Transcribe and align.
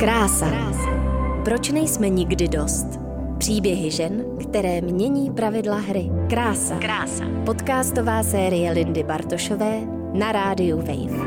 Krása. 0.00 0.46
Proč 1.44 1.70
nejsme 1.70 2.08
nikdy 2.08 2.48
dost? 2.48 2.86
Příběhy 3.38 3.90
žen, 3.90 4.24
které 4.42 4.80
mění 4.80 5.30
pravidla 5.30 5.76
hry. 5.76 6.10
Krása. 6.30 6.78
Krása. 6.78 7.24
Podcastová 7.46 8.22
série 8.22 8.72
Lindy 8.72 9.02
Bartošové 9.02 9.80
na 10.12 10.32
rádiu 10.32 10.76
Wave. 10.76 11.26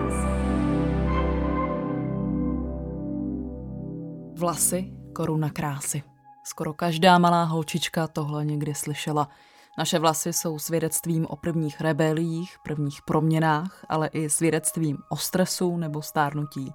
Vlasy, 4.36 4.94
koruna 5.16 5.50
krásy. 5.50 6.04
Skoro 6.44 6.74
každá 6.74 7.18
malá 7.18 7.44
holčička 7.44 8.08
tohle 8.08 8.46
někdy 8.46 8.76
slyšela. 8.76 9.30
Naše 9.78 10.00
vlasy 10.00 10.34
jsou 10.34 10.60
svědectvím 10.60 11.26
o 11.26 11.36
prvních 11.36 11.82
rebelích, 11.82 12.56
prvních 12.64 13.00
proměnách, 13.06 13.86
ale 13.90 14.08
i 14.08 14.30
svědectvím 14.30 14.98
o 15.10 15.18
stresu 15.18 15.78
nebo 15.78 16.02
stárnutí. 16.02 16.74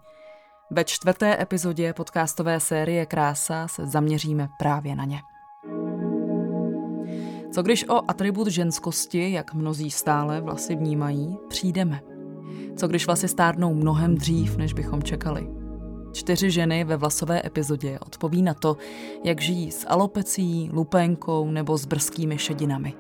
Ve 0.70 0.84
čtvrté 0.84 1.42
epizodě 1.42 1.92
podcastové 1.92 2.60
série 2.60 3.06
Krása 3.06 3.68
se 3.68 3.86
zaměříme 3.86 4.48
právě 4.58 4.96
na 4.96 5.04
ně. 5.04 5.20
Co 7.52 7.62
když 7.62 7.88
o 7.88 8.10
atribut 8.10 8.48
ženskosti, 8.48 9.32
jak 9.32 9.54
mnozí 9.54 9.90
stále 9.90 10.40
vlasy 10.40 10.76
vnímají, 10.76 11.36
přijdeme? 11.48 12.00
Co 12.76 12.88
když 12.88 13.06
vlasy 13.06 13.28
stárnou 13.28 13.74
mnohem 13.74 14.14
dřív, 14.14 14.56
než 14.56 14.72
bychom 14.72 15.02
čekali? 15.02 15.48
Čtyři 16.12 16.50
ženy 16.50 16.84
ve 16.84 16.96
vlasové 16.96 17.42
epizodě 17.46 17.98
odpoví 17.98 18.42
na 18.42 18.54
to, 18.54 18.76
jak 19.24 19.40
žijí 19.40 19.70
s 19.70 19.86
alopecí, 19.88 20.70
lupénkou 20.72 21.50
nebo 21.50 21.78
s 21.78 21.86
brzkými 21.86 22.38
šedinami. 22.38 22.94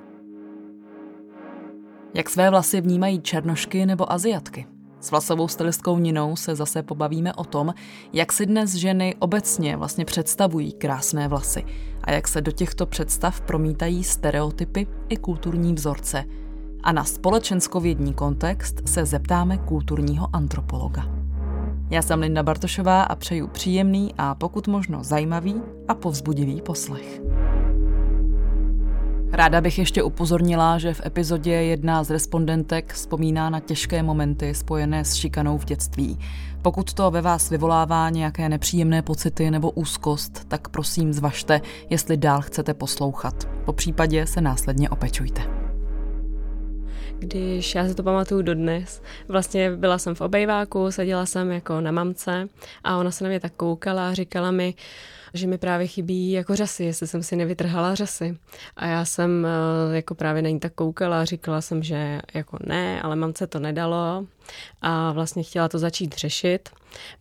Jak 2.14 2.30
své 2.30 2.50
vlasy 2.50 2.80
vnímají 2.80 3.20
černošky 3.20 3.86
nebo 3.86 4.12
aziatky? 4.12 4.73
S 5.04 5.10
vlasovou 5.10 5.48
stylistkou 5.48 5.98
Ninou 5.98 6.36
se 6.36 6.54
zase 6.54 6.82
pobavíme 6.82 7.34
o 7.34 7.44
tom, 7.44 7.74
jak 8.12 8.32
si 8.32 8.46
dnes 8.46 8.74
ženy 8.74 9.14
obecně 9.18 9.76
vlastně 9.76 10.04
představují 10.04 10.72
krásné 10.72 11.28
vlasy 11.28 11.64
a 12.02 12.12
jak 12.12 12.28
se 12.28 12.40
do 12.40 12.52
těchto 12.52 12.86
představ 12.86 13.40
promítají 13.40 14.04
stereotypy 14.04 14.86
i 15.08 15.16
kulturní 15.16 15.74
vzorce. 15.74 16.24
A 16.82 16.92
na 16.92 17.04
společenskovědní 17.04 18.14
kontext 18.14 18.88
se 18.88 19.06
zeptáme 19.06 19.58
kulturního 19.58 20.28
antropologa. 20.32 21.06
Já 21.90 22.02
jsem 22.02 22.20
Linda 22.20 22.42
Bartošová 22.42 23.02
a 23.02 23.14
přeju 23.14 23.48
příjemný 23.48 24.14
a 24.18 24.34
pokud 24.34 24.68
možno 24.68 25.04
zajímavý 25.04 25.62
a 25.88 25.94
povzbudivý 25.94 26.60
poslech. 26.60 27.20
Ráda 29.34 29.60
bych 29.60 29.78
ještě 29.78 30.02
upozornila, 30.02 30.78
že 30.78 30.94
v 30.94 31.06
epizodě 31.06 31.52
jedna 31.52 32.04
z 32.04 32.10
respondentek 32.10 32.92
vzpomíná 32.92 33.50
na 33.50 33.60
těžké 33.60 34.02
momenty 34.02 34.54
spojené 34.54 35.04
s 35.04 35.14
šikanou 35.14 35.58
v 35.58 35.64
dětství. 35.64 36.18
Pokud 36.62 36.94
to 36.94 37.10
ve 37.10 37.20
vás 37.20 37.50
vyvolává 37.50 38.10
nějaké 38.10 38.48
nepříjemné 38.48 39.02
pocity 39.02 39.50
nebo 39.50 39.70
úzkost, 39.70 40.48
tak 40.48 40.68
prosím 40.68 41.12
zvažte, 41.12 41.60
jestli 41.90 42.16
dál 42.16 42.40
chcete 42.40 42.74
poslouchat. 42.74 43.48
Po 43.64 43.72
případě 43.72 44.26
se 44.26 44.40
následně 44.40 44.90
opečujte 44.90 45.63
když 47.24 47.74
já 47.74 47.88
si 47.88 47.94
to 47.94 48.02
pamatuju 48.02 48.42
dodnes. 48.42 49.02
Vlastně 49.28 49.76
byla 49.76 49.98
jsem 49.98 50.14
v 50.14 50.20
obejváku, 50.20 50.90
seděla 50.90 51.26
jsem 51.26 51.50
jako 51.50 51.80
na 51.80 51.92
mamce 51.92 52.48
a 52.84 52.96
ona 52.96 53.10
se 53.10 53.24
na 53.24 53.28
mě 53.28 53.40
tak 53.40 53.52
koukala 53.52 54.08
a 54.08 54.14
říkala 54.14 54.50
mi, 54.50 54.74
že 55.34 55.46
mi 55.46 55.58
právě 55.58 55.86
chybí 55.86 56.30
jako 56.30 56.56
řasy, 56.56 56.84
jestli 56.84 57.06
jsem 57.06 57.22
si 57.22 57.36
nevytrhala 57.36 57.94
řasy. 57.94 58.38
A 58.76 58.86
já 58.86 59.04
jsem 59.04 59.46
eh, 59.46 59.96
jako 59.96 60.14
právě 60.14 60.42
na 60.42 60.48
ní 60.48 60.60
tak 60.60 60.74
koukala 60.74 61.20
a 61.20 61.24
říkala 61.24 61.60
jsem, 61.60 61.82
že 61.82 62.20
jako 62.34 62.58
ne, 62.66 63.02
ale 63.02 63.16
mamce 63.16 63.46
to 63.46 63.58
nedalo 63.58 64.26
a 64.82 65.12
vlastně 65.12 65.42
chtěla 65.42 65.68
to 65.68 65.78
začít 65.78 66.18
řešit, 66.18 66.68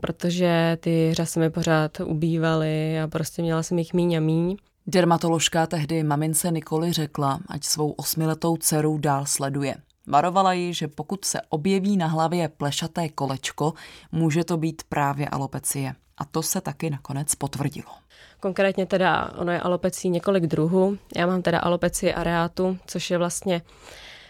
protože 0.02 0.78
ty 0.80 1.10
řasy 1.14 1.40
mi 1.40 1.50
pořád 1.50 2.00
ubývaly 2.00 3.00
a 3.00 3.08
prostě 3.08 3.42
měla 3.42 3.64
jsem 3.64 3.80
jich 3.80 3.94
míň 3.94 4.16
a 4.16 4.20
míň. 4.20 4.58
Dermatoložka 4.88 5.68
tehdy 5.68 6.04
mamince 6.04 6.52
Nikoli 6.52 6.92
řekla, 6.92 7.40
ať 7.48 7.64
svou 7.64 7.92
osmiletou 7.92 8.58
dceru 8.58 8.98
dál 8.98 9.26
sleduje. 9.26 9.76
Varovala 10.08 10.54
ji, 10.54 10.74
že 10.74 10.88
pokud 10.88 11.26
se 11.26 11.42
objeví 11.50 11.98
na 11.98 12.08
hlavě 12.08 12.50
plešaté 12.50 13.10
kolečko, 13.10 13.74
může 14.12 14.44
to 14.44 14.58
být 14.58 14.82
právě 14.90 15.30
alopecie. 15.30 15.96
A 16.18 16.26
to 16.26 16.44
se 16.44 16.62
taky 16.62 16.90
nakonec 16.90 17.36
potvrdilo. 17.36 17.92
Konkrétně 18.40 18.86
teda 18.86 19.32
ono 19.38 19.52
je 19.52 19.60
alopecí 19.60 20.10
několik 20.10 20.44
druhů. 20.44 20.98
Já 21.16 21.28
mám 21.28 21.42
teda 21.42 21.60
alopecii 21.60 22.14
areátu, 22.14 22.78
což 22.88 23.12
je 23.12 23.18
vlastně 23.18 23.62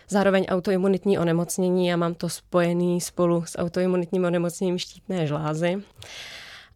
zároveň 0.10 0.46
autoimunitní 0.50 1.20
onemocnění 1.20 1.94
a 1.94 1.98
mám 1.98 2.14
to 2.14 2.30
spojený 2.30 3.02
spolu 3.02 3.46
s 3.46 3.58
autoimunitním 3.58 4.26
onemocněním 4.26 4.78
štítné 4.78 5.28
žlázy. 5.28 5.84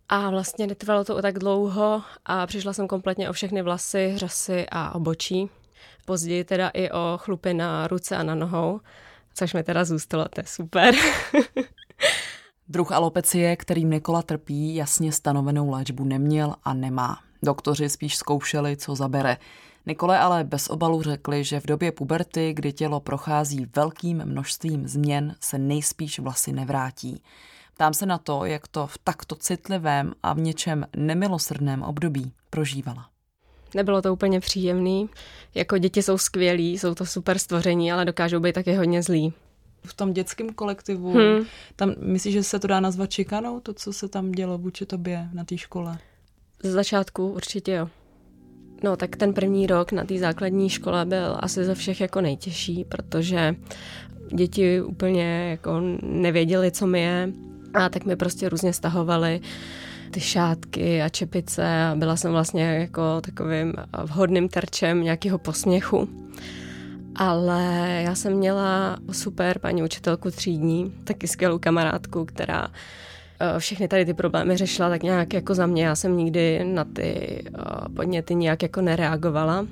A 0.09 0.29
vlastně 0.29 0.67
netrvalo 0.67 1.03
to 1.03 1.21
tak 1.21 1.39
dlouho 1.39 2.01
a 2.25 2.47
přišla 2.47 2.73
jsem 2.73 2.87
kompletně 2.87 3.29
o 3.29 3.33
všechny 3.33 3.61
vlasy, 3.61 4.13
řasy 4.15 4.65
a 4.71 4.95
obočí. 4.95 5.49
Později 6.07 6.43
teda 6.43 6.69
i 6.69 6.91
o 6.91 7.17
chlupy 7.17 7.53
na 7.53 7.87
ruce 7.87 8.17
a 8.17 8.23
na 8.23 8.35
nohou, 8.35 8.79
což 9.33 9.53
mi 9.53 9.63
teda 9.63 9.85
zůstalo, 9.85 10.25
to 10.25 10.41
je 10.41 10.47
super. 10.47 10.95
Druh 12.67 12.91
alopecie, 12.91 13.55
kterým 13.55 13.89
Nikola 13.89 14.21
trpí, 14.21 14.75
jasně 14.75 15.11
stanovenou 15.11 15.69
léčbu 15.69 16.03
neměl 16.03 16.55
a 16.63 16.73
nemá. 16.73 17.19
Doktoři 17.43 17.89
spíš 17.89 18.17
zkoušeli, 18.17 18.77
co 18.77 18.95
zabere. 18.95 19.37
Nikole 19.85 20.19
ale 20.19 20.43
bez 20.43 20.69
obalu 20.69 21.01
řekli, 21.01 21.43
že 21.43 21.59
v 21.59 21.65
době 21.65 21.91
puberty, 21.91 22.53
kdy 22.53 22.73
tělo 22.73 22.99
prochází 22.99 23.67
velkým 23.75 24.25
množstvím 24.25 24.87
změn, 24.87 25.35
se 25.39 25.57
nejspíš 25.57 26.19
vlasy 26.19 26.51
nevrátí. 26.51 27.23
Ptám 27.73 27.93
se 27.93 28.05
na 28.05 28.17
to, 28.17 28.45
jak 28.45 28.67
to 28.67 28.87
v 28.87 28.97
takto 28.97 29.35
citlivém 29.35 30.13
a 30.23 30.33
v 30.33 30.39
něčem 30.39 30.85
nemilosrdném 30.95 31.83
období 31.83 32.33
prožívala. 32.49 33.09
Nebylo 33.75 34.01
to 34.01 34.13
úplně 34.13 34.39
příjemný. 34.39 35.09
Jako 35.55 35.77
děti 35.77 36.03
jsou 36.03 36.17
skvělí, 36.17 36.77
jsou 36.77 36.95
to 36.95 37.05
super 37.05 37.37
stvoření, 37.37 37.91
ale 37.91 38.05
dokážou 38.05 38.39
být 38.39 38.55
taky 38.55 38.73
hodně 38.73 39.03
zlí. 39.03 39.33
V 39.85 39.93
tom 39.93 40.13
dětském 40.13 40.49
kolektivu, 40.49 41.13
hmm. 41.13 41.45
tam 41.75 41.93
myslíš, 41.99 42.33
že 42.33 42.43
se 42.43 42.59
to 42.59 42.67
dá 42.67 42.79
nazvat 42.79 43.09
čikanou, 43.09 43.59
to, 43.59 43.73
co 43.73 43.93
se 43.93 44.07
tam 44.07 44.31
dělo 44.31 44.57
vůči 44.57 44.85
tobě 44.85 45.29
na 45.33 45.43
té 45.43 45.57
škole? 45.57 45.97
Z 46.63 46.71
začátku 46.71 47.29
určitě 47.29 47.71
jo. 47.71 47.89
No, 48.83 48.97
tak 48.97 49.15
ten 49.15 49.33
první 49.33 49.67
rok 49.67 49.91
na 49.91 50.03
té 50.03 50.17
základní 50.17 50.69
škole 50.69 51.05
byl 51.05 51.37
asi 51.39 51.65
ze 51.65 51.75
všech 51.75 52.01
jako 52.01 52.21
nejtěžší, 52.21 52.85
protože 52.89 53.55
děti 54.33 54.81
úplně 54.81 55.49
jako 55.49 55.81
nevěděli, 56.01 56.71
co 56.71 56.87
mi 56.87 57.01
je 57.01 57.31
a 57.73 57.89
tak 57.89 58.05
mi 58.05 58.15
prostě 58.15 58.49
různě 58.49 58.73
stahovali 58.73 59.41
ty 60.11 60.19
šátky 60.19 61.01
a 61.01 61.09
čepice 61.09 61.83
a 61.83 61.95
byla 61.95 62.15
jsem 62.15 62.31
vlastně 62.31 62.63
jako 62.63 63.21
takovým 63.21 63.73
vhodným 64.03 64.49
terčem 64.49 65.03
nějakého 65.03 65.37
posměchu. 65.37 66.09
Ale 67.15 67.87
já 68.05 68.15
jsem 68.15 68.33
měla 68.33 68.97
super 69.11 69.59
paní 69.59 69.83
učitelku 69.83 70.31
třídní, 70.31 70.93
taky 71.03 71.27
skvělou 71.27 71.59
kamarádku, 71.59 72.25
která 72.25 72.67
eh, 73.39 73.59
všechny 73.59 73.87
tady 73.87 74.05
ty 74.05 74.13
problémy 74.13 74.57
řešila 74.57 74.89
tak 74.89 75.03
nějak 75.03 75.33
jako 75.33 75.55
za 75.55 75.65
mě. 75.65 75.85
Já 75.85 75.95
jsem 75.95 76.17
nikdy 76.17 76.63
na 76.63 76.83
ty 76.83 77.41
eh, 77.45 77.89
podněty 77.95 78.35
nějak 78.35 78.63
jako 78.63 78.81
nereagovala, 78.81 79.67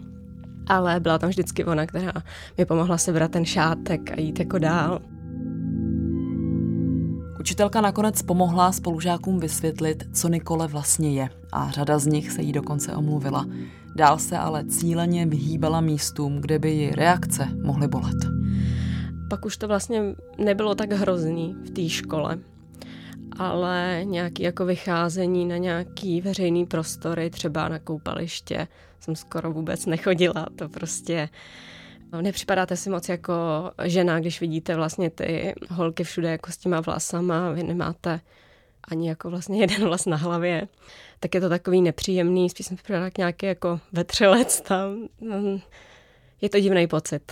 ale 0.68 1.00
byla 1.00 1.18
tam 1.18 1.30
vždycky 1.30 1.66
ona, 1.66 1.86
která 1.86 2.14
mi 2.58 2.66
pomohla 2.66 2.98
sebrat 2.98 3.32
ten 3.32 3.46
šátek 3.46 4.12
a 4.12 4.20
jít 4.20 4.40
jako 4.40 4.58
dál. 4.58 5.02
Učitelka 7.46 7.82
nakonec 7.82 8.22
pomohla 8.22 8.72
spolužákům 8.72 9.40
vysvětlit, 9.40 10.04
co 10.14 10.28
Nikole 10.28 10.68
vlastně 10.68 11.14
je 11.14 11.30
a 11.52 11.72
řada 11.72 12.00
z 12.00 12.06
nich 12.06 12.32
se 12.32 12.42
jí 12.42 12.54
dokonce 12.54 12.96
omluvila. 12.96 13.46
Dál 13.96 14.18
se 14.18 14.38
ale 14.38 14.66
cíleně 14.66 15.26
vyhýbala 15.26 15.82
místům, 15.82 16.42
kde 16.42 16.60
by 16.60 16.72
ji 16.72 16.92
reakce 16.92 17.48
mohly 17.64 17.88
bolet. 17.88 18.16
Pak 19.30 19.46
už 19.46 19.58
to 19.58 19.68
vlastně 19.68 20.02
nebylo 20.38 20.76
tak 20.76 20.92
hrozný 20.92 21.56
v 21.66 21.70
té 21.70 21.90
škole, 21.90 22.40
ale 23.40 24.02
nějaký 24.04 24.44
jako 24.44 24.66
vycházení 24.66 25.46
na 25.46 25.58
nějaký 25.58 26.22
veřejný 26.22 26.66
prostory, 26.66 27.30
třeba 27.30 27.70
na 27.70 27.80
koupaliště, 27.80 28.68
jsem 29.00 29.16
skoro 29.16 29.52
vůbec 29.52 29.86
nechodila. 29.86 30.48
To 30.56 30.70
prostě 30.70 31.30
Nepřipadáte 32.22 32.76
si 32.76 32.90
moc 32.90 33.10
jako 33.10 33.34
žena, 33.84 34.20
když 34.20 34.42
vidíte 34.42 34.76
vlastně 34.76 35.10
ty 35.10 35.56
holky 35.70 36.04
všude 36.04 36.32
jako 36.32 36.52
s 36.52 36.58
těma 36.58 36.82
vlasama, 36.82 37.52
vy 37.52 37.64
nemáte 37.64 38.22
ani 38.88 39.10
jako 39.10 39.30
vlastně 39.30 39.60
jeden 39.62 39.84
vlas 39.84 40.06
na 40.06 40.18
hlavě, 40.18 40.68
tak 41.20 41.36
je 41.36 41.42
to 41.42 41.50
takový 41.50 41.82
nepříjemný, 41.82 42.50
spíš 42.50 42.66
jsem 42.66 42.78
připadala 42.78 43.06
jak 43.06 43.18
nějaký 43.18 43.46
jako 43.46 43.80
vetřelec 43.92 44.62
tam. 44.62 45.08
Je 46.42 46.50
to 46.50 46.60
divný 46.60 46.88
pocit. 46.88 47.32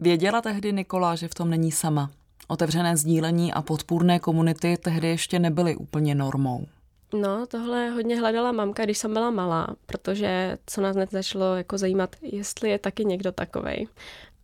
Věděla 0.00 0.40
tehdy 0.40 0.72
Nikola, 0.72 1.14
že 1.14 1.28
v 1.28 1.34
tom 1.34 1.50
není 1.50 1.72
sama. 1.72 2.10
Otevřené 2.48 2.96
sdílení 2.96 3.52
a 3.52 3.62
podpůrné 3.62 4.18
komunity 4.18 4.76
tehdy 4.76 5.08
ještě 5.08 5.38
nebyly 5.38 5.76
úplně 5.76 6.14
normou. 6.14 6.66
No, 7.14 7.46
tohle 7.46 7.90
hodně 7.90 8.20
hledala 8.20 8.52
mamka, 8.52 8.84
když 8.84 8.98
jsem 8.98 9.12
byla 9.12 9.30
malá, 9.30 9.66
protože 9.86 10.58
co 10.66 10.80
nás 10.80 10.96
hned 10.96 11.10
začalo 11.10 11.56
jako 11.56 11.78
zajímat, 11.78 12.16
jestli 12.22 12.70
je 12.70 12.78
taky 12.78 13.04
někdo 13.04 13.32
takovej. 13.32 13.88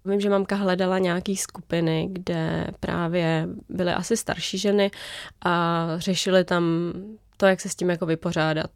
Vím, 0.05 0.21
že 0.21 0.31
mamka 0.31 0.57
hledala 0.57 0.99
nějaký 0.99 1.37
skupiny, 1.37 2.09
kde 2.13 2.67
právě 2.81 3.49
byly 3.69 3.93
asi 3.93 4.17
starší 4.17 4.59
ženy 4.59 4.91
a 5.45 5.87
řešily 5.97 6.45
tam 6.45 6.93
to, 7.37 7.47
jak 7.47 7.61
se 7.61 7.69
s 7.69 7.75
tím 7.75 7.91
jako 7.91 8.07
vypořádat. 8.07 8.71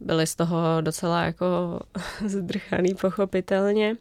Byli 0.00 0.26
z 0.26 0.34
toho 0.34 0.80
docela 0.80 1.22
jako 1.22 1.80
zdrchaný 2.26 2.94
pochopitelně. 2.94 3.96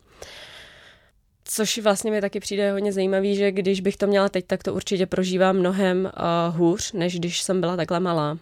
Což 1.43 1.77
vlastně 1.77 2.11
mi 2.11 2.21
taky 2.21 2.39
přijde 2.39 2.71
hodně 2.71 2.93
zajímavý, 2.93 3.35
že 3.35 3.51
když 3.51 3.81
bych 3.81 3.97
to 3.97 4.07
měla 4.07 4.29
teď, 4.29 4.47
tak 4.47 4.63
to 4.63 4.73
určitě 4.73 5.05
prožívám 5.05 5.57
mnohem 5.57 6.05
uh, 6.05 6.57
hůř, 6.57 6.91
než 6.91 7.19
když 7.19 7.41
jsem 7.41 7.61
byla 7.61 7.75
takhle 7.75 7.99
malá. 7.99 8.37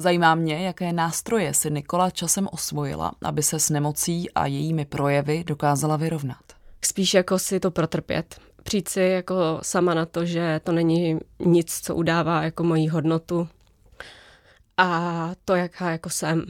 Zajímá 0.00 0.34
mě, 0.34 0.66
jaké 0.66 0.92
nástroje 0.92 1.54
si 1.54 1.70
Nikola 1.70 2.10
časem 2.10 2.48
osvojila, 2.52 3.12
aby 3.24 3.42
se 3.42 3.60
s 3.60 3.70
nemocí 3.70 4.30
a 4.30 4.46
jejími 4.46 4.84
projevy 4.84 5.44
dokázala 5.44 5.96
vyrovnat. 5.96 6.42
Spíš 6.84 7.14
jako 7.14 7.38
si 7.38 7.60
to 7.60 7.70
protrpět. 7.70 8.40
Přijít 8.62 8.88
si 8.88 9.00
jako 9.00 9.58
sama 9.62 9.94
na 9.94 10.06
to, 10.06 10.24
že 10.24 10.60
to 10.64 10.72
není 10.72 11.18
nic, 11.38 11.80
co 11.80 11.94
udává 11.94 12.42
jako 12.42 12.64
moji 12.64 12.88
hodnotu 12.88 13.48
a 14.76 15.30
to, 15.44 15.54
jaká 15.54 15.90
jako 15.90 16.10
jsem. 16.10 16.44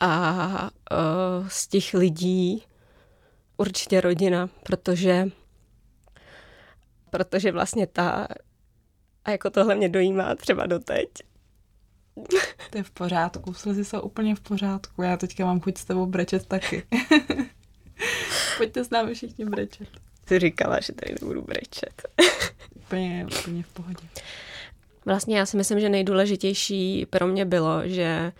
A 0.00 0.46
uh, 0.62 1.48
z 1.48 1.68
těch 1.68 1.94
lidí 1.94 2.62
určitě 3.56 4.00
rodina, 4.00 4.48
protože 4.62 5.28
protože 7.10 7.52
vlastně 7.52 7.86
ta 7.86 8.28
a 9.24 9.30
jako 9.30 9.50
tohle 9.50 9.74
mě 9.74 9.88
dojímá 9.88 10.34
třeba 10.34 10.66
doteď. 10.66 11.08
To 12.70 12.78
je 12.78 12.82
v 12.82 12.90
pořádku, 12.90 13.54
slzy 13.54 13.84
jsou 13.84 14.00
úplně 14.00 14.34
v 14.34 14.40
pořádku. 14.40 15.02
Já 15.02 15.16
teďka 15.16 15.44
mám 15.44 15.60
chuť 15.60 15.78
s 15.78 15.84
tebou 15.84 16.06
brečet 16.06 16.46
taky. 16.46 16.82
Pojďte 18.56 18.84
s 18.84 18.90
námi 18.90 19.14
všichni 19.14 19.44
brečet. 19.44 19.88
Ty 20.24 20.38
říkala, 20.38 20.80
že 20.80 20.92
tady 20.92 21.14
nebudu 21.20 21.42
brečet. 21.42 22.02
úplně, 22.74 23.26
úplně 23.40 23.62
v 23.62 23.68
pohodě. 23.68 24.06
Vlastně 25.04 25.38
já 25.38 25.46
si 25.46 25.56
myslím, 25.56 25.80
že 25.80 25.88
nejdůležitější 25.88 27.06
pro 27.06 27.26
mě 27.26 27.44
bylo, 27.44 27.88
že 27.88 28.32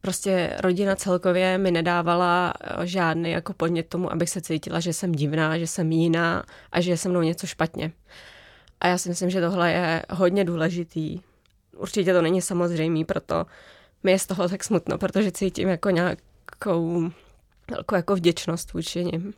prostě 0.00 0.56
rodina 0.60 0.96
celkově 0.96 1.58
mi 1.58 1.70
nedávala 1.70 2.54
eh, 2.60 2.86
žádný 2.86 3.30
jako 3.30 3.52
podnět 3.52 3.88
tomu, 3.88 4.12
abych 4.12 4.30
se 4.30 4.40
cítila, 4.40 4.80
že 4.80 4.92
jsem 4.92 5.12
divná, 5.12 5.58
že 5.58 5.66
jsem 5.66 5.92
jiná 5.92 6.44
a 6.72 6.80
že 6.80 6.90
je 6.90 6.96
se 6.96 7.08
mnou 7.08 7.22
něco 7.22 7.46
špatně. 7.46 7.92
A 8.80 8.88
já 8.88 8.98
si 8.98 9.08
myslím, 9.08 9.30
že 9.30 9.40
tohle 9.40 9.72
je 9.72 10.02
hodně 10.10 10.44
důležitý. 10.44 11.20
Určitě 11.78 12.12
to 12.12 12.22
není 12.22 12.42
samozřejmé, 12.42 13.04
proto 13.04 13.46
mi 14.02 14.10
je 14.10 14.18
z 14.18 14.26
toho 14.26 14.48
tak 14.48 14.64
smutno, 14.64 14.98
protože 14.98 15.32
cítím 15.32 15.68
jako 15.68 15.90
nějakou 15.90 17.10
velkou 17.70 17.94
jako 17.94 18.14
vděčnost 18.16 18.72
vůči 18.72 19.04
nim. 19.04 19.32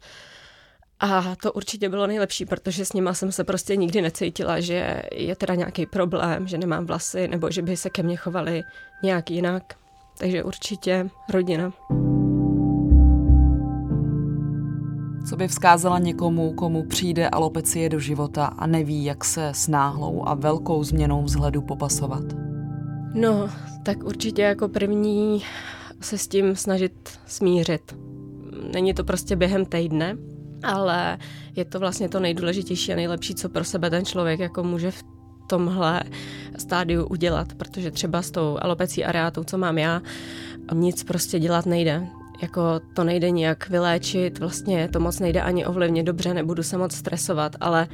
A 1.01 1.37
to 1.43 1.53
určitě 1.53 1.89
bylo 1.89 2.07
nejlepší, 2.07 2.45
protože 2.45 2.85
s 2.85 2.93
nima 2.93 3.15
jsem 3.15 3.33
se 3.33 3.45
prostě 3.45 3.77
nikdy 3.77 4.03
necítila, 4.03 4.61
že 4.61 5.03
je 5.13 5.37
teda 5.37 5.55
nějaký 5.55 5.87
problém, 5.87 6.49
že 6.49 6.59
nemám 6.59 6.87
vlasy, 6.87 7.29
nebo 7.29 7.51
že 7.51 7.63
by 7.63 7.77
se 7.77 7.91
ke 7.91 8.03
mně 8.03 8.17
chovali 8.17 8.63
nějak 9.03 9.31
jinak. 9.31 9.63
Takže 10.19 10.45
určitě 10.45 11.09
rodina. 11.33 11.73
Co 15.31 15.37
by 15.37 15.49
vzkázala 15.49 15.99
někomu, 15.99 16.53
komu 16.53 16.85
přijde 16.87 17.29
alopecie 17.29 17.89
do 17.89 17.99
života 17.99 18.47
a 18.47 18.67
neví, 18.67 19.05
jak 19.05 19.25
se 19.25 19.49
s 19.49 19.69
náhlou 19.69 20.23
a 20.29 20.35
velkou 20.35 20.85
změnou 20.85 21.23
vzhledu 21.23 21.63
popasovat? 21.63 22.23
No, 23.15 23.51
tak 23.83 24.05
určitě 24.05 24.43
jako 24.43 24.69
první 24.69 25.43
se 26.01 26.19
s 26.19 26.29
tím 26.29 26.57
snažit 26.57 26.93
smířit. 27.27 27.97
Není 28.73 28.95
to 28.95 29.05
prostě 29.05 29.37
během 29.37 29.65
týdne, 29.65 30.17
ale 30.63 31.19
je 31.57 31.65
to 31.65 31.79
vlastně 31.79 32.09
to 32.09 32.21
nejdůležitější 32.21 32.93
a 32.93 32.97
nejlepší, 32.97 33.35
co 33.35 33.49
pro 33.49 33.65
sebe 33.65 33.91
ten 33.91 34.05
člověk 34.05 34.41
jako 34.41 34.63
může 34.63 34.91
v 34.91 35.03
tomhle 35.47 36.03
stádiu 36.59 37.07
udělat, 37.07 37.55
protože 37.55 37.91
třeba 37.91 38.23
s 38.23 38.31
tou 38.31 38.59
alopecí 38.61 39.05
areátou, 39.05 39.45
co 39.45 39.59
mám 39.59 39.79
já, 39.79 40.03
nic 40.75 41.05
prostě 41.05 41.39
dělat 41.39 41.67
nejde. 41.67 42.20
Jako 42.43 42.81
to 42.95 43.05
nejde 43.05 43.31
nijak 43.31 43.69
vyléčit, 43.69 44.39
vlastně 44.39 44.89
to 44.89 45.01
moc 45.01 45.21
nejde 45.21 45.43
ani 45.43 45.67
ovlivnit 45.67 46.07
dobře, 46.07 46.35
nebudu 46.35 46.63
se 46.63 46.79
moc 46.79 46.95
stresovat, 46.95 47.57
ale 47.61 47.89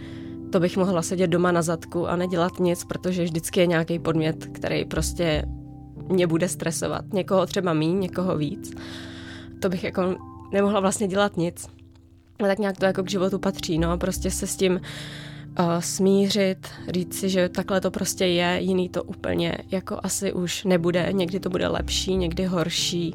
to 0.52 0.60
bych 0.60 0.76
mohla 0.76 1.02
sedět 1.02 1.26
doma 1.26 1.52
na 1.52 1.62
zadku 1.62 2.08
a 2.08 2.16
nedělat 2.16 2.60
nic, 2.60 2.84
protože 2.84 3.24
vždycky 3.24 3.60
je 3.60 3.66
nějaký 3.66 3.98
podmět, 3.98 4.46
který 4.46 4.84
prostě 4.84 5.44
mě 6.08 6.26
bude 6.26 6.48
stresovat. 6.48 7.04
Někoho 7.12 7.46
třeba 7.46 7.72
míň, 7.72 8.00
někoho 8.00 8.36
víc. 8.36 8.74
To 9.60 9.68
bych 9.68 9.84
jako 9.84 10.16
nemohla 10.52 10.80
vlastně 10.80 11.08
dělat 11.08 11.36
nic. 11.36 11.66
A 12.44 12.46
tak 12.46 12.58
nějak 12.58 12.76
to 12.76 12.84
jako 12.84 13.02
k 13.02 13.10
životu 13.10 13.38
patří, 13.38 13.78
no, 13.78 13.98
prostě 13.98 14.30
se 14.30 14.46
s 14.46 14.56
tím 14.56 14.72
uh, 14.72 15.78
smířit, 15.80 16.68
říct 16.88 17.18
si, 17.18 17.28
že 17.28 17.48
takhle 17.48 17.80
to 17.80 17.90
prostě 17.90 18.26
je, 18.26 18.58
jiný 18.60 18.88
to 18.88 19.02
úplně 19.02 19.58
jako 19.70 20.00
asi 20.02 20.32
už 20.32 20.64
nebude, 20.64 21.08
někdy 21.12 21.40
to 21.40 21.50
bude 21.50 21.68
lepší, 21.68 22.16
někdy 22.16 22.44
horší. 22.44 23.14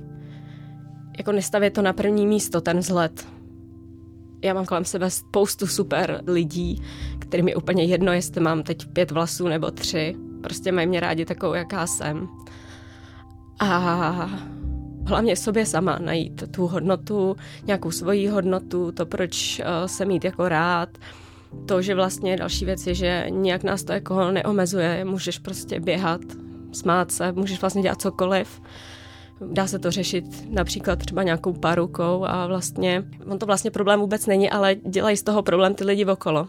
Jako 1.22 1.32
nestavit 1.32 1.74
to 1.74 1.82
na 1.82 1.94
první 1.94 2.28
místo, 2.28 2.62
ten 2.62 2.78
vzhled. 2.80 3.28
Já 4.44 4.54
mám 4.54 4.66
kolem 4.66 4.86
sebe 4.86 5.10
spoustu 5.10 5.68
super 5.68 6.24
lidí, 6.28 6.82
kterým 7.20 7.48
je 7.48 7.56
úplně 7.56 7.84
jedno, 7.84 8.14
jestli 8.14 8.42
mám 8.42 8.64
teď 8.64 8.88
pět 8.94 9.12
vlasů 9.12 9.48
nebo 9.48 9.72
tři. 9.72 10.16
Prostě 10.44 10.72
mají 10.72 10.88
mě 10.88 11.00
rádi 11.00 11.26
takovou, 11.26 11.54
jaká 11.54 11.88
jsem. 11.88 12.28
A 13.60 14.30
hlavně 15.08 15.36
sobě 15.36 15.66
sama 15.66 16.00
najít 16.00 16.44
tu 16.52 16.68
hodnotu, 16.68 17.36
nějakou 17.66 17.92
svoji 17.92 18.28
hodnotu, 18.28 18.92
to, 18.92 19.06
proč 19.06 19.60
uh, 19.60 19.88
se 19.88 20.06
mít 20.06 20.24
jako 20.24 20.50
rád, 20.50 20.90
to, 21.68 21.82
že 21.82 21.96
vlastně 21.96 22.38
další 22.38 22.66
věc 22.66 22.88
je, 22.88 22.96
že 22.96 23.26
nějak 23.30 23.64
nás 23.64 23.84
to 23.84 23.94
jako 23.94 24.32
neomezuje, 24.32 25.06
můžeš 25.06 25.40
prostě 25.40 25.80
běhat, 25.80 26.22
smát 26.72 27.12
se, 27.12 27.32
můžeš 27.32 27.62
vlastně 27.62 27.82
dělat 27.82 28.02
cokoliv. 28.02 28.62
Dá 29.46 29.68
se 29.68 29.80
to 29.80 29.92
řešit 29.92 30.26
například 30.50 31.00
třeba 31.00 31.24
nějakou 31.24 31.54
parukou 31.54 32.26
a 32.26 32.48
vlastně, 32.48 33.04
on 33.28 33.40
to 33.40 33.46
vlastně 33.46 33.72
problém 33.72 34.00
vůbec 34.00 34.26
není, 34.26 34.50
ale 34.50 34.76
dělají 34.76 35.18
z 35.18 35.24
toho 35.24 35.44
problém 35.44 35.76
ty 35.76 35.84
lidi 35.84 36.06
okolo 36.06 36.48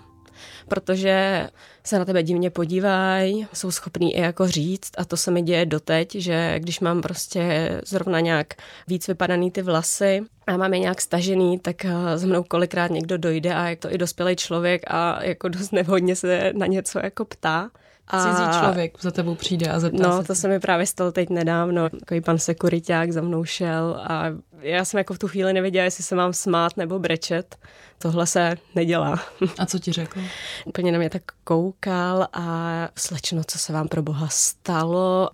protože 0.68 1.48
se 1.84 1.98
na 1.98 2.04
tebe 2.04 2.22
divně 2.22 2.50
podívají, 2.50 3.46
jsou 3.52 3.70
schopní 3.70 4.16
i 4.16 4.20
jako 4.20 4.48
říct 4.48 4.90
a 4.98 5.04
to 5.04 5.16
se 5.16 5.30
mi 5.30 5.42
děje 5.42 5.66
doteď, 5.66 6.14
že 6.14 6.54
když 6.58 6.80
mám 6.80 7.02
prostě 7.02 7.70
zrovna 7.86 8.20
nějak 8.20 8.54
víc 8.88 9.08
vypadaný 9.08 9.50
ty 9.50 9.62
vlasy 9.62 10.20
a 10.46 10.56
mám 10.56 10.74
je 10.74 10.80
nějak 10.80 11.00
stažený, 11.00 11.58
tak 11.58 11.84
eh, 11.84 12.18
za 12.18 12.26
mnou 12.26 12.42
kolikrát 12.42 12.90
někdo 12.90 13.18
dojde 13.18 13.54
a 13.54 13.68
je 13.68 13.76
to 13.76 13.94
i 13.94 13.98
dospělý 13.98 14.36
člověk 14.36 14.82
a 14.86 15.24
jako 15.24 15.48
dost 15.48 15.72
nevhodně 15.72 16.16
se 16.16 16.52
na 16.56 16.66
něco 16.66 16.98
jako 17.02 17.24
ptá. 17.24 17.70
A... 18.06 18.24
Cizí 18.24 18.60
člověk 18.60 19.00
za 19.00 19.10
tebou 19.10 19.34
přijde 19.34 19.70
a 19.70 19.80
zeptá 19.80 20.08
No, 20.08 20.20
se 20.20 20.26
to 20.26 20.34
se 20.34 20.48
mi 20.48 20.60
právě 20.60 20.86
stalo 20.86 21.12
teď 21.12 21.30
nedávno. 21.30 21.90
Takový 21.90 22.20
pan 22.20 22.38
sekuriták 22.38 23.12
za 23.12 23.20
mnou 23.20 23.44
šel 23.44 24.04
a 24.08 24.24
já 24.60 24.84
jsem 24.84 24.98
jako 24.98 25.14
v 25.14 25.18
tu 25.18 25.28
chvíli 25.28 25.52
nevěděla, 25.52 25.84
jestli 25.84 26.04
se 26.04 26.14
mám 26.14 26.32
smát 26.32 26.76
nebo 26.76 26.98
brečet. 26.98 27.56
Tohle 27.98 28.26
se 28.26 28.54
nedělá. 28.74 29.20
A 29.58 29.66
co 29.66 29.78
ti 29.78 29.92
řekl? 29.92 30.20
Úplně 30.66 30.92
na 30.92 30.98
mě 30.98 31.10
tak 31.10 31.22
koukal 31.44 32.28
a 32.32 32.88
slečno, 32.98 33.42
co 33.46 33.58
se 33.58 33.72
vám 33.72 33.88
pro 33.88 34.02
boha 34.02 34.28
stalo. 34.30 35.30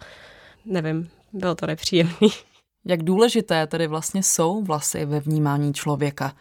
Nevím, 0.65 1.11
bylo 1.33 1.55
to 1.55 1.67
nepříjemný. 1.67 2.31
Jak 2.87 3.03
důležité 3.03 3.67
tedy 3.67 3.87
vlastně 3.87 4.23
jsou 4.23 4.63
vlasy 4.63 5.05
ve 5.05 5.21
vnímání 5.21 5.75
člověka? 5.75 6.33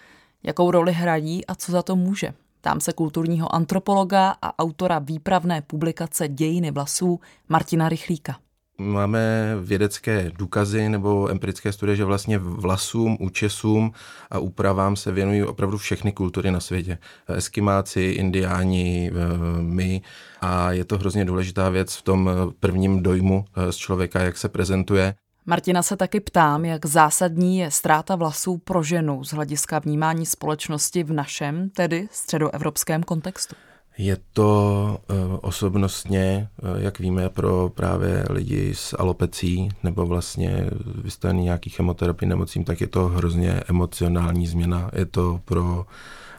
Jakou 0.44 0.72
roli 0.72 0.94
hrají 0.94 1.46
a 1.46 1.56
co 1.56 1.72
za 1.72 1.82
to 1.82 1.96
může? 1.96 2.34
Tam 2.62 2.80
se 2.80 2.94
kulturního 2.94 3.56
antropologa 3.56 4.36
a 4.42 4.60
autora 4.60 5.00
výpravné 5.00 5.62
publikace 5.62 6.28
Dějiny 6.28 6.72
vlasů 6.72 7.20
Martina 7.50 7.90
Rychlíka. 7.90 8.36
Máme 8.80 9.56
vědecké 9.62 10.32
důkazy 10.38 10.90
nebo 10.90 11.28
empirické 11.30 11.72
studie, 11.72 11.96
že 11.96 12.06
vlastně 12.06 12.38
vlasům, 12.38 13.18
účesům 13.20 13.92
a 14.32 14.40
úpravám 14.40 14.96
se 14.96 15.12
věnují 15.12 15.44
opravdu 15.44 15.78
všechny 15.78 16.12
kultury 16.12 16.52
na 16.52 16.60
světě. 16.60 16.98
Eskimáci, 17.28 18.02
indiáni, 18.02 19.12
my. 19.60 20.02
A 20.42 20.72
je 20.72 20.86
to 20.86 20.98
hrozně 20.98 21.26
důležitá 21.26 21.70
věc 21.70 21.96
v 21.96 22.02
tom 22.02 22.30
prvním 22.60 23.04
dojmu 23.04 23.46
z 23.70 23.76
člověka, 23.76 24.20
jak 24.20 24.38
se 24.38 24.50
prezentuje. 24.50 25.16
Martina 25.50 25.84
se 25.84 25.98
taky 25.98 26.20
ptám, 26.20 26.66
jak 26.66 26.86
zásadní 26.86 27.58
je 27.58 27.72
ztráta 27.72 28.16
vlasů 28.16 28.58
pro 28.58 28.84
ženu 28.84 29.24
z 29.24 29.34
hlediska 29.34 29.80
vnímání 29.80 30.26
společnosti 30.26 31.04
v 31.04 31.14
našem, 31.14 31.70
tedy 31.70 32.08
středoevropském 32.12 33.04
kontextu. 33.04 33.56
Je 33.98 34.18
to 34.34 35.00
uh, 35.10 35.18
osobnostně, 35.42 36.50
uh, 36.62 36.82
jak 36.82 37.00
víme, 37.00 37.30
pro 37.30 37.70
právě 37.70 38.26
lidi 38.30 38.76
s 38.76 38.96
alopecí 39.00 39.70
nebo 39.84 40.06
vlastně 40.06 40.70
vystavený 41.04 41.44
nějaký 41.44 41.70
chemoterapii 41.70 42.30
nemocím, 42.30 42.64
tak 42.64 42.82
je 42.82 42.88
to 42.88 43.08
hrozně 43.08 43.52
emocionální 43.68 44.48
změna. 44.48 44.92
Je 44.94 45.06
to 45.06 45.42
pro 45.46 45.86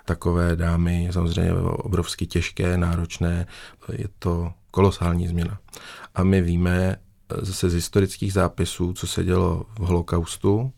takové 0.04 0.56
dámy 0.56 1.08
samozřejmě 1.10 1.52
obrovsky 1.62 2.26
těžké, 2.26 2.76
náročné, 2.76 3.46
je 3.92 4.08
to 4.18 4.52
kolosální 4.70 5.28
změna. 5.28 5.58
A 6.14 6.24
my 6.24 6.42
víme, 6.42 6.96
zase 7.42 7.70
z 7.70 7.74
historických 7.74 8.32
zápisů, 8.32 8.92
co 8.92 9.06
se 9.06 9.24
dělo 9.24 9.66
v 9.78 9.80
holokaustu, 9.80 10.72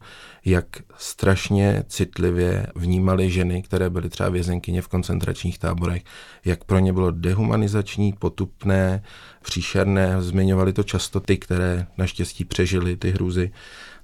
jak 0.45 0.67
strašně 0.99 1.85
citlivě 1.89 2.67
vnímali 2.75 3.31
ženy, 3.31 3.63
které 3.63 3.91
byly 3.91 4.09
třeba 4.09 4.29
vězenkyně 4.29 4.83
v 4.83 4.89
koncentračních 4.89 5.59
táborech, 5.59 6.03
jak 6.45 6.65
pro 6.65 6.79
ně 6.79 6.93
bylo 6.93 7.11
dehumanizační, 7.11 8.13
potupné, 8.13 9.03
příšerné. 9.43 10.23
Zmiňovali 10.23 10.73
to 10.73 10.83
často 10.83 11.21
ty, 11.21 11.37
které 11.37 11.87
naštěstí 11.99 12.45
přežili 12.45 12.97
ty 12.97 13.11
hrůzy, 13.11 13.53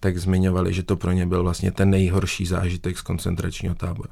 tak 0.00 0.18
zmiňovali, 0.18 0.74
že 0.74 0.82
to 0.82 0.96
pro 0.96 1.12
ně 1.12 1.26
byl 1.26 1.42
vlastně 1.42 1.72
ten 1.72 1.90
nejhorší 1.90 2.46
zážitek 2.46 2.98
z 2.98 3.02
koncentračního 3.02 3.74
tábora 3.74 4.10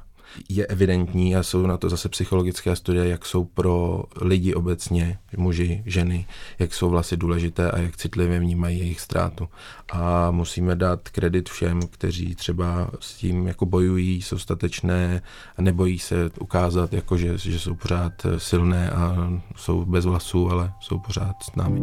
je 0.49 0.65
evidentní 0.65 1.35
a 1.35 1.43
jsou 1.43 1.67
na 1.67 1.77
to 1.77 1.89
zase 1.89 2.09
psychologické 2.09 2.75
studie, 2.75 3.07
jak 3.07 3.25
jsou 3.25 3.43
pro 3.45 4.03
lidi 4.21 4.53
obecně, 4.53 5.17
muži, 5.37 5.83
ženy, 5.85 6.25
jak 6.59 6.73
jsou 6.73 6.89
vlastně 6.89 7.17
důležité 7.17 7.71
a 7.71 7.79
jak 7.79 7.97
citlivě 7.97 8.39
vnímají 8.39 8.79
jejich 8.79 9.01
ztrátu. 9.01 9.49
A 9.91 10.31
musíme 10.31 10.75
dát 10.75 11.09
kredit 11.09 11.49
všem, 11.49 11.81
kteří 11.81 12.35
třeba 12.35 12.91
s 12.99 13.13
tím 13.13 13.47
jako 13.47 13.65
bojují, 13.65 14.21
jsou 14.21 14.37
statečné 14.37 15.21
a 15.57 15.61
nebojí 15.61 15.99
se 15.99 16.29
ukázat, 16.39 16.93
jako 16.93 17.17
že, 17.17 17.37
že 17.37 17.59
jsou 17.59 17.75
pořád 17.75 18.13
silné 18.37 18.89
a 18.91 19.31
jsou 19.55 19.85
bez 19.85 20.05
vlasů, 20.05 20.51
ale 20.51 20.73
jsou 20.79 20.99
pořád 20.99 21.35
s 21.43 21.55
námi. 21.55 21.81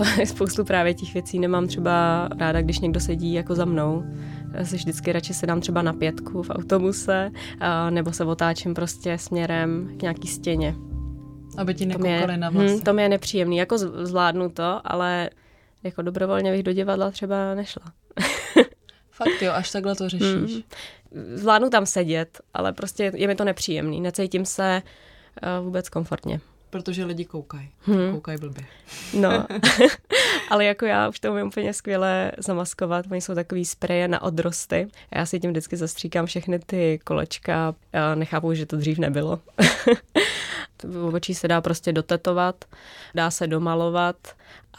spoustu 0.24 0.64
právě 0.64 0.94
těch 0.94 1.14
věcí. 1.14 1.38
Nemám 1.38 1.66
třeba 1.66 2.28
ráda, 2.38 2.62
když 2.62 2.80
někdo 2.80 3.00
sedí 3.00 3.32
jako 3.32 3.54
za 3.54 3.64
mnou. 3.64 4.04
Já 4.54 4.64
se 4.64 4.76
vždycky 4.76 5.12
radši 5.12 5.34
sedám 5.34 5.60
třeba 5.60 5.82
na 5.82 5.92
pětku 5.92 6.42
v 6.42 6.50
autobuse, 6.50 7.30
nebo 7.90 8.12
se 8.12 8.24
otáčím 8.24 8.74
prostě 8.74 9.18
směrem 9.18 9.94
k 9.98 10.02
nějaký 10.02 10.28
stěně. 10.28 10.74
Aby 11.56 11.74
ti 11.74 11.86
nekoukali 11.86 12.36
na 12.36 12.50
vlasy. 12.50 12.76
Hm, 12.76 12.80
to 12.80 12.92
mi 12.92 13.02
je 13.02 13.08
nepříjemný. 13.08 13.56
Jako 13.56 13.78
zvládnu 13.78 14.48
to, 14.48 14.80
ale 14.84 15.30
jako 15.82 16.02
dobrovolně 16.02 16.52
bych 16.52 16.62
do 16.62 16.72
divadla 16.72 17.10
třeba 17.10 17.54
nešla. 17.54 17.82
Fakt 19.10 19.42
jo, 19.42 19.52
až 19.52 19.70
takhle 19.70 19.94
to 19.94 20.08
řešíš. 20.08 20.52
Hmm. 20.52 20.62
Zvládnu 21.34 21.70
tam 21.70 21.86
sedět, 21.86 22.40
ale 22.54 22.72
prostě 22.72 23.12
je 23.14 23.26
mi 23.26 23.34
to 23.34 23.44
nepříjemný. 23.44 24.00
Necítím 24.00 24.44
se 24.44 24.82
uh, 25.58 25.64
vůbec 25.64 25.88
komfortně. 25.88 26.40
Protože 26.72 27.04
lidi 27.04 27.24
koukají. 27.24 27.68
Hmm. 27.80 28.12
Koukají 28.12 28.38
blbě. 28.38 28.64
No, 29.14 29.46
ale 30.50 30.64
jako 30.64 30.86
já 30.86 31.08
už 31.08 31.20
to 31.20 31.32
umím 31.32 31.46
úplně 31.46 31.72
skvěle 31.72 32.32
zamaskovat. 32.38 33.06
Oni 33.10 33.20
jsou 33.20 33.34
takový 33.34 33.64
spreje 33.64 34.08
na 34.08 34.22
odrosty. 34.22 34.88
Já 35.14 35.26
si 35.26 35.40
tím 35.40 35.50
vždycky 35.50 35.76
zastříkám 35.76 36.26
všechny 36.26 36.58
ty 36.58 37.00
kolečka. 37.04 37.74
Já 37.92 38.14
nechápu, 38.14 38.54
že 38.54 38.66
to 38.66 38.76
dřív 38.76 38.98
nebylo. 38.98 39.40
v 40.84 41.14
očí 41.14 41.34
se 41.34 41.48
dá 41.48 41.60
prostě 41.60 41.92
dotetovat, 41.92 42.64
dá 43.14 43.30
se 43.30 43.46
domalovat 43.46 44.16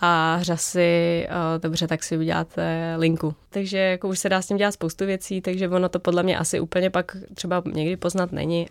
a 0.01 0.37
řasy, 0.41 1.27
dobře, 1.61 1.87
tak 1.87 2.03
si 2.03 2.17
uděláte 2.17 2.95
linku. 2.97 3.35
Takže 3.49 3.77
jako 3.77 4.07
už 4.07 4.19
se 4.19 4.29
dá 4.29 4.41
s 4.41 4.47
tím 4.47 4.57
dělat 4.57 4.71
spoustu 4.71 5.05
věcí, 5.05 5.41
takže 5.41 5.69
ono 5.69 5.89
to 5.89 5.99
podle 5.99 6.23
mě 6.23 6.37
asi 6.37 6.59
úplně 6.59 6.89
pak 6.89 7.17
třeba 7.35 7.63
někdy 7.73 7.97
poznat 7.97 8.31
není. 8.31 8.67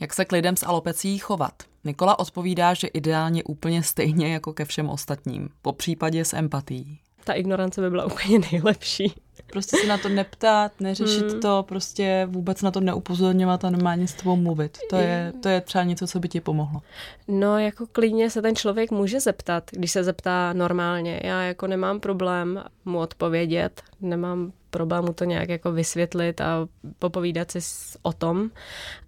Jak 0.00 0.14
se 0.14 0.24
k 0.24 0.32
lidem 0.32 0.56
s 0.56 0.66
alopecí 0.66 1.18
chovat? 1.18 1.52
Nikola 1.84 2.18
odpovídá, 2.18 2.74
že 2.74 2.86
ideálně 2.86 3.44
úplně 3.44 3.82
stejně 3.82 4.32
jako 4.32 4.52
ke 4.52 4.64
všem 4.64 4.88
ostatním, 4.88 5.48
po 5.62 5.72
případě 5.72 6.24
s 6.24 6.34
empatí. 6.34 6.98
Ta 7.24 7.32
ignorance 7.32 7.80
by 7.80 7.90
byla 7.90 8.04
úplně 8.04 8.38
nejlepší. 8.52 9.14
Prostě 9.46 9.76
se 9.76 9.86
na 9.86 9.98
to 9.98 10.08
neptát, 10.08 10.72
neřešit 10.80 11.30
hmm. 11.30 11.40
to, 11.40 11.64
prostě 11.68 12.26
vůbec 12.30 12.62
na 12.62 12.70
to 12.70 12.80
neupozorňovat 12.80 13.64
a 13.64 13.70
normálně 13.70 14.08
s 14.08 14.14
tebou 14.14 14.36
mluvit. 14.36 14.78
To 14.90 14.96
je, 14.96 15.32
to 15.42 15.48
je 15.48 15.60
třeba 15.60 15.84
něco, 15.84 16.06
co 16.06 16.20
by 16.20 16.28
ti 16.28 16.40
pomohlo. 16.40 16.80
No, 17.28 17.58
jako 17.58 17.86
klidně 17.86 18.30
se 18.30 18.42
ten 18.42 18.56
člověk 18.56 18.90
může 18.90 19.20
zeptat, 19.20 19.64
když 19.70 19.90
se 19.90 20.04
zeptá 20.04 20.52
normálně. 20.52 21.20
Já 21.24 21.42
jako 21.42 21.66
nemám 21.66 22.00
problém 22.00 22.64
mu 22.84 22.98
odpovědět, 22.98 23.82
nemám 24.00 24.52
problém 24.76 25.04
mu 25.04 25.12
to 25.12 25.24
nějak 25.24 25.48
jako 25.48 25.72
vysvětlit 25.72 26.40
a 26.40 26.68
popovídat 26.98 27.50
si 27.50 27.58
o 28.02 28.12
tom, 28.12 28.50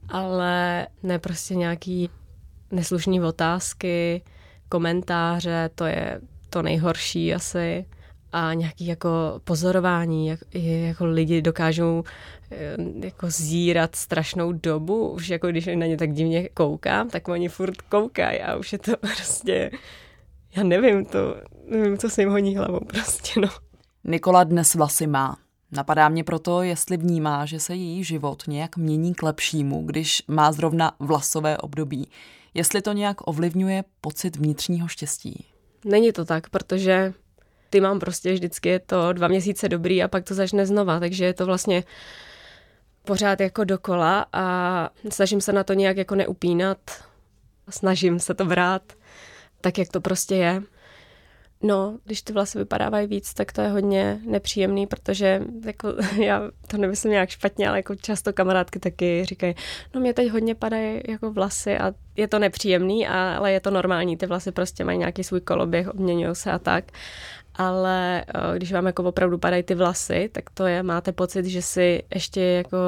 ale 0.08 0.87
ne 1.02 1.18
prostě 1.18 1.54
nějaký 1.54 2.10
neslušný 2.70 3.20
otázky, 3.20 4.22
komentáře, 4.68 5.70
to 5.75 5.84
je 5.84 6.20
to 6.50 6.62
nejhorší 6.62 7.34
asi 7.34 7.84
a 8.32 8.54
nějaký 8.54 8.87
jako 8.87 9.40
pozorování, 9.44 10.26
jak, 10.26 10.40
jako 10.88 11.06
lidi 11.06 11.42
dokážou 11.42 12.04
eh, 12.50 12.76
jako 13.04 13.30
zírat 13.30 13.94
strašnou 13.94 14.52
dobu, 14.52 15.10
už 15.10 15.28
jako 15.28 15.46
když 15.48 15.66
na 15.66 15.87
ně 15.87 15.96
tak 15.96 16.12
divně 16.12 16.48
koukám, 16.48 17.10
tak 17.10 17.28
oni 17.28 17.48
furt 17.48 17.82
koukají 17.82 18.40
a 18.40 18.56
už 18.56 18.72
je 18.72 18.78
to 18.78 18.96
prostě, 19.00 19.70
já 20.56 20.62
nevím, 20.62 21.04
to, 21.04 21.37
nevím, 21.70 21.98
co 21.98 22.10
se 22.10 22.22
jim 22.22 22.30
honí 22.30 22.56
hlavou 22.56 22.80
prostě, 22.80 23.40
no. 23.40 23.48
Nikola 24.04 24.44
dnes 24.44 24.75
vlasy 24.75 25.06
má. 25.06 25.37
Napadá 25.72 26.08
mě 26.08 26.25
proto, 26.25 26.62
jestli 26.62 26.96
vnímá, 26.96 27.46
že 27.46 27.60
se 27.60 27.75
její 27.75 28.04
život 28.04 28.42
nějak 28.46 28.76
mění 28.76 29.14
k 29.14 29.22
lepšímu, 29.22 29.82
když 29.87 30.22
má 30.28 30.52
zrovna 30.52 30.92
vlasové 30.98 31.58
období. 31.58 32.08
Jestli 32.54 32.82
to 32.82 32.92
nějak 32.92 33.16
ovlivňuje 33.28 33.84
pocit 34.00 34.37
vnitřního 34.37 34.88
štěstí. 34.88 35.44
Není 35.84 36.12
to 36.12 36.25
tak, 36.25 36.50
protože 36.50 37.12
ty 37.70 37.80
mám 37.80 37.98
prostě 37.98 38.32
vždycky 38.32 38.68
je 38.68 38.78
to 38.78 39.12
dva 39.12 39.28
měsíce 39.28 39.68
dobrý 39.68 40.02
a 40.02 40.08
pak 40.08 40.25
to 40.25 40.34
začne 40.34 40.66
znova, 40.66 41.00
takže 41.00 41.25
je 41.25 41.34
to 41.34 41.46
vlastně 41.46 41.84
pořád 43.04 43.40
jako 43.40 43.64
dokola 43.64 44.26
a 44.32 44.90
snažím 45.10 45.40
se 45.40 45.52
na 45.52 45.64
to 45.64 45.72
nějak 45.72 45.96
jako 45.96 46.14
neupínat, 46.14 46.78
snažím 47.70 48.20
se 48.20 48.34
to 48.34 48.44
brát 48.44 48.82
tak, 49.60 49.78
jak 49.78 49.88
to 49.88 50.00
prostě 50.00 50.34
je. 50.34 50.62
No, 51.62 51.98
když 52.04 52.22
ty 52.22 52.32
vlasy 52.32 52.58
vypadávají 52.58 53.06
víc, 53.06 53.34
tak 53.34 53.52
to 53.52 53.60
je 53.60 53.68
hodně 53.68 54.20
nepříjemný, 54.24 54.86
protože 54.86 55.42
jako, 55.64 55.94
já 56.22 56.42
to 56.66 56.76
nemyslím 56.76 57.12
nějak 57.12 57.28
špatně, 57.28 57.68
ale 57.68 57.78
jako 57.78 57.94
často 57.94 58.32
kamarádky 58.32 58.78
taky 58.78 59.24
říkají, 59.24 59.54
no 59.94 60.00
mě 60.00 60.14
teď 60.14 60.30
hodně 60.30 60.54
padají 60.54 61.00
jako 61.08 61.32
vlasy 61.32 61.78
a 61.78 61.92
je 62.16 62.28
to 62.28 62.38
nepříjemný, 62.38 63.08
ale 63.08 63.52
je 63.52 63.60
to 63.60 63.70
normální, 63.70 64.16
ty 64.16 64.26
vlasy 64.26 64.52
prostě 64.52 64.84
mají 64.84 64.98
nějaký 64.98 65.24
svůj 65.24 65.40
koloběh, 65.40 65.88
obměňují 65.88 66.34
se 66.34 66.52
a 66.52 66.58
tak. 66.58 66.84
Ale 67.54 68.24
eh, 68.28 68.56
když 68.56 68.72
vám 68.72 68.86
jako 68.86 69.02
opravdu 69.02 69.38
padají 69.38 69.62
ty 69.62 69.74
vlasy, 69.74 70.28
tak 70.32 70.50
to 70.50 70.66
je, 70.66 70.82
máte 70.82 71.12
pocit, 71.12 71.44
že 71.44 71.62
si 71.62 72.02
ještě 72.14 72.40
jako 72.40 72.78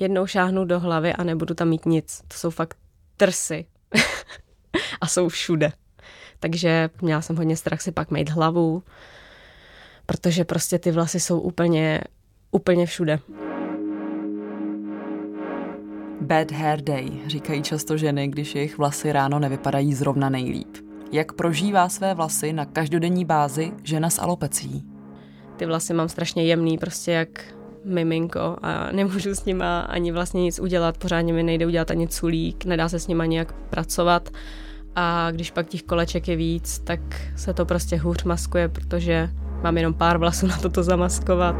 jednou 0.00 0.26
šáhnu 0.26 0.64
do 0.64 0.80
hlavy 0.80 1.12
a 1.12 1.24
nebudu 1.24 1.54
tam 1.54 1.68
mít 1.68 1.86
nic. 1.86 2.22
To 2.28 2.36
jsou 2.36 2.50
fakt 2.50 2.76
trsy. 3.16 3.66
a 5.00 5.06
jsou 5.06 5.28
všude. 5.28 5.72
Takže 6.40 6.90
měla 7.02 7.20
jsem 7.20 7.36
hodně 7.36 7.56
strach 7.56 7.80
si 7.80 7.92
pak 7.92 8.10
mít 8.10 8.30
hlavu, 8.30 8.82
protože 10.06 10.44
prostě 10.44 10.78
ty 10.78 10.90
vlasy 10.90 11.20
jsou 11.20 11.40
úplně, 11.40 12.00
úplně 12.50 12.86
všude. 12.86 13.18
Bad 16.20 16.50
hair 16.50 16.80
day, 16.80 17.10
říkají 17.26 17.62
často 17.62 17.96
ženy, 17.96 18.28
když 18.28 18.54
jejich 18.54 18.78
vlasy 18.78 19.12
ráno 19.12 19.38
nevypadají 19.38 19.94
zrovna 19.94 20.28
nejlíp. 20.28 20.76
Jak 21.12 21.32
prožívá 21.32 21.88
své 21.88 22.14
vlasy 22.14 22.52
na 22.52 22.64
každodenní 22.64 23.24
bázi 23.24 23.72
žena 23.82 24.10
s 24.10 24.18
alopecí? 24.18 24.84
Ty 25.56 25.66
vlasy 25.66 25.94
mám 25.94 26.08
strašně 26.08 26.44
jemný, 26.44 26.78
prostě 26.78 27.12
jak 27.12 27.28
miminko 27.84 28.56
a 28.62 28.92
nemůžu 28.92 29.34
s 29.34 29.44
nima 29.44 29.80
ani 29.80 30.12
vlastně 30.12 30.42
nic 30.42 30.58
udělat, 30.58 30.98
pořádně 30.98 31.32
mi 31.32 31.42
nejde 31.42 31.66
udělat 31.66 31.90
ani 31.90 32.08
culík, 32.08 32.64
nedá 32.64 32.88
se 32.88 32.98
s 32.98 33.08
nima 33.08 33.26
nějak 33.26 33.52
pracovat 33.52 34.28
a 34.96 35.30
když 35.30 35.50
pak 35.50 35.68
těch 35.68 35.82
koleček 35.82 36.28
je 36.28 36.36
víc, 36.36 36.78
tak 36.78 37.00
se 37.36 37.54
to 37.54 37.66
prostě 37.66 37.96
hůř 37.96 38.24
maskuje, 38.24 38.68
protože 38.68 39.30
mám 39.62 39.76
jenom 39.76 39.94
pár 39.94 40.18
vlasů 40.18 40.46
na 40.46 40.56
toto 40.56 40.82
zamaskovat. 40.82 41.56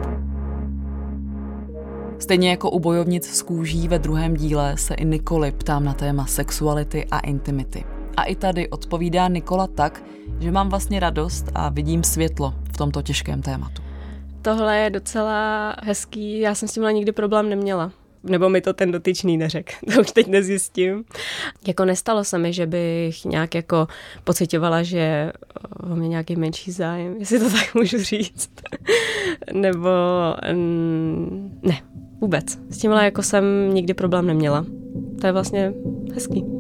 Stejně 2.18 2.50
jako 2.50 2.70
u 2.70 2.80
bojovnic 2.80 3.26
z 3.26 3.42
kůží 3.42 3.88
ve 3.88 3.99
druhém 3.99 4.34
díle 4.34 4.76
se 4.76 4.94
i 4.94 5.04
Nikoli 5.04 5.52
ptám 5.52 5.84
na 5.84 5.94
téma 5.94 6.26
sexuality 6.26 7.06
a 7.10 7.18
intimity. 7.18 7.84
A 8.16 8.25
i 8.25 8.34
tady 8.34 8.68
odpovídá 8.68 9.28
Nikola 9.28 9.66
tak, 9.66 10.02
že 10.38 10.50
mám 10.50 10.68
vlastně 10.68 11.00
radost 11.00 11.50
a 11.54 11.68
vidím 11.68 12.04
světlo 12.04 12.54
v 12.72 12.76
tomto 12.76 13.02
těžkém 13.02 13.42
tématu. 13.42 13.82
Tohle 14.42 14.78
je 14.78 14.90
docela 14.90 15.75
hezký, 15.82 16.40
já 16.40 16.54
jsem 16.54 16.68
s 16.68 16.72
tímhle 16.72 16.92
nikdy 16.92 17.12
problém 17.12 17.49
neměla 17.49 17.92
nebo 18.23 18.49
mi 18.49 18.61
to 18.61 18.73
ten 18.73 18.93
dotyčný 18.93 19.37
neřekl, 19.37 19.73
to 19.95 20.00
už 20.00 20.11
teď 20.11 20.27
nezjistím. 20.27 21.05
Jako 21.67 21.85
nestalo 21.85 22.25
se 22.25 22.39
mi, 22.39 22.53
že 22.53 22.67
bych 22.67 23.25
nějak 23.25 23.55
jako 23.55 23.89
pocitovala, 24.25 24.83
že 24.83 25.33
o 25.93 25.97
mě 25.97 26.09
nějaký 26.09 26.37
menší 26.37 26.73
zájem, 26.73 27.17
jestli 27.19 27.39
to 27.39 27.50
tak 27.50 27.75
můžu 27.75 27.99
říct. 27.99 28.50
nebo 29.53 29.89
ne, 31.62 31.81
vůbec. 32.21 32.59
S 32.71 32.79
tímhle 32.79 33.05
jako 33.05 33.23
jsem 33.23 33.75
nikdy 33.75 33.95
problém 33.95 34.27
neměla. 34.27 34.67
To 35.21 35.27
je 35.27 35.33
vlastně 35.33 35.73
hezký. 36.15 36.60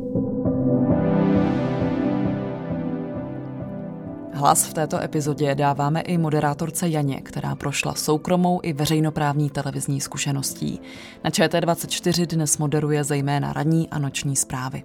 Hlas 4.40 4.64
v 4.64 4.74
této 4.74 5.02
epizodě 5.02 5.54
dáváme 5.54 6.00
i 6.00 6.18
moderátorce 6.18 6.88
Janě, 6.88 7.20
která 7.20 7.54
prošla 7.54 7.94
soukromou 7.94 8.60
i 8.62 8.72
veřejnoprávní 8.72 9.50
televizní 9.50 10.00
zkušeností. 10.00 10.80
Na 11.24 11.30
ČT24 11.30 12.26
dnes 12.26 12.58
moderuje 12.58 13.04
zejména 13.04 13.52
radní 13.52 13.88
a 13.90 13.98
noční 13.98 14.36
zprávy. 14.36 14.82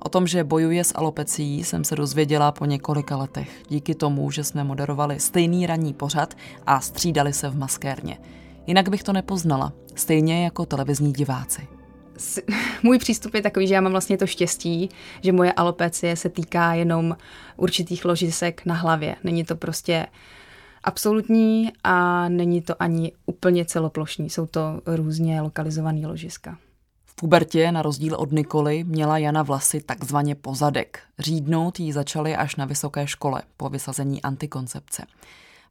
O 0.00 0.08
tom, 0.08 0.26
že 0.26 0.44
bojuje 0.44 0.84
s 0.84 0.94
alopecí, 0.94 1.64
jsem 1.64 1.84
se 1.84 1.96
dozvěděla 1.96 2.52
po 2.52 2.64
několika 2.64 3.16
letech, 3.16 3.62
díky 3.68 3.94
tomu, 3.94 4.30
že 4.30 4.44
jsme 4.44 4.64
moderovali 4.64 5.20
stejný 5.20 5.66
ranní 5.66 5.94
pořad 5.94 6.34
a 6.66 6.80
střídali 6.80 7.32
se 7.32 7.48
v 7.48 7.58
maskérně. 7.58 8.18
Jinak 8.66 8.88
bych 8.88 9.02
to 9.02 9.12
nepoznala, 9.12 9.72
stejně 9.94 10.44
jako 10.44 10.66
televizní 10.66 11.12
diváci 11.12 11.75
můj 12.82 12.98
přístup 12.98 13.34
je 13.34 13.42
takový, 13.42 13.66
že 13.66 13.74
já 13.74 13.80
mám 13.80 13.92
vlastně 13.92 14.18
to 14.18 14.26
štěstí, 14.26 14.88
že 15.22 15.32
moje 15.32 15.52
alopecie 15.52 16.16
se 16.16 16.28
týká 16.28 16.74
jenom 16.74 17.16
určitých 17.56 18.04
ložisek 18.04 18.66
na 18.66 18.74
hlavě. 18.74 19.16
Není 19.24 19.44
to 19.44 19.56
prostě 19.56 20.06
absolutní 20.84 21.72
a 21.84 22.28
není 22.28 22.62
to 22.62 22.82
ani 22.82 23.12
úplně 23.26 23.64
celoplošní. 23.64 24.30
Jsou 24.30 24.46
to 24.46 24.80
různě 24.86 25.40
lokalizované 25.40 26.06
ložiska. 26.06 26.58
V 27.04 27.14
pubertě, 27.14 27.72
na 27.72 27.82
rozdíl 27.82 28.14
od 28.14 28.32
Nikoly, 28.32 28.84
měla 28.84 29.18
Jana 29.18 29.42
vlasy 29.42 29.80
takzvaně 29.80 30.34
pozadek. 30.34 31.00
Řídnout 31.18 31.80
jí 31.80 31.92
začaly 31.92 32.36
až 32.36 32.56
na 32.56 32.64
vysoké 32.64 33.06
škole 33.06 33.42
po 33.56 33.68
vysazení 33.68 34.22
antikoncepce. 34.22 35.02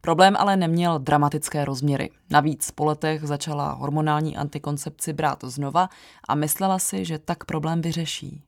Problém 0.06 0.36
ale 0.38 0.56
neměl 0.56 0.98
dramatické 0.98 1.64
rozměry. 1.64 2.10
Navíc 2.30 2.70
po 2.70 2.84
letech 2.84 3.24
začala 3.24 3.72
hormonální 3.72 4.36
antikoncepci 4.36 5.12
brát 5.12 5.44
znova 5.44 5.88
a 6.28 6.34
myslela 6.34 6.78
si, 6.78 7.04
že 7.04 7.18
tak 7.18 7.44
problém 7.44 7.82
vyřeší. 7.82 8.42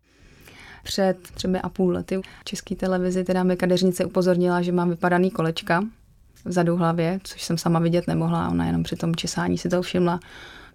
Před 0.82 1.18
třemi 1.34 1.60
a 1.60 1.68
půl 1.68 1.92
lety 1.92 2.20
v 2.40 2.44
české 2.44 2.76
televizi 2.76 3.24
teda 3.24 3.42
mi 3.42 3.56
kadeřnice 3.56 4.04
upozornila, 4.04 4.62
že 4.62 4.72
mám 4.72 4.90
vypadaný 4.90 5.30
kolečka 5.30 5.84
vzadu 6.44 6.76
hlavě, 6.76 7.20
což 7.24 7.42
jsem 7.42 7.58
sama 7.58 7.78
vidět 7.78 8.06
nemohla, 8.06 8.48
ona 8.48 8.66
jenom 8.66 8.82
při 8.82 8.96
tom 8.96 9.16
česání 9.16 9.58
si 9.58 9.68
to 9.68 9.82
všimla. 9.82 10.20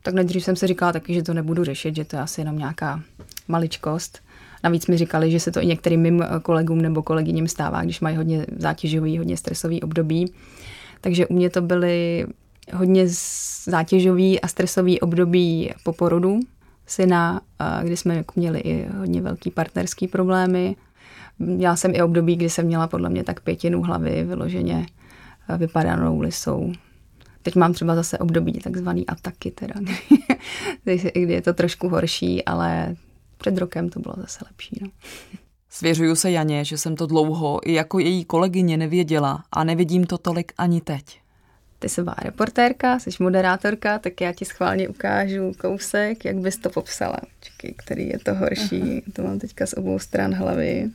Tak 0.02 0.14
nejdřív 0.14 0.44
jsem 0.44 0.56
si 0.56 0.68
říkala 0.68 0.92
taky, 0.92 1.14
že 1.14 1.24
to 1.24 1.34
nebudu 1.34 1.64
řešit, 1.64 1.96
že 1.96 2.06
to 2.06 2.16
je 2.16 2.22
asi 2.22 2.42
jenom 2.42 2.58
nějaká 2.58 3.02
maličkost. 3.48 4.20
Navíc 4.64 4.88
mi 4.88 4.98
říkali, 4.98 5.32
že 5.32 5.40
se 5.40 5.52
to 5.52 5.62
i 5.62 5.66
některým 5.66 6.02
mým 6.02 6.26
kolegům 6.42 6.82
nebo 6.82 7.04
kolegyním 7.04 7.48
stává, 7.48 7.84
když 7.84 8.00
mají 8.00 8.18
hodně 8.18 8.46
zátěžový, 8.58 9.18
hodně 9.18 9.38
stresový 9.38 9.82
období. 9.82 10.34
Takže 11.04 11.28
u 11.28 11.34
mě 11.34 11.50
to 11.50 11.62
byly 11.62 12.26
hodně 12.74 13.06
zátěžový 13.64 14.42
a 14.42 14.48
stresový 14.48 15.00
období 15.00 15.74
po 15.84 15.94
porodu 15.94 16.40
syna, 16.86 17.42
kdy 17.84 17.98
jsme 17.98 18.16
jako 18.16 18.34
měli 18.36 18.60
i 18.60 18.88
hodně 18.98 19.22
velký 19.22 19.52
partnerský 19.52 20.08
problémy. 20.08 20.76
Měla 21.40 21.76
jsem 21.76 21.96
i 21.96 22.02
období, 22.02 22.36
kdy 22.36 22.50
jsem 22.50 22.66
měla 22.66 22.88
podle 22.88 23.10
mě 23.10 23.24
tak 23.24 23.40
pětinu 23.40 23.82
hlavy 23.82 24.24
vyloženě 24.24 24.86
vypadanou 25.58 26.20
lisou. 26.20 26.74
Teď 27.42 27.56
mám 27.56 27.74
třeba 27.74 27.96
zase 27.96 28.18
období 28.18 28.54
takzvaný 28.54 29.08
ataky, 29.08 29.52
teda, 29.52 29.76
kdy 30.84 31.34
je 31.34 31.42
to 31.42 31.54
trošku 31.54 31.90
horší, 31.90 32.46
ale 32.46 32.96
před 33.38 33.58
rokem 33.58 33.90
to 33.90 34.00
bylo 34.00 34.16
zase 34.18 34.46
lepší. 34.52 34.80
No. 34.82 34.88
Svěřuju 35.74 36.16
se 36.16 36.32
Janě, 36.32 36.66
že 36.66 36.78
jsem 36.78 36.96
to 36.96 37.06
dlouho 37.06 37.60
i 37.70 37.74
jako 37.74 38.00
její 38.00 38.26
kolegyně 38.26 38.78
nevěděla 38.78 39.44
a 39.52 39.64
nevidím 39.64 40.06
to 40.06 40.18
tolik 40.18 40.52
ani 40.58 40.82
teď. 40.82 41.04
Ty 41.80 41.90
jsi 41.90 42.04
byla 42.04 42.16
reportérka, 42.22 43.00
jsi 43.00 43.10
moderátorka, 43.20 44.00
tak 44.00 44.22
já 44.22 44.34
ti 44.34 44.46
schválně 44.46 44.90
ukážu 44.90 45.52
kousek, 45.62 46.26
jak 46.26 46.38
bys 46.38 46.58
to 46.58 46.70
popsala. 46.70 47.18
Čekaj, 47.42 47.74
který 47.78 48.08
je 48.08 48.20
to 48.20 48.36
horší. 48.36 48.82
Aha. 48.82 49.02
To 49.14 49.24
mám 49.24 49.40
teďka 49.40 49.66
z 49.66 49.74
obou 49.74 50.00
stran 50.00 50.34
hlavy. 50.34 50.90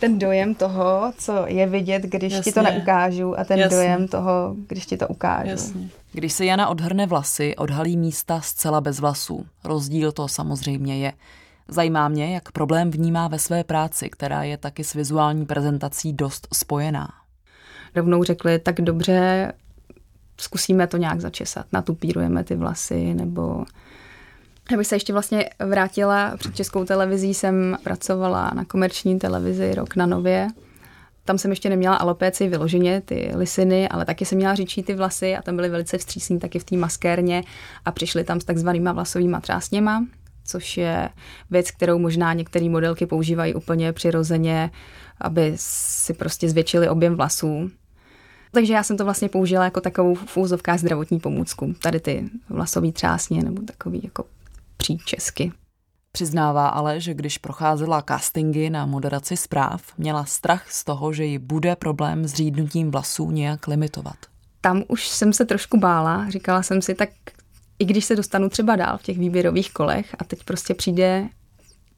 Ten 0.00 0.18
dojem 0.18 0.54
toho, 0.54 1.12
co 1.18 1.44
je 1.46 1.66
vidět, 1.66 2.02
když 2.02 2.32
Jasně. 2.32 2.52
ti 2.52 2.54
to 2.54 2.62
neukážu 2.62 3.38
a 3.40 3.44
ten 3.44 3.58
Jasně. 3.58 3.76
dojem 3.76 4.08
toho, 4.08 4.56
když 4.68 4.86
ti 4.86 4.96
to 4.96 5.08
ukážu. 5.08 5.50
Jasně. 5.50 5.88
Když 6.12 6.32
se 6.32 6.44
Jana 6.44 6.68
odhrne 6.68 7.06
vlasy, 7.06 7.56
odhalí 7.56 7.96
místa 7.96 8.40
zcela 8.40 8.80
bez 8.80 9.00
vlasů. 9.00 9.46
Rozdíl 9.64 10.12
to 10.12 10.28
samozřejmě 10.28 10.98
je. 10.98 11.12
Zajímá 11.68 12.08
mě, 12.08 12.34
jak 12.34 12.52
problém 12.52 12.90
vnímá 12.90 13.28
ve 13.28 13.38
své 13.38 13.64
práci, 13.64 14.10
která 14.10 14.42
je 14.42 14.56
taky 14.56 14.84
s 14.84 14.94
vizuální 14.94 15.46
prezentací 15.46 16.12
dost 16.12 16.48
spojená. 16.54 17.08
Rovnou 17.94 18.24
řekli, 18.24 18.58
tak 18.58 18.80
dobře, 18.80 19.52
zkusíme 20.40 20.86
to 20.86 20.96
nějak 20.96 21.20
začesat, 21.20 21.66
natupírujeme 21.72 22.44
ty 22.44 22.56
vlasy, 22.56 23.14
nebo 23.14 23.64
já 24.70 24.76
bych 24.76 24.86
se 24.86 24.96
ještě 24.96 25.12
vlastně 25.12 25.50
vrátila, 25.70 26.36
před 26.36 26.56
českou 26.56 26.84
televizí 26.84 27.34
jsem 27.34 27.76
pracovala 27.84 28.50
na 28.54 28.64
komerční 28.64 29.18
televizi 29.18 29.74
rok 29.74 29.96
na 29.96 30.06
Nově. 30.06 30.48
Tam 31.24 31.38
jsem 31.38 31.50
ještě 31.50 31.68
neměla 31.68 31.96
alopéci 31.96 32.48
vyloženě, 32.48 33.00
ty 33.00 33.32
lisiny, 33.34 33.88
ale 33.88 34.04
taky 34.04 34.24
jsem 34.24 34.38
měla 34.38 34.54
říčí 34.54 34.82
ty 34.82 34.94
vlasy 34.94 35.36
a 35.36 35.42
tam 35.42 35.56
byly 35.56 35.68
velice 35.68 35.98
vstřícní 35.98 36.38
taky 36.38 36.58
v 36.58 36.64
té 36.64 36.76
maskérně 36.76 37.44
a 37.84 37.92
přišli 37.92 38.24
tam 38.24 38.40
s 38.40 38.44
takzvanýma 38.44 38.92
vlasovýma 38.92 39.40
trásněma, 39.40 40.06
což 40.46 40.76
je 40.76 41.08
věc, 41.50 41.70
kterou 41.70 41.98
možná 41.98 42.32
některé 42.32 42.68
modelky 42.68 43.06
používají 43.06 43.54
úplně 43.54 43.92
přirozeně, 43.92 44.70
aby 45.20 45.52
si 45.56 46.14
prostě 46.14 46.48
zvětšili 46.48 46.88
objem 46.88 47.14
vlasů. 47.16 47.70
Takže 48.52 48.72
já 48.72 48.82
jsem 48.82 48.96
to 48.96 49.04
vlastně 49.04 49.28
použila 49.28 49.64
jako 49.64 49.80
takovou 49.80 50.14
v 50.14 50.36
úzovkách 50.36 50.80
zdravotní 50.80 51.20
pomůcku. 51.20 51.74
Tady 51.82 52.00
ty 52.00 52.24
vlasové 52.48 52.92
třásně 52.92 53.42
nebo 53.42 53.62
takový 53.62 54.00
jako 54.04 54.24
příčesky. 54.76 55.52
Přiznává 56.12 56.68
ale, 56.68 57.00
že 57.00 57.14
když 57.14 57.38
procházela 57.38 58.02
castingy 58.08 58.70
na 58.70 58.86
moderaci 58.86 59.36
zpráv, 59.36 59.82
měla 59.98 60.24
strach 60.24 60.70
z 60.70 60.84
toho, 60.84 61.12
že 61.12 61.24
ji 61.24 61.38
bude 61.38 61.76
problém 61.76 62.24
s 62.28 62.34
řídnutím 62.34 62.90
vlasů 62.90 63.30
nějak 63.30 63.66
limitovat. 63.66 64.16
Tam 64.60 64.82
už 64.88 65.08
jsem 65.08 65.32
se 65.32 65.44
trošku 65.44 65.78
bála. 65.78 66.30
Říkala 66.30 66.62
jsem 66.62 66.82
si, 66.82 66.94
tak 66.94 67.08
i 67.78 67.84
když 67.84 68.04
se 68.04 68.16
dostanu 68.16 68.48
třeba 68.48 68.76
dál 68.76 68.98
v 68.98 69.02
těch 69.02 69.18
výběrových 69.18 69.72
kolech 69.72 70.16
a 70.18 70.24
teď 70.24 70.44
prostě 70.44 70.74
přijde 70.74 71.28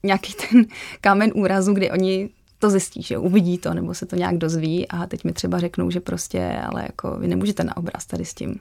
nějaký 0.03 0.35
ten 0.35 0.65
kámen 1.01 1.33
úrazu, 1.35 1.73
kdy 1.73 1.91
oni 1.91 2.31
to 2.59 2.71
zjistí, 2.71 3.03
že 3.03 3.19
uvidí 3.19 3.59
to, 3.59 3.75
nebo 3.75 3.95
se 3.95 4.07
to 4.07 4.17
nějak 4.17 4.39
dozví 4.39 4.89
a 4.89 5.07
teď 5.07 5.25
mi 5.25 5.33
třeba 5.33 5.59
řeknou, 5.59 5.91
že 5.91 6.01
prostě, 6.01 6.61
ale 6.71 6.83
jako 6.83 7.19
vy 7.19 7.29
nemůžete 7.29 7.65
na 7.65 7.77
obraz 7.77 8.07
tady 8.07 8.25
s 8.25 8.35
tím. 8.35 8.61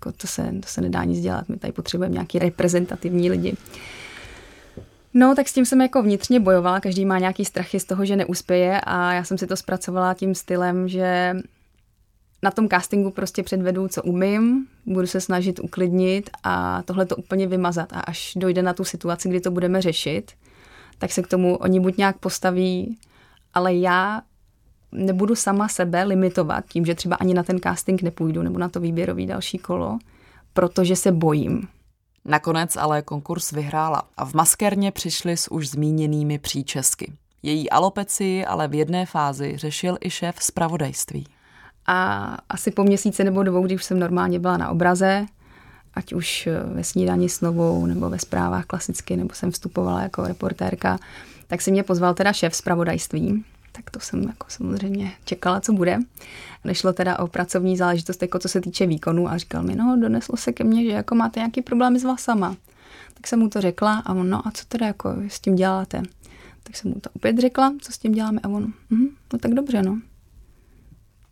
To, 0.00 0.12
to, 0.12 0.26
se, 0.26 0.42
to 0.42 0.68
se 0.68 0.80
nedá 0.80 1.04
nic 1.04 1.20
dělat, 1.20 1.48
my 1.48 1.56
tady 1.56 1.72
potřebujeme 1.72 2.12
nějaký 2.12 2.38
reprezentativní 2.38 3.30
lidi. 3.30 3.56
No, 5.14 5.34
tak 5.34 5.48
s 5.48 5.52
tím 5.52 5.66
jsem 5.66 5.80
jako 5.80 6.02
vnitřně 6.02 6.40
bojovala, 6.40 6.80
každý 6.80 7.04
má 7.04 7.18
nějaký 7.18 7.44
strachy 7.44 7.80
z 7.80 7.84
toho, 7.84 8.04
že 8.04 8.16
neuspěje 8.16 8.80
a 8.80 9.12
já 9.12 9.24
jsem 9.24 9.38
si 9.38 9.46
to 9.46 9.56
zpracovala 9.56 10.14
tím 10.14 10.34
stylem, 10.34 10.88
že 10.88 11.34
na 12.42 12.50
tom 12.50 12.68
castingu 12.68 13.10
prostě 13.10 13.42
předvedu, 13.42 13.88
co 13.88 14.02
umím, 14.02 14.66
budu 14.86 15.06
se 15.06 15.20
snažit 15.20 15.60
uklidnit 15.60 16.30
a 16.42 16.82
tohle 16.82 17.06
to 17.06 17.16
úplně 17.16 17.46
vymazat. 17.46 17.92
A 17.92 18.00
až 18.00 18.32
dojde 18.36 18.62
na 18.62 18.74
tu 18.74 18.84
situaci, 18.84 19.28
kdy 19.28 19.40
to 19.40 19.50
budeme 19.50 19.82
řešit, 19.82 20.32
tak 20.98 21.12
se 21.12 21.22
k 21.22 21.26
tomu 21.26 21.56
oni 21.56 21.80
buď 21.80 21.96
nějak 21.96 22.18
postaví, 22.18 22.98
ale 23.54 23.74
já 23.74 24.22
nebudu 24.92 25.34
sama 25.34 25.68
sebe 25.68 26.04
limitovat 26.04 26.64
tím, 26.68 26.84
že 26.84 26.94
třeba 26.94 27.16
ani 27.16 27.34
na 27.34 27.42
ten 27.42 27.60
casting 27.60 28.02
nepůjdu 28.02 28.42
nebo 28.42 28.58
na 28.58 28.68
to 28.68 28.80
výběrový 28.80 29.26
další 29.26 29.58
kolo, 29.58 29.98
protože 30.52 30.96
se 30.96 31.12
bojím. 31.12 31.68
Nakonec 32.24 32.76
ale 32.76 33.02
konkurs 33.02 33.50
vyhrála 33.50 34.02
a 34.16 34.24
v 34.24 34.34
maskérně 34.34 34.90
přišli 34.92 35.36
s 35.36 35.52
už 35.52 35.68
zmíněnými 35.68 36.38
příčesky. 36.38 37.12
Její 37.42 37.70
alopecii 37.70 38.44
ale 38.44 38.68
v 38.68 38.74
jedné 38.74 39.06
fázi 39.06 39.56
řešil 39.56 39.98
i 40.00 40.10
šéf 40.10 40.36
zpravodajství. 40.40 41.26
A 41.92 42.36
asi 42.48 42.70
po 42.70 42.84
měsíci 42.84 43.24
nebo 43.24 43.42
dvou, 43.42 43.62
když 43.62 43.84
jsem 43.84 43.98
normálně 43.98 44.38
byla 44.38 44.56
na 44.56 44.68
obraze, 44.68 45.26
ať 45.94 46.12
už 46.12 46.46
eh, 46.46 46.62
ve 46.74 46.84
snídani 46.84 47.28
s 47.28 47.40
novou, 47.40 47.86
nebo 47.86 48.10
ve 48.10 48.18
zprávách 48.18 48.64
klasicky, 48.64 49.16
nebo 49.16 49.34
jsem 49.34 49.50
vstupovala 49.50 50.02
jako 50.02 50.26
reportérka, 50.26 50.98
tak 51.46 51.60
si 51.60 51.70
mě 51.70 51.82
pozval 51.82 52.14
teda 52.14 52.32
šéf 52.32 52.56
zpravodajství. 52.56 53.44
Tak 53.72 53.90
to 53.90 54.00
jsem 54.00 54.22
jako 54.22 54.46
samozřejmě 54.48 55.12
čekala, 55.24 55.60
co 55.60 55.72
bude. 55.72 55.98
Nešlo 56.64 56.92
teda 56.92 57.18
o 57.18 57.26
pracovní 57.26 57.76
záležitost, 57.76 58.22
jako 58.22 58.38
co 58.38 58.48
se 58.48 58.60
týče 58.60 58.86
výkonu 58.86 59.28
a 59.28 59.38
říkal 59.38 59.62
mi, 59.62 59.74
no 59.74 59.98
doneslo 60.00 60.36
se 60.36 60.52
ke 60.52 60.64
mně, 60.64 60.84
že 60.84 60.90
jako 60.90 61.14
máte 61.14 61.40
nějaký 61.40 61.62
problémy 61.62 61.98
s 61.98 62.04
vlasama. 62.04 62.56
Tak 63.14 63.26
jsem 63.26 63.38
mu 63.38 63.48
to 63.48 63.60
řekla 63.60 63.98
a 63.98 64.14
on, 64.14 64.30
no 64.30 64.48
a 64.48 64.50
co 64.50 64.64
teda 64.64 64.86
jako 64.86 65.14
s 65.28 65.40
tím 65.40 65.56
děláte? 65.56 66.02
Tak 66.62 66.76
jsem 66.76 66.90
mu 66.90 67.00
to 67.00 67.10
opět 67.12 67.38
řekla, 67.38 67.74
co 67.80 67.92
s 67.92 67.98
tím 67.98 68.12
děláme 68.12 68.40
a 68.42 68.48
on, 68.48 68.72
hm, 68.90 69.08
no 69.32 69.38
tak 69.38 69.54
dobře, 69.54 69.82
no. 69.82 69.98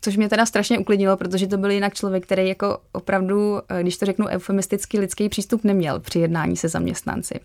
Což 0.00 0.16
mě 0.16 0.28
teda 0.28 0.46
strašně 0.46 0.78
uklidnilo, 0.78 1.16
protože 1.16 1.46
to 1.46 1.58
byl 1.58 1.70
jinak 1.70 1.94
člověk, 1.94 2.24
který 2.24 2.48
jako 2.48 2.78
opravdu, 2.92 3.60
eh, 3.68 3.82
když 3.82 3.96
to 3.96 4.06
řeknu 4.06 4.26
eufemisticky, 4.26 5.00
lidský 5.00 5.28
přístup 5.28 5.64
neměl 5.64 6.00
při 6.00 6.18
jednání 6.18 6.56
se 6.56 6.68
zaměstnanci. 6.68 7.40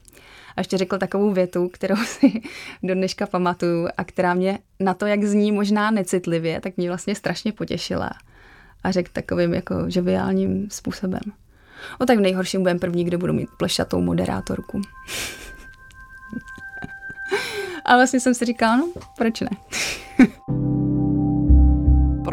A 0.55 0.59
ještě 0.59 0.77
řekl 0.77 0.97
takovou 0.97 1.31
větu, 1.31 1.69
kterou 1.69 1.95
si 2.05 2.41
do 2.83 2.93
dneška 2.93 3.27
pamatuju 3.27 3.87
a 3.97 4.03
která 4.03 4.33
mě 4.33 4.59
na 4.79 4.93
to, 4.93 5.05
jak 5.05 5.23
zní 5.23 5.51
možná 5.51 5.91
necitlivě, 5.91 6.61
tak 6.61 6.77
mě 6.77 6.87
vlastně 6.87 7.15
strašně 7.15 7.51
potěšila. 7.51 8.09
A 8.83 8.91
řekl 8.91 9.09
takovým 9.13 9.53
jako 9.53 9.75
žoviálním 9.87 10.69
způsobem. 10.69 11.21
O 11.99 12.05
tak 12.05 12.17
v 12.17 12.21
nejhorším 12.21 12.61
budem 12.61 12.79
první, 12.79 13.03
kdo 13.03 13.17
budu 13.17 13.33
mít 13.33 13.49
plešatou 13.57 14.01
moderátorku. 14.01 14.81
a 17.85 17.95
vlastně 17.95 18.19
jsem 18.19 18.33
si 18.33 18.45
říkala, 18.45 18.75
no, 18.75 18.89
proč 19.17 19.41
ne? 19.41 19.49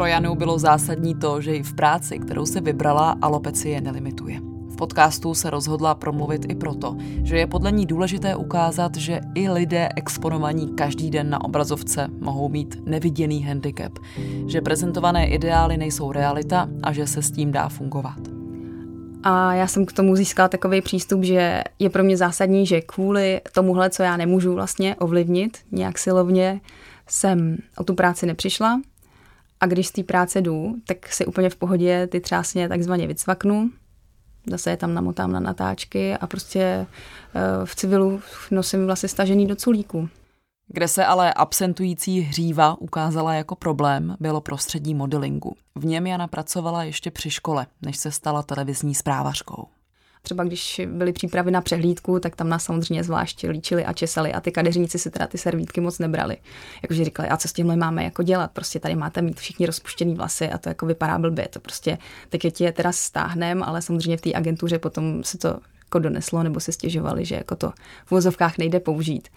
Pro 0.01 0.07
Janu 0.07 0.35
bylo 0.35 0.59
zásadní 0.59 1.15
to, 1.15 1.41
že 1.41 1.55
i 1.55 1.63
v 1.63 1.73
práci, 1.73 2.19
kterou 2.19 2.45
se 2.45 2.61
vybrala, 2.61 3.15
alopecie 3.21 3.81
nelimituje. 3.81 4.39
V 4.69 4.75
podcastu 4.75 5.33
se 5.33 5.49
rozhodla 5.49 5.95
promluvit 5.95 6.45
i 6.49 6.55
proto, 6.55 6.97
že 7.23 7.37
je 7.37 7.47
podle 7.47 7.71
ní 7.71 7.85
důležité 7.85 8.35
ukázat, 8.35 8.95
že 8.95 9.19
i 9.35 9.49
lidé 9.49 9.89
exponovaní 9.95 10.75
každý 10.75 11.11
den 11.11 11.29
na 11.29 11.43
obrazovce 11.43 12.07
mohou 12.19 12.49
mít 12.49 12.77
neviděný 12.85 13.43
handicap, 13.43 13.99
že 14.47 14.61
prezentované 14.61 15.27
ideály 15.27 15.77
nejsou 15.77 16.11
realita 16.11 16.69
a 16.83 16.93
že 16.93 17.07
se 17.07 17.21
s 17.21 17.31
tím 17.31 17.51
dá 17.51 17.69
fungovat. 17.69 18.19
A 19.23 19.53
já 19.53 19.67
jsem 19.67 19.85
k 19.85 19.93
tomu 19.93 20.15
získala 20.15 20.49
takový 20.49 20.81
přístup, 20.81 21.23
že 21.23 21.63
je 21.79 21.89
pro 21.89 22.03
mě 22.03 22.17
zásadní, 22.17 22.65
že 22.65 22.81
kvůli 22.81 23.41
tomuhle, 23.51 23.89
co 23.89 24.03
já 24.03 24.17
nemůžu 24.17 24.53
vlastně 24.53 24.95
ovlivnit 24.95 25.57
nějak 25.71 25.97
silovně, 25.97 26.61
jsem 27.07 27.57
o 27.77 27.83
tu 27.83 27.93
práci 27.93 28.25
nepřišla. 28.25 28.81
A 29.61 29.65
když 29.65 29.87
z 29.87 29.91
té 29.91 30.03
práce 30.03 30.41
jdu, 30.41 30.75
tak 30.87 31.13
si 31.13 31.25
úplně 31.25 31.49
v 31.49 31.55
pohodě 31.55 32.07
ty 32.07 32.19
třásně 32.19 32.69
takzvaně 32.69 33.07
vycvaknu. 33.07 33.69
Zase 34.47 34.69
je 34.69 34.77
tam 34.77 34.93
namotám 34.93 35.31
na 35.31 35.39
natáčky 35.39 36.13
a 36.13 36.27
prostě 36.27 36.59
eh, 36.59 36.85
v 37.65 37.75
civilu 37.75 38.21
nosím 38.51 38.85
vlastně 38.85 39.09
stažený 39.09 39.47
do 39.47 39.55
culíku. 39.55 40.09
Kde 40.67 40.87
se 40.87 41.05
ale 41.05 41.33
absentující 41.33 42.21
hříva 42.21 42.81
ukázala 42.81 43.33
jako 43.33 43.55
problém, 43.55 44.15
bylo 44.19 44.41
prostředí 44.41 44.93
modelingu. 44.93 45.55
V 45.75 45.85
něm 45.85 46.07
Jana 46.07 46.27
pracovala 46.27 46.83
ještě 46.83 47.11
při 47.11 47.29
škole, 47.29 47.67
než 47.81 47.97
se 47.97 48.11
stala 48.11 48.43
televizní 48.43 48.95
zprávařkou. 48.95 49.67
Třeba 50.21 50.43
když 50.43 50.81
byly 50.85 51.13
přípravy 51.13 51.51
na 51.51 51.61
přehlídku, 51.61 52.19
tak 52.19 52.35
tam 52.35 52.49
nás 52.49 52.63
samozřejmě 52.63 53.03
zvlášť 53.03 53.45
líčili 53.49 53.85
a 53.85 53.93
česali 53.93 54.33
a 54.33 54.41
ty 54.41 54.51
kadeřníci 54.51 54.99
si 54.99 55.11
teda 55.11 55.27
ty 55.27 55.37
servítky 55.37 55.81
moc 55.81 55.99
nebrali. 55.99 56.37
Jakože 56.83 57.05
říkali, 57.05 57.29
a 57.29 57.37
co 57.37 57.47
s 57.47 57.53
tímhle 57.53 57.75
máme 57.75 58.03
jako 58.03 58.23
dělat? 58.23 58.51
Prostě 58.51 58.79
tady 58.79 58.95
máte 58.95 59.21
mít 59.21 59.39
všichni 59.39 59.65
rozpuštěný 59.65 60.15
vlasy 60.15 60.49
a 60.49 60.57
to 60.57 60.69
jako 60.69 60.85
vypadá 60.85 61.19
blbě. 61.19 61.47
To 61.47 61.59
prostě 61.59 61.97
teď 62.29 62.45
je 62.45 62.51
je 62.59 62.71
teda 62.71 62.91
stáhnem, 62.91 63.63
ale 63.63 63.81
samozřejmě 63.81 64.17
v 64.17 64.21
té 64.21 64.33
agentuře 64.33 64.79
potom 64.79 65.23
se 65.23 65.37
to 65.37 65.59
jako 65.83 65.99
doneslo 65.99 66.43
nebo 66.43 66.59
se 66.59 66.71
stěžovali, 66.71 67.25
že 67.25 67.35
jako 67.35 67.55
to 67.55 67.71
v 68.05 68.11
vozovkách 68.11 68.57
nejde 68.57 68.79
použít. 68.79 69.27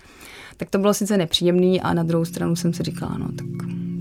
Tak 0.57 0.71
to 0.71 0.79
bylo 0.79 0.95
sice 0.95 1.17
nepříjemný 1.17 1.81
a 1.81 1.95
na 1.95 2.03
druhou 2.03 2.25
stranu 2.25 2.57
jsem 2.57 2.73
si 2.73 2.83
říkala, 2.83 3.19
no 3.19 3.27
tak 3.27 3.47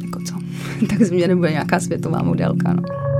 jako 0.04 0.20
co, 0.20 0.36
tak 0.90 1.04
z 1.04 1.12
mě 1.12 1.28
nebude 1.28 1.52
nějaká 1.52 1.80
světová 1.80 2.24
modelka. 2.24 2.74
No. 2.74 3.13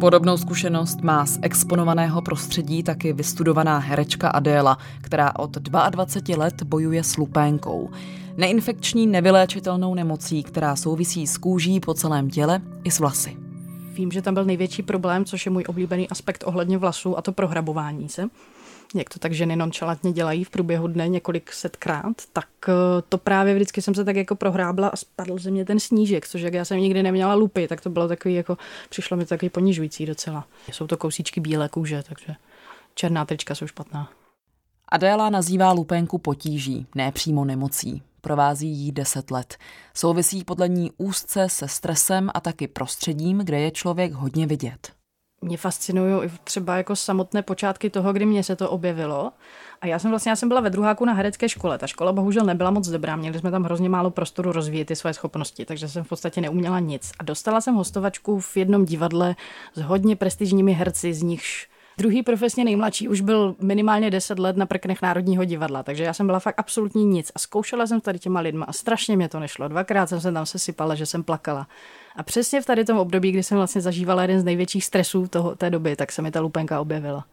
Podobnou 0.00 0.36
zkušenost 0.36 1.00
má 1.00 1.26
z 1.26 1.38
exponovaného 1.42 2.22
prostředí 2.22 2.82
taky 2.82 3.12
vystudovaná 3.12 3.78
herečka 3.78 4.28
Adéla, 4.28 4.78
která 5.00 5.32
od 5.38 5.50
22 5.50 6.44
let 6.44 6.62
bojuje 6.62 7.04
s 7.04 7.16
lupénkou. 7.16 7.90
Neinfekční 8.36 9.06
nevyléčitelnou 9.06 9.94
nemocí, 9.94 10.42
která 10.42 10.76
souvisí 10.76 11.26
s 11.26 11.38
kůží 11.38 11.80
po 11.80 11.94
celém 11.94 12.30
těle 12.30 12.60
i 12.84 12.90
s 12.90 12.98
vlasy. 12.98 13.36
Vím, 13.92 14.10
že 14.10 14.22
tam 14.22 14.34
byl 14.34 14.44
největší 14.44 14.82
problém, 14.82 15.24
což 15.24 15.46
je 15.46 15.52
můj 15.52 15.64
oblíbený 15.68 16.08
aspekt 16.08 16.44
ohledně 16.46 16.78
vlasů, 16.78 17.18
a 17.18 17.22
to 17.22 17.32
prohrabování 17.32 18.08
se 18.08 18.28
jak 18.94 19.08
to 19.08 19.18
tak 19.18 19.32
ženy 19.32 19.56
nonchalantně 19.56 20.12
dělají 20.12 20.44
v 20.44 20.50
průběhu 20.50 20.86
dne 20.86 21.08
několik 21.08 21.52
setkrát, 21.52 22.16
tak 22.32 22.48
eh, 22.68 22.72
to 23.08 23.18
právě 23.18 23.54
vždycky 23.54 23.82
jsem 23.82 23.94
se 23.94 24.04
tak 24.04 24.16
jako 24.16 24.36
prohrábla 24.36 24.88
a 24.88 24.96
spadl 24.96 25.38
ze 25.38 25.50
mě 25.50 25.64
ten 25.64 25.80
snížek, 25.80 26.28
což 26.28 26.40
jak 26.40 26.54
já 26.54 26.64
jsem 26.64 26.78
nikdy 26.78 27.02
neměla 27.02 27.34
lupy, 27.34 27.68
tak 27.68 27.80
to 27.80 27.90
bylo 27.90 28.08
takový 28.08 28.34
jako, 28.34 28.58
přišlo 28.88 29.16
mi 29.16 29.24
to 29.24 29.28
takový 29.28 29.50
ponižující 29.50 30.06
docela. 30.06 30.46
Jsou 30.72 30.86
to 30.86 30.96
kousíčky 30.96 31.40
bílé 31.40 31.68
kůže, 31.68 32.02
takže 32.08 32.34
černá 32.94 33.24
trička 33.24 33.54
jsou 33.54 33.66
špatná. 33.66 34.10
Adéla 34.88 35.30
nazývá 35.30 35.72
lupenku 35.72 36.18
potíží, 36.18 36.86
ne 36.94 37.12
přímo 37.12 37.44
nemocí. 37.44 38.02
Provází 38.20 38.68
jí 38.68 38.92
10 38.92 39.30
let. 39.30 39.56
Souvisí 39.94 40.44
podle 40.44 40.68
ní 40.68 40.90
úzce 40.96 41.48
se 41.48 41.68
stresem 41.68 42.30
a 42.34 42.40
taky 42.40 42.68
prostředím, 42.68 43.38
kde 43.38 43.60
je 43.60 43.70
člověk 43.70 44.12
hodně 44.12 44.46
vidět 44.46 44.97
mě 45.48 45.56
fascinují 45.56 46.30
třeba 46.44 46.76
jako 46.76 46.96
samotné 46.96 47.42
počátky 47.42 47.90
toho, 47.90 48.12
kdy 48.12 48.26
mě 48.26 48.42
se 48.44 48.56
to 48.56 48.70
objevilo. 48.70 49.32
A 49.80 49.86
já 49.86 49.98
jsem 49.98 50.10
vlastně, 50.10 50.30
já 50.30 50.36
jsem 50.36 50.48
byla 50.48 50.60
ve 50.60 50.70
druháku 50.70 51.04
na 51.04 51.12
herecké 51.12 51.48
škole. 51.48 51.78
Ta 51.78 51.86
škola 51.86 52.12
bohužel 52.12 52.44
nebyla 52.44 52.70
moc 52.70 52.88
dobrá, 52.88 53.16
měli 53.16 53.38
jsme 53.38 53.50
tam 53.50 53.64
hrozně 53.64 53.88
málo 53.88 54.10
prostoru 54.10 54.52
rozvíjet 54.52 54.84
ty 54.84 54.96
své 54.96 55.14
schopnosti, 55.14 55.64
takže 55.64 55.88
jsem 55.88 56.04
v 56.04 56.08
podstatě 56.08 56.40
neuměla 56.40 56.78
nic. 56.78 57.12
A 57.18 57.24
dostala 57.24 57.60
jsem 57.60 57.74
hostovačku 57.74 58.40
v 58.40 58.56
jednom 58.56 58.84
divadle 58.84 59.36
s 59.74 59.80
hodně 59.80 60.16
prestižními 60.16 60.72
herci, 60.72 61.14
z 61.14 61.22
nichž 61.22 61.68
Druhý 61.98 62.22
profesně 62.22 62.64
nejmladší 62.64 63.08
už 63.08 63.20
byl 63.20 63.56
minimálně 63.60 64.10
10 64.10 64.38
let 64.38 64.56
na 64.56 64.66
prknech 64.66 65.02
Národního 65.02 65.44
divadla, 65.44 65.82
takže 65.82 66.04
já 66.04 66.12
jsem 66.12 66.26
byla 66.26 66.38
fakt 66.38 66.58
absolutně 66.58 67.04
nic 67.04 67.32
a 67.34 67.38
zkoušela 67.38 67.86
jsem 67.86 68.00
tady 68.00 68.18
těma 68.18 68.40
lidma 68.40 68.64
a 68.64 68.72
strašně 68.72 69.16
mě 69.16 69.28
to 69.28 69.40
nešlo. 69.40 69.68
Dvakrát 69.68 70.08
jsem 70.08 70.20
se 70.20 70.32
tam 70.32 70.46
sesypala, 70.46 70.94
že 70.94 71.06
jsem 71.06 71.22
plakala. 71.22 71.68
A 72.16 72.22
přesně 72.22 72.60
v 72.60 72.66
tady 72.66 72.84
tom 72.84 72.98
období, 72.98 73.32
kdy 73.32 73.42
jsem 73.42 73.56
vlastně 73.56 73.80
zažívala 73.80 74.22
jeden 74.22 74.40
z 74.40 74.44
největších 74.44 74.84
stresů 74.84 75.26
toho, 75.28 75.54
té 75.54 75.70
doby, 75.70 75.96
tak 75.96 76.12
se 76.12 76.22
mi 76.22 76.30
ta 76.30 76.40
lupenka 76.40 76.80
objevila. 76.80 77.24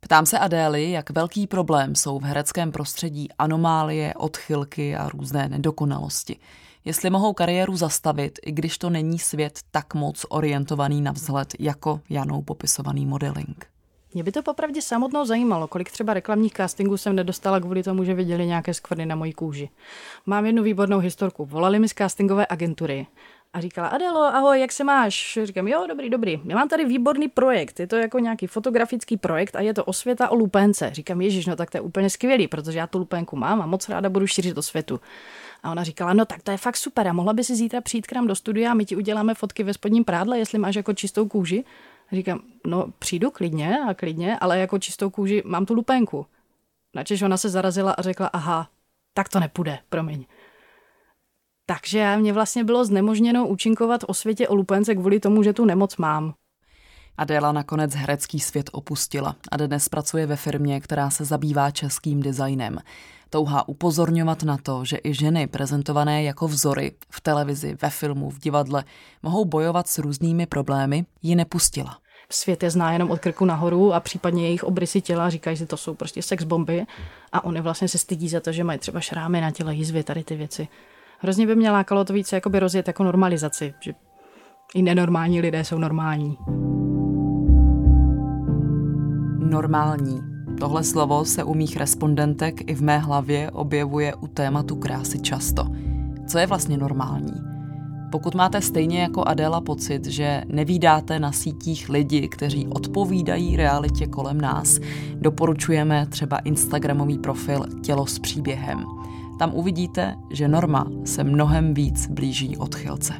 Ptám 0.00 0.26
se 0.26 0.38
Adély, 0.38 0.90
jak 0.90 1.10
velký 1.10 1.46
problém 1.46 1.94
jsou 1.94 2.18
v 2.18 2.22
hereckém 2.22 2.72
prostředí 2.72 3.28
anomálie, 3.38 4.14
odchylky 4.14 4.96
a 4.96 5.08
různé 5.08 5.48
nedokonalosti. 5.48 6.36
Jestli 6.84 7.10
mohou 7.10 7.32
kariéru 7.32 7.76
zastavit, 7.76 8.38
i 8.46 8.52
když 8.52 8.78
to 8.78 8.90
není 8.90 9.18
svět 9.18 9.58
tak 9.70 9.94
moc 9.94 10.26
orientovaný 10.28 11.02
na 11.02 11.12
vzhled 11.12 11.54
jako 11.58 12.00
Janou 12.10 12.42
popisovaný 12.42 13.06
modeling. 13.06 13.77
Mě 14.14 14.22
by 14.22 14.32
to 14.32 14.42
popravdě 14.42 14.82
samotnou 14.82 15.24
zajímalo, 15.24 15.68
kolik 15.68 15.90
třeba 15.90 16.14
reklamních 16.14 16.52
castingů 16.52 16.96
jsem 16.96 17.16
nedostala 17.16 17.60
kvůli 17.60 17.82
tomu, 17.82 18.04
že 18.04 18.14
viděli 18.14 18.46
nějaké 18.46 18.74
skvrny 18.74 19.06
na 19.06 19.16
mojí 19.16 19.32
kůži. 19.32 19.70
Mám 20.26 20.46
jednu 20.46 20.62
výbornou 20.62 20.98
historku. 20.98 21.44
Volali 21.44 21.78
mi 21.78 21.88
z 21.88 21.94
castingové 21.94 22.46
agentury 22.48 23.06
a 23.52 23.60
říkala, 23.60 23.88
Adelo, 23.88 24.20
ahoj, 24.20 24.60
jak 24.60 24.72
se 24.72 24.84
máš? 24.84 25.38
Říkám, 25.44 25.68
jo, 25.68 25.86
dobrý, 25.88 26.10
dobrý. 26.10 26.40
Já 26.44 26.56
mám 26.56 26.68
tady 26.68 26.84
výborný 26.84 27.28
projekt, 27.28 27.80
je 27.80 27.86
to 27.86 27.96
jako 27.96 28.18
nějaký 28.18 28.46
fotografický 28.46 29.16
projekt 29.16 29.56
a 29.56 29.60
je 29.60 29.74
to 29.74 29.84
osvěta 29.84 30.28
o 30.28 30.34
lupence. 30.34 30.90
Říkám, 30.92 31.20
ježiš, 31.20 31.46
no 31.46 31.56
tak 31.56 31.70
to 31.70 31.76
je 31.76 31.80
úplně 31.80 32.10
skvělý, 32.10 32.48
protože 32.48 32.78
já 32.78 32.86
tu 32.86 32.98
lupenku 32.98 33.36
mám 33.36 33.62
a 33.62 33.66
moc 33.66 33.88
ráda 33.88 34.08
budu 34.08 34.26
šířit 34.26 34.58
o 34.58 34.62
světu. 34.62 35.00
A 35.62 35.70
ona 35.70 35.84
říkala, 35.84 36.12
no 36.12 36.24
tak 36.24 36.42
to 36.42 36.50
je 36.50 36.56
fakt 36.56 36.76
super, 36.76 37.08
a 37.08 37.12
mohla 37.12 37.32
by 37.32 37.44
si 37.44 37.56
zítra 37.56 37.80
přijít 37.80 38.06
k 38.06 38.12
nám 38.12 38.26
do 38.26 38.34
studia 38.34 38.70
a 38.70 38.74
my 38.74 38.84
ti 38.84 38.96
uděláme 38.96 39.34
fotky 39.34 39.62
ve 39.62 39.74
spodním 39.74 40.04
prádle, 40.04 40.38
jestli 40.38 40.58
máš 40.58 40.74
jako 40.74 40.92
čistou 40.92 41.28
kůži. 41.28 41.64
Říkám, 42.12 42.40
no 42.66 42.86
přijdu 42.98 43.30
klidně 43.30 43.78
a 43.88 43.94
klidně, 43.94 44.38
ale 44.38 44.58
jako 44.58 44.78
čistou 44.78 45.10
kůži 45.10 45.42
mám 45.46 45.66
tu 45.66 45.74
lupenku. 45.74 46.26
Načež 46.94 47.22
ona 47.22 47.36
se 47.36 47.48
zarazila 47.48 47.92
a 47.92 48.02
řekla, 48.02 48.26
aha, 48.26 48.70
tak 49.14 49.28
to 49.28 49.40
nepůjde, 49.40 49.78
promiň. 49.88 50.24
Takže 51.66 52.16
mě 52.16 52.32
vlastně 52.32 52.64
bylo 52.64 52.84
znemožněno 52.84 53.48
účinkovat 53.48 54.00
o 54.06 54.14
světě 54.14 54.48
o 54.48 54.54
lupence 54.54 54.94
kvůli 54.94 55.20
tomu, 55.20 55.42
že 55.42 55.52
tu 55.52 55.64
nemoc 55.64 55.96
mám. 55.96 56.34
Adéla 57.18 57.52
nakonec 57.52 57.94
herecký 57.94 58.40
svět 58.40 58.70
opustila 58.72 59.36
a 59.50 59.56
dnes 59.56 59.88
pracuje 59.88 60.26
ve 60.26 60.36
firmě, 60.36 60.80
která 60.80 61.10
se 61.10 61.24
zabývá 61.24 61.70
českým 61.70 62.22
designem. 62.22 62.78
Touha 63.30 63.68
upozorňovat 63.68 64.42
na 64.42 64.56
to, 64.56 64.84
že 64.84 64.98
i 65.04 65.14
ženy 65.14 65.46
prezentované 65.46 66.22
jako 66.22 66.48
vzory 66.48 66.92
v 67.10 67.20
televizi, 67.20 67.76
ve 67.82 67.90
filmu, 67.90 68.30
v 68.30 68.38
divadle 68.38 68.84
mohou 69.22 69.44
bojovat 69.44 69.88
s 69.88 69.98
různými 69.98 70.46
problémy, 70.46 71.06
ji 71.22 71.36
nepustila. 71.36 71.98
Svět 72.30 72.62
je 72.62 72.70
zná 72.70 72.92
jenom 72.92 73.10
od 73.10 73.20
krku 73.20 73.44
nahoru 73.44 73.94
a 73.94 74.00
případně 74.00 74.42
jejich 74.42 74.64
obrysy 74.64 75.00
těla 75.00 75.30
říkají, 75.30 75.56
že 75.56 75.66
to 75.66 75.76
jsou 75.76 75.94
prostě 75.94 76.22
sex 76.22 76.44
bomby 76.44 76.86
a 77.32 77.44
oni 77.44 77.60
vlastně 77.60 77.88
se 77.88 77.98
stydí 77.98 78.28
za 78.28 78.40
to, 78.40 78.52
že 78.52 78.64
mají 78.64 78.78
třeba 78.78 79.00
šrámy 79.00 79.40
na 79.40 79.50
těle, 79.50 79.74
jízvy, 79.74 80.02
tady 80.02 80.24
ty 80.24 80.36
věci. 80.36 80.68
Hrozně 81.18 81.46
by 81.46 81.56
mě 81.56 81.70
lákalo 81.70 82.04
to 82.04 82.12
více 82.12 82.36
jakoby 82.36 82.58
rozjet 82.58 82.86
jako 82.86 83.04
normalizaci, 83.04 83.74
že 83.80 83.92
i 84.74 84.82
nenormální 84.82 85.40
lidé 85.40 85.64
jsou 85.64 85.78
normální. 85.78 86.38
Normální. 89.48 90.20
Tohle 90.60 90.84
slovo 90.84 91.24
se 91.24 91.44
u 91.44 91.54
mých 91.54 91.76
respondentek 91.76 92.70
i 92.70 92.74
v 92.74 92.82
mé 92.82 92.98
hlavě 92.98 93.50
objevuje 93.50 94.14
u 94.14 94.26
tématu 94.26 94.76
krásy 94.76 95.20
často. 95.20 95.66
Co 96.26 96.38
je 96.38 96.46
vlastně 96.46 96.76
normální? 96.76 97.32
Pokud 98.12 98.34
máte 98.34 98.60
stejně 98.60 99.00
jako 99.00 99.28
Adela 99.28 99.60
pocit, 99.60 100.06
že 100.06 100.42
nevídáte 100.46 101.18
na 101.18 101.32
sítích 101.32 101.88
lidi, 101.88 102.28
kteří 102.28 102.66
odpovídají 102.66 103.56
realitě 103.56 104.06
kolem 104.06 104.40
nás, 104.40 104.78
doporučujeme 105.14 106.06
třeba 106.06 106.38
Instagramový 106.38 107.18
profil 107.18 107.64
Tělo 107.82 108.06
s 108.06 108.18
příběhem– 108.18 108.84
tam 109.38 109.54
uvidíte, 109.54 110.16
že 110.30 110.48
norma 110.48 110.86
se 111.04 111.24
mnohem 111.24 111.74
víc 111.74 112.06
blíží 112.06 112.56
odchylce. 112.56 113.14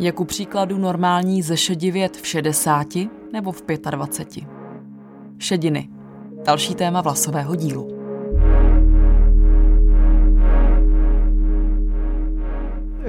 Jako 0.00 0.24
příkladu 0.24 0.78
normální 0.78 1.42
zešedivět 1.42 2.16
v 2.16 2.26
60 2.26 2.86
nebo 3.32 3.52
v 3.52 3.62
25. 3.90 4.44
Šediny. 5.38 5.88
Další 6.44 6.74
téma 6.74 7.00
vlasového 7.00 7.56
dílu. 7.56 7.88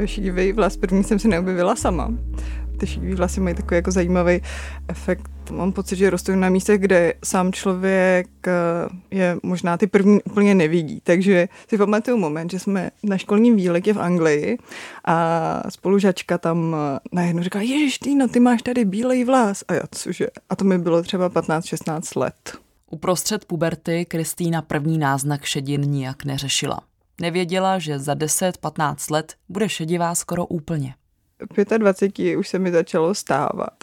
Šedivý 0.06 0.52
vlas 0.52 0.78
první 0.78 1.04
jsem 1.04 1.20
si 1.20 1.28
neobjevila 1.28 1.76
sama. 1.76 2.14
Ty 2.76 2.88
šedivý 2.88 3.16
vlasy 3.16 3.40
mají 3.40 3.56
takový 3.56 3.76
jako 3.76 3.92
zajímavý 3.92 4.42
efekt 4.88 5.36
Mám 5.52 5.72
pocit, 5.72 5.96
že 5.96 6.10
rostou 6.10 6.36
na 6.36 6.50
místech, 6.50 6.82
kde 6.82 7.14
sám 7.24 7.54
člověk 7.54 8.28
eh, 8.48 8.52
je 9.12 9.38
možná 9.44 9.78
ty 9.78 9.88
první 9.88 10.24
úplně 10.24 10.56
nevidí. 10.56 11.02
Takže 11.04 11.48
si 11.70 11.78
pamatuju 11.78 12.18
moment, 12.18 12.52
že 12.52 12.60
jsme 12.60 12.92
na 13.04 13.18
školním 13.18 13.56
výletě 13.56 13.94
v 13.94 14.00
Anglii 14.00 14.58
a 15.06 15.64
spolužačka 15.70 16.38
tam 16.38 16.76
eh, 16.76 17.00
najednou 17.12 17.44
říkala, 17.44 17.64
Ježiš, 17.64 17.98
Týno, 18.00 18.28
ty 18.28 18.40
máš 18.40 18.62
tady 18.62 18.86
bílej 18.86 19.24
vlas. 19.24 19.64
A 19.68 19.74
já, 19.74 19.82
cože? 19.92 20.28
A 20.50 20.56
to 20.56 20.66
mi 20.66 20.78
bylo 20.78 21.02
třeba 21.02 21.30
15-16 21.30 22.20
let. 22.20 22.58
Uprostřed 22.92 23.46
puberty 23.46 24.06
Kristýna 24.06 24.62
první 24.62 24.98
náznak 24.98 25.46
šedin 25.46 25.82
nijak 25.82 26.26
neřešila. 26.26 26.80
Nevěděla, 27.22 27.80
že 27.80 28.00
za 28.00 28.14
10-15 28.14 29.12
let 29.12 29.34
bude 29.50 29.70
šedivá 29.70 30.16
skoro 30.16 30.46
úplně. 30.46 30.96
25 31.78 32.38
už 32.38 32.48
se 32.48 32.60
mi 32.60 32.72
začalo 32.72 33.16
stávat, 33.16 33.74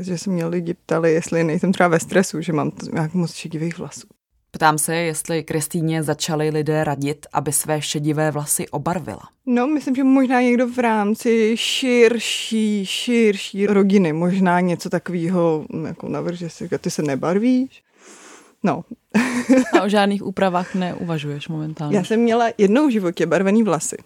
že 0.00 0.18
se 0.18 0.30
mě 0.30 0.46
lidi 0.46 0.74
ptali, 0.74 1.12
jestli 1.12 1.44
nejsem 1.44 1.72
třeba 1.72 1.88
ve 1.88 2.00
stresu, 2.00 2.40
že 2.40 2.52
mám 2.52 2.72
nějak 2.92 3.14
moc 3.14 3.34
šedivých 3.34 3.78
vlasů. 3.78 4.06
Ptám 4.50 4.78
se, 4.78 4.96
jestli 4.96 5.42
Kristýně 5.42 6.02
začali 6.02 6.50
lidé 6.50 6.84
radit, 6.84 7.26
aby 7.32 7.52
své 7.52 7.82
šedivé 7.82 8.30
vlasy 8.30 8.68
obarvila. 8.68 9.22
No, 9.46 9.66
myslím, 9.66 9.94
že 9.94 10.04
možná 10.04 10.40
někdo 10.40 10.68
v 10.68 10.78
rámci 10.78 11.52
širší, 11.56 12.86
širší 12.86 13.66
rodiny, 13.66 14.12
možná 14.12 14.60
něco 14.60 14.90
takového 14.90 15.66
jako 15.86 16.08
navrže 16.08 16.50
si, 16.50 16.68
ty 16.78 16.90
se 16.90 17.02
nebarvíš. 17.02 17.82
No. 18.62 18.84
A 19.78 19.82
o 19.82 19.88
žádných 19.88 20.26
úpravách 20.26 20.74
neuvažuješ 20.74 21.48
momentálně? 21.48 21.96
Já 21.96 22.04
jsem 22.04 22.20
měla 22.20 22.46
jednou 22.58 22.86
v 22.86 22.92
životě 22.92 23.26
barvený 23.26 23.62
vlasy. 23.62 23.96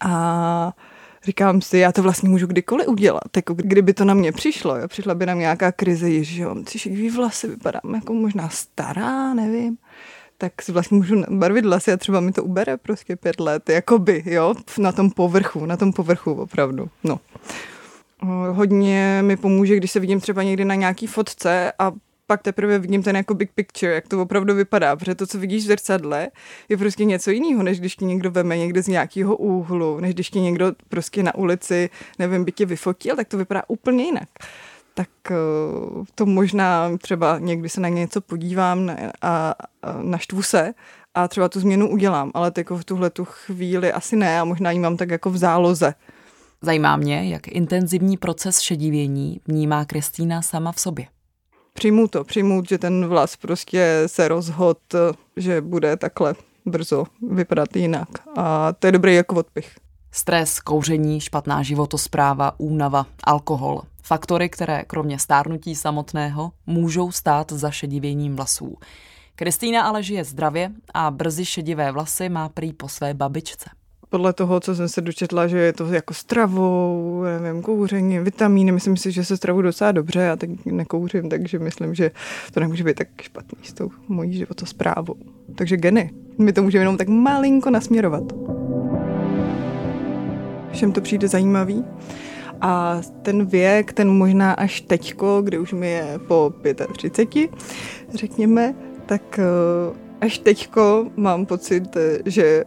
A 0.00 0.72
říkám 1.24 1.62
si, 1.62 1.78
já 1.78 1.92
to 1.92 2.02
vlastně 2.02 2.28
můžu 2.28 2.46
kdykoliv 2.46 2.88
udělat, 2.88 3.36
jako 3.36 3.54
kdyby 3.54 3.94
to 3.94 4.04
na 4.04 4.14
mě 4.14 4.32
přišlo, 4.32 4.76
jo? 4.76 4.88
přišla 4.88 5.14
by 5.14 5.26
nám 5.26 5.38
nějaká 5.38 5.72
krize, 5.72 6.24
že 6.24 6.42
jo, 6.42 6.54
ty 6.72 6.78
šedivý 6.78 7.10
vlasy 7.10 7.48
vypadám 7.48 7.94
jako 7.94 8.14
možná 8.14 8.48
stará, 8.48 9.34
nevím, 9.34 9.76
tak 10.38 10.62
si 10.62 10.72
vlastně 10.72 10.96
můžu 10.96 11.24
barvit 11.30 11.64
vlasy 11.64 11.92
a 11.92 11.96
třeba 11.96 12.20
mi 12.20 12.32
to 12.32 12.44
ubere 12.44 12.76
prostě 12.76 13.16
pět 13.16 13.40
let, 13.40 13.68
jakoby, 13.68 14.22
jo, 14.26 14.54
na 14.78 14.92
tom 14.92 15.10
povrchu, 15.10 15.66
na 15.66 15.76
tom 15.76 15.92
povrchu 15.92 16.32
opravdu, 16.32 16.88
no. 17.04 17.20
Hodně 18.50 19.22
mi 19.22 19.36
pomůže, 19.36 19.76
když 19.76 19.90
se 19.90 20.00
vidím 20.00 20.20
třeba 20.20 20.42
někdy 20.42 20.64
na 20.64 20.74
nějaký 20.74 21.06
fotce 21.06 21.72
a 21.78 21.92
pak 22.30 22.42
teprve 22.42 22.78
vidím 22.78 23.02
ten 23.02 23.16
jako 23.16 23.34
big 23.34 23.50
picture, 23.54 23.94
jak 23.94 24.08
to 24.08 24.22
opravdu 24.22 24.54
vypadá, 24.54 24.96
protože 24.96 25.14
to, 25.14 25.26
co 25.26 25.38
vidíš 25.38 25.64
v 25.64 25.66
zrcadle, 25.66 26.28
je 26.68 26.76
prostě 26.76 27.04
něco 27.04 27.30
jiného, 27.30 27.62
než 27.62 27.80
když 27.80 27.96
ti 27.96 28.04
někdo 28.04 28.30
veme 28.30 28.58
někde 28.58 28.82
z 28.82 28.88
nějakého 28.88 29.36
úhlu, 29.36 30.00
než 30.00 30.14
když 30.14 30.30
ti 30.30 30.40
někdo 30.40 30.72
prostě 30.88 31.22
na 31.22 31.34
ulici, 31.34 31.90
nevím, 32.18 32.44
by 32.44 32.52
tě 32.52 32.66
vyfotil, 32.66 33.16
tak 33.16 33.28
to 33.28 33.36
vypadá 33.36 33.62
úplně 33.68 34.04
jinak. 34.04 34.28
Tak 34.94 35.08
eh, 35.30 35.34
to 36.14 36.26
možná 36.26 36.96
třeba 36.98 37.38
někdy 37.38 37.68
se 37.68 37.80
na 37.80 37.88
něco 37.88 38.20
podívám 38.20 38.96
a 39.22 39.54
naštvu 40.02 40.42
se 40.42 40.74
a 41.14 41.28
třeba 41.28 41.48
tu 41.48 41.60
změnu 41.60 41.90
udělám, 41.90 42.30
ale 42.34 42.52
jako 42.56 42.78
v 42.78 42.84
tuhle 42.84 43.10
tu 43.10 43.24
chvíli 43.24 43.92
asi 43.92 44.16
ne 44.16 44.40
a 44.40 44.44
možná 44.44 44.70
ji 44.70 44.78
mám 44.78 44.96
tak 44.96 45.10
jako 45.10 45.30
v 45.30 45.36
záloze. 45.36 45.94
Zajímá 46.62 46.96
mě, 46.96 47.28
jak 47.28 47.48
intenzivní 47.48 48.16
proces 48.16 48.60
šedivění 48.60 49.40
vnímá 49.46 49.84
Kristýna 49.84 50.42
sama 50.42 50.72
v 50.72 50.80
sobě 50.80 51.06
přijmu 51.72 52.08
to, 52.08 52.24
přijmu, 52.24 52.62
že 52.68 52.78
ten 52.78 53.06
vlas 53.06 53.36
prostě 53.36 54.02
se 54.06 54.28
rozhod, 54.28 54.78
že 55.36 55.60
bude 55.60 55.96
takhle 55.96 56.34
brzo 56.66 57.04
vypadat 57.30 57.76
jinak. 57.76 58.08
A 58.36 58.72
to 58.72 58.86
je 58.86 58.92
dobrý 58.92 59.14
jako 59.14 59.34
odpich. 59.36 59.76
Stres, 60.12 60.60
kouření, 60.60 61.20
špatná 61.20 61.62
životospráva, 61.62 62.52
únava, 62.58 63.06
alkohol. 63.24 63.82
Faktory, 64.02 64.48
které 64.48 64.84
kromě 64.84 65.18
stárnutí 65.18 65.74
samotného 65.74 66.52
můžou 66.66 67.12
stát 67.12 67.52
za 67.52 67.70
šedivěním 67.70 68.36
vlasů. 68.36 68.76
Kristýna 69.34 69.82
ale 69.82 70.02
žije 70.02 70.24
zdravě 70.24 70.70
a 70.94 71.10
brzy 71.10 71.44
šedivé 71.44 71.92
vlasy 71.92 72.28
má 72.28 72.48
prý 72.48 72.72
po 72.72 72.88
své 72.88 73.14
babičce 73.14 73.70
podle 74.10 74.32
toho, 74.32 74.60
co 74.60 74.74
jsem 74.74 74.88
se 74.88 75.00
dočetla, 75.00 75.46
že 75.46 75.58
je 75.58 75.72
to 75.72 75.86
jako 75.86 76.14
stravou, 76.14 77.22
nevím, 77.42 77.62
kouření, 77.62 78.18
vitamíny, 78.18 78.72
myslím 78.72 78.96
si, 78.96 79.12
že 79.12 79.24
se 79.24 79.36
stravu 79.36 79.62
docela 79.62 79.92
dobře, 79.92 80.20
já 80.20 80.36
teď 80.36 80.50
nekouřím, 80.64 81.28
takže 81.28 81.58
myslím, 81.58 81.94
že 81.94 82.10
to 82.54 82.60
nemůže 82.60 82.84
být 82.84 82.96
tak 82.96 83.08
špatný 83.20 83.58
s 83.62 83.72
tou 83.72 83.90
mojí 84.08 84.32
životosprávou. 84.32 85.14
Takže 85.54 85.76
geny, 85.76 86.10
my 86.38 86.52
to 86.52 86.62
můžeme 86.62 86.82
jenom 86.82 86.96
tak 86.96 87.08
malinko 87.08 87.70
nasměrovat. 87.70 88.22
Všem 90.72 90.92
to 90.92 91.00
přijde 91.00 91.28
zajímavý. 91.28 91.84
A 92.60 93.00
ten 93.22 93.46
věk, 93.46 93.92
ten 93.92 94.10
možná 94.10 94.52
až 94.52 94.80
teďko, 94.80 95.42
kdy 95.42 95.58
už 95.58 95.72
mi 95.72 95.90
je 95.90 96.20
po 96.28 96.52
35, 96.96 97.50
řekněme, 98.14 98.74
tak 99.06 99.38
eh, 99.38 99.44
až 100.20 100.38
teďko 100.38 101.06
mám 101.16 101.46
pocit, 101.46 101.96
že 102.24 102.64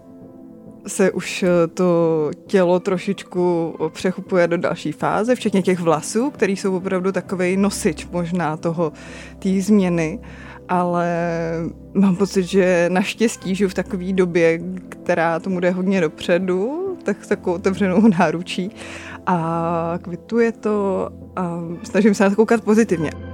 se 0.88 1.12
už 1.12 1.44
eh, 1.44 1.68
to 1.68 2.32
tělo 2.48 2.80
trošičku 2.80 3.76
přechupuje 3.90 4.48
do 4.48 4.58
další 4.58 4.92
fáze, 4.92 5.36
včetně 5.36 5.62
těch 5.62 5.80
vlasů, 5.80 6.32
který 6.32 6.56
jsou 6.56 6.78
opravdu 6.78 7.12
takový 7.12 7.58
nosič 7.58 8.08
možná 8.12 8.58
toho 8.58 8.92
té 9.40 9.62
změny, 9.62 10.20
ale 10.70 11.08
mám 11.94 12.16
pocit, 12.16 12.44
že 12.44 12.90
naštěstí 12.92 13.56
žiju 13.56 13.70
v 13.70 13.74
takové 13.74 14.14
době, 14.14 14.60
která 14.90 15.40
tomu 15.40 15.60
jde 15.60 15.72
hodně 15.72 16.02
dopředu, 16.02 16.80
tak 17.04 17.24
s 17.24 17.28
takovou 17.28 17.56
otevřenou 17.56 18.08
náručí 18.20 18.72
a 19.26 20.00
kvituje 20.02 20.52
to 20.52 21.10
a 21.36 21.60
snažím 21.84 22.14
se 22.14 22.24
na 22.24 22.30
to 22.30 22.36
koukat 22.36 22.64
pozitivně. 22.64 23.33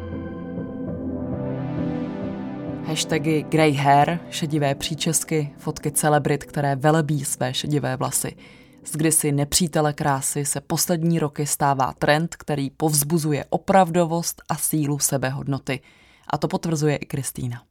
Hashtagy 2.86 3.44
grey 3.50 3.72
hair, 3.72 4.20
šedivé 4.30 4.76
příčesky, 4.76 5.54
fotky 5.58 5.92
celebrit, 5.92 6.44
které 6.44 6.76
velebí 6.76 7.26
své 7.26 7.54
šedivé 7.54 7.98
vlasy. 7.98 8.36
Z 8.84 8.96
kdysi 8.96 9.32
nepřítele 9.32 9.94
krásy 9.94 10.46
se 10.46 10.62
poslední 10.62 11.20
roky 11.20 11.46
stává 11.46 11.94
trend, 11.94 12.36
který 12.36 12.70
povzbuzuje 12.70 13.46
opravdovost 13.50 14.42
a 14.50 14.56
sílu 14.56 15.00
sebehodnoty. 15.00 15.80
A 16.28 16.38
to 16.38 16.48
potvrzuje 16.48 16.96
i 16.96 17.06
Kristýna. 17.06 17.64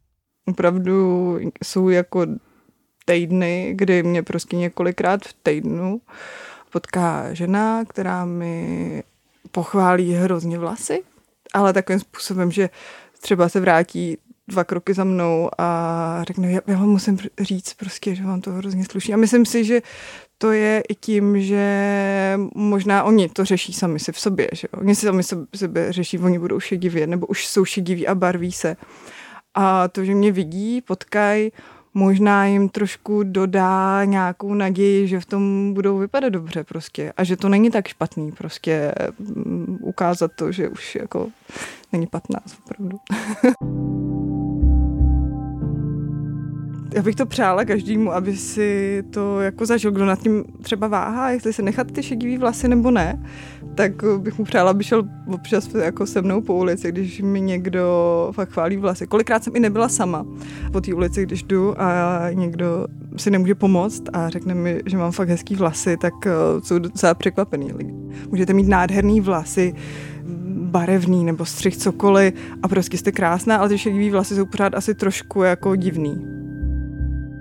Opravdu 0.47 1.39
jsou 1.65 1.89
jako 1.89 2.27
týdny, 3.05 3.73
kdy 3.77 4.03
mě 4.03 4.23
prostě 4.23 4.57
několikrát 4.57 5.25
v 5.25 5.33
týdnu 5.43 6.01
potká 6.73 7.35
žena, 7.35 7.85
která 7.85 8.25
mi 8.25 9.03
pochválí 9.51 10.13
hrozně 10.13 10.59
vlasy, 10.59 11.03
ale 11.55 11.73
takovým 11.73 12.01
způsobem, 12.01 12.51
že 12.51 12.71
třeba 13.21 13.49
se 13.49 13.61
vrátí 13.61 14.19
dva 14.49 14.65
kroky 14.65 14.95
za 14.95 15.05
mnou 15.05 15.51
a 15.59 16.21
řekne, 16.27 16.53
já, 16.53 16.61
já 16.67 16.79
vám 16.79 16.89
musím 16.89 17.19
říct 17.41 17.75
prostě, 17.75 18.15
že 18.15 18.25
vám 18.25 18.41
to 18.41 18.51
hrozně 18.51 18.85
sluší. 18.85 19.15
A 19.15 19.17
myslím 19.17 19.47
si, 19.47 19.65
že 19.65 19.83
to 20.39 20.53
je 20.53 20.83
i 20.89 20.95
tím, 20.95 21.41
že 21.41 22.39
možná 22.55 23.05
oni 23.05 23.29
to 23.29 23.45
řeší 23.45 23.73
sami 23.73 23.99
si 23.99 24.13
v 24.13 24.21
sobě, 24.21 24.49
že 24.53 24.69
oni 24.69 24.95
si 24.95 25.07
sami 25.07 25.23
sebe 25.57 25.93
řeší, 25.93 26.19
oni 26.19 26.39
budou 26.39 26.61
šediví, 26.61 27.07
nebo 27.07 27.27
už 27.27 27.47
jsou 27.47 27.65
šediví 27.65 28.07
a 28.07 28.15
barví 28.15 28.53
se. 28.53 28.77
A 29.55 29.89
to, 29.89 30.05
že 30.05 30.15
mě 30.15 30.33
vidí, 30.33 30.81
potkají, 30.81 31.53
možná 31.99 32.47
jim 32.47 32.69
trošku 32.69 33.23
dodá 33.23 34.05
nějakou 34.05 34.55
naději, 34.55 35.09
že 35.09 35.21
v 35.21 35.27
tom 35.27 35.75
budou 35.75 35.99
vypadat 35.99 36.29
dobře 36.29 36.65
prostě 36.65 37.13
a 37.17 37.25
že 37.25 37.37
to 37.37 37.49
není 37.49 37.71
tak 37.71 37.89
špatný 37.89 38.33
prostě 38.33 38.95
mm, 39.19 39.79
ukázat 39.83 40.31
to, 40.35 40.53
že 40.53 40.69
už 40.69 40.95
jako 40.95 41.29
není 41.93 42.07
15 42.07 42.57
opravdu. 42.65 42.99
já 46.95 47.03
bych 47.03 47.15
to 47.15 47.27
přála 47.27 47.65
každému, 47.65 48.13
aby 48.13 48.37
si 48.37 49.03
to 49.11 49.41
jako 49.41 49.67
zažil, 49.67 49.91
kdo 49.91 50.07
nad 50.07 50.19
tím 50.21 50.45
třeba 50.63 50.89
váhá, 50.89 51.31
jestli 51.31 51.53
se 51.53 51.63
nechat 51.63 51.93
ty 51.93 52.03
šedivý 52.03 52.39
vlasy 52.39 52.69
nebo 52.69 52.91
ne, 52.91 53.23
tak 53.79 53.93
bych 54.19 54.39
mu 54.39 54.45
přála, 54.45 54.71
aby 54.71 54.85
šel 54.85 55.03
občas 55.27 55.75
jako 55.75 56.07
se 56.07 56.23
mnou 56.23 56.41
po 56.41 56.55
ulici, 56.55 56.93
když 56.93 57.21
mi 57.21 57.41
někdo 57.41 57.83
fakt 58.33 58.51
chválí 58.51 58.77
vlasy. 58.77 59.07
Kolikrát 59.07 59.45
jsem 59.45 59.57
i 59.57 59.61
nebyla 59.61 59.89
sama 59.89 60.27
po 60.73 60.81
té 60.81 60.95
ulici, 60.95 61.23
když 61.23 61.43
jdu 61.43 61.81
a 61.81 62.19
někdo 62.33 62.87
si 63.17 63.31
nemůže 63.31 63.55
pomoct 63.55 64.03
a 64.13 64.29
řekne 64.29 64.55
mi, 64.55 64.81
že 64.87 64.97
mám 64.97 65.13
fakt 65.13 65.29
hezký 65.29 65.55
vlasy, 65.55 65.97
tak 65.97 66.15
eh, 66.27 66.31
jsou 66.63 66.79
docela 66.79 67.15
překvapený 67.15 67.73
lidi. 67.73 67.95
Můžete 68.31 68.53
mít 68.53 68.69
nádherný 68.69 69.21
vlasy, 69.21 69.75
barevný 70.49 71.25
nebo 71.25 71.45
střih 71.45 71.77
cokoliv 71.77 72.35
a 72.63 72.69
prostě 72.69 72.99
jste 72.99 73.13
krásná, 73.13 73.57
ale 73.57 73.69
ty 73.69 73.79
šedivý 73.79 74.11
vlasy 74.11 74.35
jsou 74.35 74.47
pořád 74.47 74.75
asi 74.75 74.95
trošku 74.95 75.43
jako 75.43 75.77
divný 75.77 76.27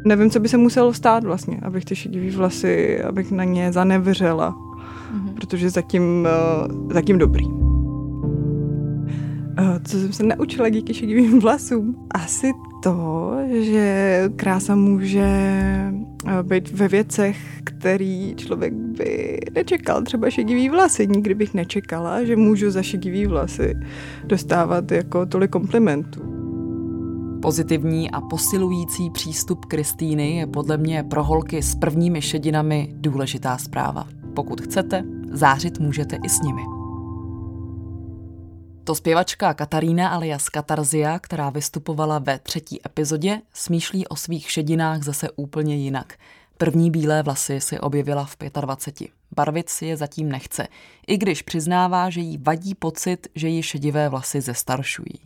nevím, 0.06 0.30
co 0.30 0.40
by 0.40 0.50
se 0.50 0.58
muselo 0.58 0.94
stát 0.94 1.24
vlastně, 1.24 1.60
abych 1.62 1.86
ty 1.86 1.96
šedivý 1.96 2.30
vlasy, 2.30 3.04
abych 3.04 3.32
na 3.32 3.44
ně 3.44 3.72
zanevřela. 3.72 4.67
Protože 5.38 5.70
zatím, 5.70 6.28
uh, 6.72 6.92
zatím 6.94 7.18
dobrý. 7.18 7.46
Uh, 7.46 7.54
co 9.84 10.00
jsem 10.00 10.14
se 10.14 10.24
naučila 10.24 10.70
díky 10.70 10.94
šedivým 10.94 11.40
vlasům? 11.40 12.08
Asi 12.12 12.54
to, 12.84 13.32
že 13.62 14.24
krása 14.36 14.76
může 14.76 15.22
eh, 15.22 16.44
být 16.44 16.72
ve 16.72 16.88
věcech, 16.88 17.38
který 17.64 18.36
člověk 18.36 18.74
by 18.74 19.40
nečekal. 19.56 20.04
Třeba 20.04 20.30
šedivý 20.30 20.70
vlasy. 20.70 21.08
Nikdy 21.08 21.34
bych 21.34 21.54
nečekala, 21.54 22.24
že 22.24 22.36
můžu 22.36 22.72
za 22.72 22.82
šedivý 22.82 23.26
vlasy 23.26 23.74
dostávat 24.26 24.92
jako 24.92 25.26
tolik 25.26 25.52
komplimentů. 25.52 26.22
Pozitivní 27.42 28.12
a 28.12 28.22
posilující 28.22 29.10
přístup 29.10 29.66
Kristýny 29.66 30.36
je 30.36 30.48
podle 30.48 30.78
mě 30.78 31.04
pro 31.04 31.24
holky 31.24 31.62
s 31.62 31.76
prvními 31.76 32.22
šedinami 32.22 32.94
důležitá 32.94 33.58
zpráva. 33.58 34.08
Pokud 34.34 34.62
chcete, 34.62 35.04
zářit 35.32 35.80
můžete 35.80 36.16
i 36.24 36.30
s 36.30 36.42
nimi. 36.42 36.62
To 38.84 38.96
zpěvačka 38.96 39.54
Katarína 39.54 40.10
alias 40.10 40.50
Katarzia, 40.50 41.20
která 41.20 41.50
vystupovala 41.50 42.20
ve 42.20 42.40
třetí 42.40 42.80
epizodě, 42.86 43.42
smýšlí 43.54 44.08
o 44.08 44.16
svých 44.16 44.52
šedinách 44.52 45.04
zase 45.04 45.30
úplně 45.36 45.76
jinak. 45.76 46.18
První 46.58 46.92
bílé 46.92 47.24
vlasy 47.24 47.62
si 47.62 47.80
objevila 47.80 48.26
v 48.26 48.38
25. 48.62 49.12
Barvit 49.36 49.70
si 49.70 49.86
je 49.86 49.98
zatím 49.98 50.30
nechce, 50.30 50.68
i 51.08 51.18
když 51.18 51.42
přiznává, 51.42 52.10
že 52.10 52.22
jí 52.22 52.38
vadí 52.38 52.76
pocit, 52.76 53.28
že 53.36 53.48
ji 53.48 53.64
šedivé 53.64 54.10
vlasy 54.10 54.42
zestaršují. 54.42 55.20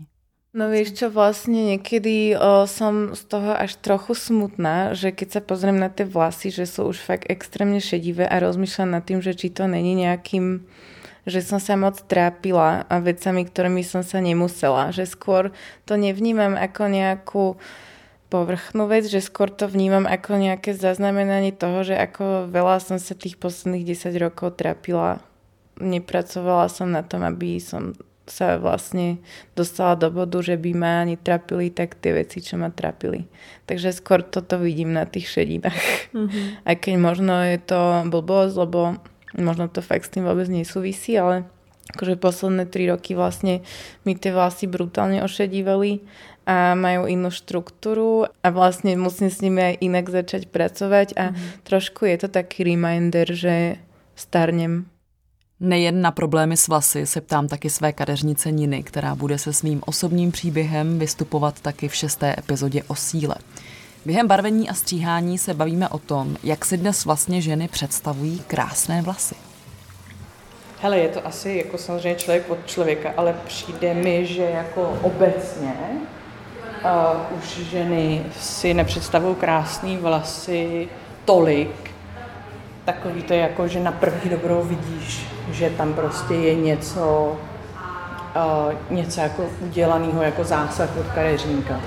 No 0.52 0.68
vieš 0.68 1.00
čo, 1.00 1.08
vlastne 1.08 1.64
niekedy 1.64 2.36
o, 2.36 2.68
som 2.68 3.16
z 3.16 3.24
toho 3.24 3.56
až 3.56 3.80
trochu 3.80 4.12
smutná, 4.20 4.92
že 4.92 5.16
keď 5.16 5.40
sa 5.40 5.42
pozriem 5.42 5.80
na 5.80 5.88
tie 5.88 6.04
vlasy, 6.04 6.52
že 6.52 6.68
sú 6.68 6.92
už 6.92 7.00
fakt 7.00 7.32
extrémne 7.32 7.80
šedivé 7.80 8.28
a 8.28 8.36
rozmýšľam 8.44 9.00
nad 9.00 9.04
tým, 9.08 9.24
že 9.24 9.32
či 9.32 9.48
to 9.48 9.64
není 9.72 9.96
nejakým 9.96 10.68
že 11.22 11.46
som 11.46 11.62
sa 11.62 11.78
moc 11.78 12.02
trápila 12.10 12.82
a 12.90 12.96
vecami, 12.98 13.46
ktorými 13.46 13.86
som 13.86 14.02
sa 14.02 14.18
nemusela. 14.18 14.90
Že 14.90 15.06
skôr 15.06 15.44
to 15.86 15.94
nevnímam 15.94 16.58
ako 16.58 16.82
nejakú 16.90 17.46
povrchnú 18.34 18.90
vec, 18.90 19.06
že 19.06 19.22
skôr 19.22 19.54
to 19.54 19.70
vnímam 19.70 20.10
ako 20.10 20.40
nejaké 20.42 20.74
zaznamenanie 20.74 21.54
toho, 21.54 21.86
že 21.86 21.94
ako 21.94 22.50
veľa 22.50 22.82
som 22.82 22.98
sa 22.98 23.14
tých 23.14 23.38
posledných 23.38 23.86
10 23.86 24.18
rokov 24.18 24.58
trápila. 24.58 25.22
Nepracovala 25.78 26.72
som 26.74 26.90
na 26.90 27.06
tom, 27.06 27.22
aby 27.22 27.62
som 27.62 27.94
sa 28.32 28.56
vlastne 28.56 29.20
dostala 29.60 30.00
do 30.00 30.08
bodu, 30.08 30.40
že 30.40 30.56
by 30.56 30.72
ma 30.72 31.04
ani 31.04 31.20
trapili 31.20 31.68
tak 31.68 32.00
tie 32.00 32.16
veci, 32.16 32.40
čo 32.40 32.56
ma 32.56 32.72
trapili. 32.72 33.28
Takže 33.68 33.92
skôr 33.92 34.24
toto 34.24 34.56
vidím 34.56 34.96
na 34.96 35.04
tých 35.04 35.28
šedinách. 35.28 35.84
Mm-hmm. 36.12 36.68
Aj 36.68 36.76
keď 36.76 36.96
možno 37.00 37.40
je 37.40 37.56
to 37.56 38.04
blbosť, 38.12 38.54
lebo 38.60 39.00
Možno 39.38 39.72
to 39.72 39.80
fakt 39.80 40.12
s 40.12 40.14
tým 40.14 40.28
vôbec 40.28 40.52
nesúvisí, 40.52 41.16
ale 41.16 41.48
akože 41.96 42.20
posledné 42.20 42.68
tri 42.68 42.88
roky 42.92 43.16
vlastne 43.16 43.64
mi 44.04 44.16
tie 44.16 44.36
vlasy 44.36 44.68
brutálne 44.68 45.24
ošedívali 45.24 46.04
a 46.44 46.76
majú 46.76 47.08
inú 47.08 47.32
štruktúru 47.32 48.28
a 48.28 48.48
vlastne 48.52 49.00
musím 49.00 49.32
s 49.32 49.40
nimi 49.40 49.62
aj 49.62 49.76
inak 49.80 50.06
začať 50.12 50.52
pracovať 50.52 51.08
a 51.16 51.32
mm. 51.32 51.64
trošku 51.64 52.04
je 52.08 52.18
to 52.20 52.28
taký 52.28 52.68
reminder, 52.68 53.28
že 53.32 53.80
starnem. 54.20 54.91
Nejen 55.64 56.02
na 56.02 56.12
problémy 56.12 56.58
s 56.58 56.68
vlasy 56.68 57.06
se 57.06 57.22
ptám 57.22 57.48
taky 57.48 57.70
své 57.70 57.94
kadeřnice 57.94 58.52
Niny, 58.52 58.84
která 58.84 59.16
bude 59.16 59.38
se 59.38 59.54
svým 59.54 59.82
osobním 59.86 60.32
příběhem 60.32 61.00
vystupovat 61.00 61.60
taky 61.60 61.88
v 61.88 61.96
šesté 61.96 62.36
epizodě 62.38 62.84
o 62.88 62.96
síle. 62.96 63.36
Během 64.06 64.28
barvení 64.28 64.70
a 64.70 64.74
stříhání 64.74 65.38
se 65.38 65.54
bavíme 65.54 65.90
o 65.90 66.00
tom, 66.00 66.38
jak 66.44 66.66
si 66.66 66.78
dnes 66.78 67.06
vlastně 67.06 67.42
ženy 67.42 67.68
představují 67.68 68.40
krásné 68.48 69.02
vlasy. 69.02 69.36
Hele, 70.82 71.00
je 71.00 71.10
to 71.10 71.28
asi 71.28 71.62
jako 71.66 71.78
samozřejmě 71.78 72.16
člověk 72.16 72.50
od 72.50 72.66
člověka, 72.66 73.14
ale 73.18 73.36
přijde 73.46 73.94
mi, 73.94 74.26
že 74.26 74.44
jako 74.44 75.00
obecně 75.02 75.74
uh, 76.84 77.38
už 77.38 77.48
ženy 77.58 78.26
si 78.40 78.74
nepředstavují 78.74 79.36
krásné 79.36 79.98
vlasy 79.98 80.90
tolik. 81.26 81.91
Takový 82.86 83.24
to 83.24 83.34
je 83.34 83.40
jako, 83.40 83.68
že 83.68 83.80
na 83.80 83.92
první 83.92 84.30
dobrou 84.30 84.64
vidíš, 84.64 85.28
že 85.52 85.70
tam 85.70 85.94
prostě 85.94 86.34
je 86.34 86.56
něco, 86.56 87.36
uh, 88.36 88.74
něco 88.98 89.22
jako 89.22 89.46
udělaného 89.62 90.22
jako 90.22 90.44
zásah 90.44 90.90
od 90.98 91.06
kadeřníka 91.06 91.80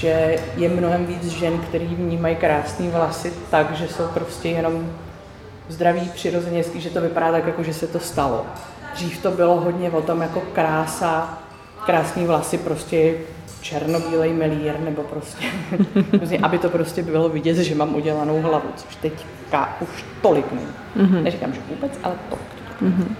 že 0.00 0.36
je 0.56 0.68
mnohem 0.68 1.06
víc 1.06 1.24
žen, 1.24 1.58
který 1.58 1.86
vnímají 1.86 2.36
krásné 2.36 2.90
vlasy 2.90 3.32
tak, 3.50 3.76
že 3.76 3.88
jsou 3.88 4.06
prostě 4.14 4.48
jenom 4.48 4.92
zdraví, 5.68 6.10
přirozeně 6.14 6.64
že 6.74 6.90
to 6.90 7.00
vypadá 7.00 7.32
tak, 7.32 7.46
jako 7.46 7.62
že 7.62 7.74
se 7.74 7.86
to 7.86 8.00
stalo. 8.00 8.46
Dřív 8.94 9.22
to 9.22 9.30
bylo 9.30 9.60
hodně 9.60 9.90
o 9.90 10.02
tom 10.02 10.20
jako 10.20 10.40
krása, 10.40 11.38
krásný 11.86 12.26
vlasy, 12.26 12.58
prostě 12.58 13.14
černobílej 13.60 14.32
melír, 14.32 14.80
nebo 14.80 15.02
prostě, 15.02 15.44
prostě, 16.18 16.38
aby 16.38 16.58
to 16.58 16.68
prostě 16.68 17.02
bylo 17.02 17.28
vidět, 17.28 17.56
že 17.56 17.74
mám 17.74 17.94
udělanou 17.94 18.42
hlavu, 18.42 18.68
což 18.76 18.96
teďka 18.96 19.76
už 19.80 20.04
tolik 20.22 20.52
není. 20.52 20.66
Mm-hmm. 20.96 21.22
Neříkám, 21.22 21.52
že 21.52 21.60
vůbec, 21.70 21.92
ale 22.02 22.14
tolik. 22.28 22.44
Mm-hmm. 22.82 23.14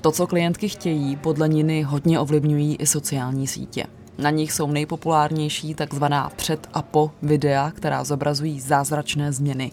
To, 0.00 0.12
co 0.12 0.26
klientky 0.26 0.68
chtějí, 0.68 1.16
podle 1.16 1.48
Niny 1.48 1.82
hodně 1.82 2.20
ovlivňují 2.20 2.76
i 2.76 2.86
sociální 2.86 3.46
sítě. 3.46 3.84
Na 4.18 4.30
nich 4.30 4.52
jsou 4.52 4.70
nejpopulárnější 4.70 5.74
takzvaná 5.74 6.30
před 6.36 6.68
a 6.74 6.82
po 6.82 7.10
videa, 7.22 7.70
která 7.70 8.04
zobrazují 8.04 8.60
zázračné 8.60 9.32
změny. 9.32 9.72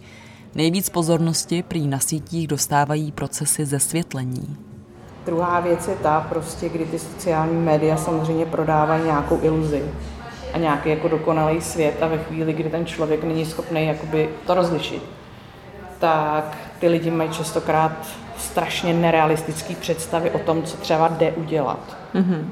Nejvíc 0.56 0.90
pozornosti 0.90 1.64
prý 1.64 1.88
na 1.88 2.00
sítích 2.00 2.48
dostávají 2.48 3.12
procesy 3.12 3.66
zesvětlení. 3.66 4.58
Druhá 5.26 5.60
věc 5.60 5.88
je 5.88 5.96
ta, 5.96 6.26
prostě, 6.30 6.70
kdy 6.70 6.86
ty 6.86 7.00
sociální 7.00 7.62
média 7.62 7.98
samozřejmě 7.98 8.46
prodávají 8.46 9.04
nějakou 9.04 9.40
iluzi 9.42 9.84
a 10.54 10.58
nějaký 10.58 10.90
jako 10.90 11.08
dokonalý 11.08 11.62
svět 11.62 12.04
a 12.04 12.08
ve 12.08 12.18
chvíli, 12.18 12.54
kdy 12.54 12.70
ten 12.70 12.86
člověk 12.86 13.24
není 13.24 13.46
schopný 13.46 13.88
jakoby 13.88 14.30
to 14.48 14.54
rozlišit, 14.54 15.04
tak 16.00 16.58
ty 16.80 16.88
lidi 16.88 17.12
mají 17.12 17.30
častokrát 17.30 17.92
strašně 18.38 18.94
nerealistické 18.94 19.76
představy 19.76 20.32
o 20.32 20.40
tom, 20.40 20.64
co 20.64 20.78
třeba 20.78 21.08
jde 21.08 21.32
udělat. 21.32 21.98
Mm-hmm 22.16 22.46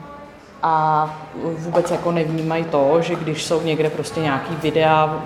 a 0.64 1.10
vůbec 1.58 1.92
jako 1.92 2.12
nevnímají 2.12 2.64
to, 2.64 3.02
že 3.02 3.16
když 3.16 3.46
jsou 3.46 3.62
někde 3.62 3.90
prostě 3.90 4.20
nějaký 4.20 4.56
videa, 4.56 5.24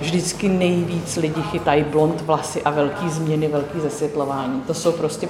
vždycky 0.00 0.48
nejvíc 0.48 1.16
lidi 1.16 1.42
chytají 1.42 1.84
blond 1.84 2.20
vlasy 2.20 2.62
a 2.62 2.70
velký 2.70 3.10
změny, 3.10 3.48
velký 3.48 3.80
zesvětlování. 3.80 4.60
To 4.60 4.74
jsou 4.74 4.92
prostě 4.92 5.28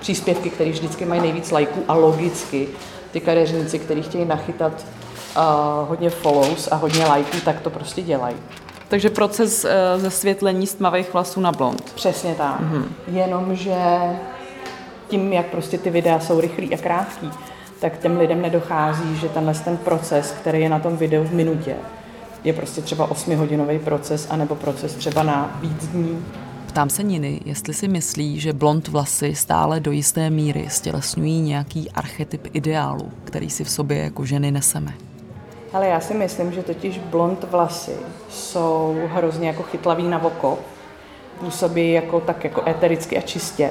příspěvky, 0.00 0.50
které 0.50 0.70
vždycky 0.70 1.04
mají 1.04 1.20
nejvíc 1.20 1.50
lajků 1.50 1.84
a 1.88 1.94
logicky 1.94 2.68
ty 3.10 3.20
kadeřníci, 3.20 3.78
kteří 3.78 4.02
chtějí 4.02 4.24
nachytat 4.24 4.72
uh, 4.72 5.42
hodně 5.88 6.10
follows 6.10 6.68
a 6.72 6.76
hodně 6.76 7.06
lajků, 7.06 7.36
tak 7.44 7.60
to 7.60 7.70
prostě 7.70 8.02
dělají. 8.02 8.36
Takže 8.88 9.10
proces 9.10 9.64
uh, 9.64 9.70
zesvětlení 10.02 10.66
z 10.66 10.74
tmavých 10.74 11.12
vlasů 11.12 11.40
na 11.40 11.52
blond. 11.52 11.92
Přesně 11.94 12.34
tak. 12.34 12.60
Mm-hmm. 12.60 12.84
Jenomže 13.06 13.76
tím, 15.08 15.32
jak 15.32 15.46
prostě 15.46 15.78
ty 15.78 15.90
videa 15.90 16.20
jsou 16.20 16.40
rychlý 16.40 16.74
a 16.74 16.78
krátký, 16.78 17.30
tak 17.80 17.98
těm 17.98 18.18
lidem 18.18 18.42
nedochází, 18.42 19.16
že 19.16 19.28
tenhle 19.28 19.54
ten 19.54 19.76
proces, 19.76 20.34
který 20.40 20.60
je 20.60 20.68
na 20.68 20.78
tom 20.78 20.96
videu 20.96 21.24
v 21.24 21.32
minutě, 21.32 21.76
je 22.44 22.52
prostě 22.52 22.82
třeba 22.82 23.08
8-hodinový 23.08 23.78
proces, 23.78 24.26
anebo 24.30 24.54
proces 24.54 24.94
třeba 24.94 25.22
na 25.22 25.58
víc 25.60 25.86
dní. 25.86 26.24
Ptám 26.72 26.90
se 26.90 27.02
Niny, 27.02 27.40
jestli 27.44 27.74
si 27.74 27.88
myslí, 27.88 28.40
že 28.40 28.52
blond 28.52 28.88
vlasy 28.88 29.34
stále 29.34 29.80
do 29.80 29.90
jisté 29.90 30.30
míry 30.30 30.66
stělesňují 30.68 31.40
nějaký 31.40 31.90
archetyp 31.90 32.48
ideálu, 32.52 33.12
který 33.24 33.50
si 33.50 33.64
v 33.64 33.70
sobě 33.70 33.98
jako 33.98 34.24
ženy 34.24 34.50
neseme. 34.50 34.94
Ale 35.72 35.88
já 35.88 36.00
si 36.00 36.14
myslím, 36.14 36.52
že 36.52 36.62
totiž 36.62 36.98
blond 36.98 37.44
vlasy 37.50 37.92
jsou 38.30 38.96
hrozně 39.06 39.48
jako 39.48 39.62
chytlavý 39.62 40.08
na 40.08 40.24
oko, 40.24 40.58
působí 41.40 41.92
jako 41.92 42.20
tak 42.20 42.44
jako 42.44 42.68
etericky 42.68 43.18
a 43.18 43.20
čistě 43.20 43.70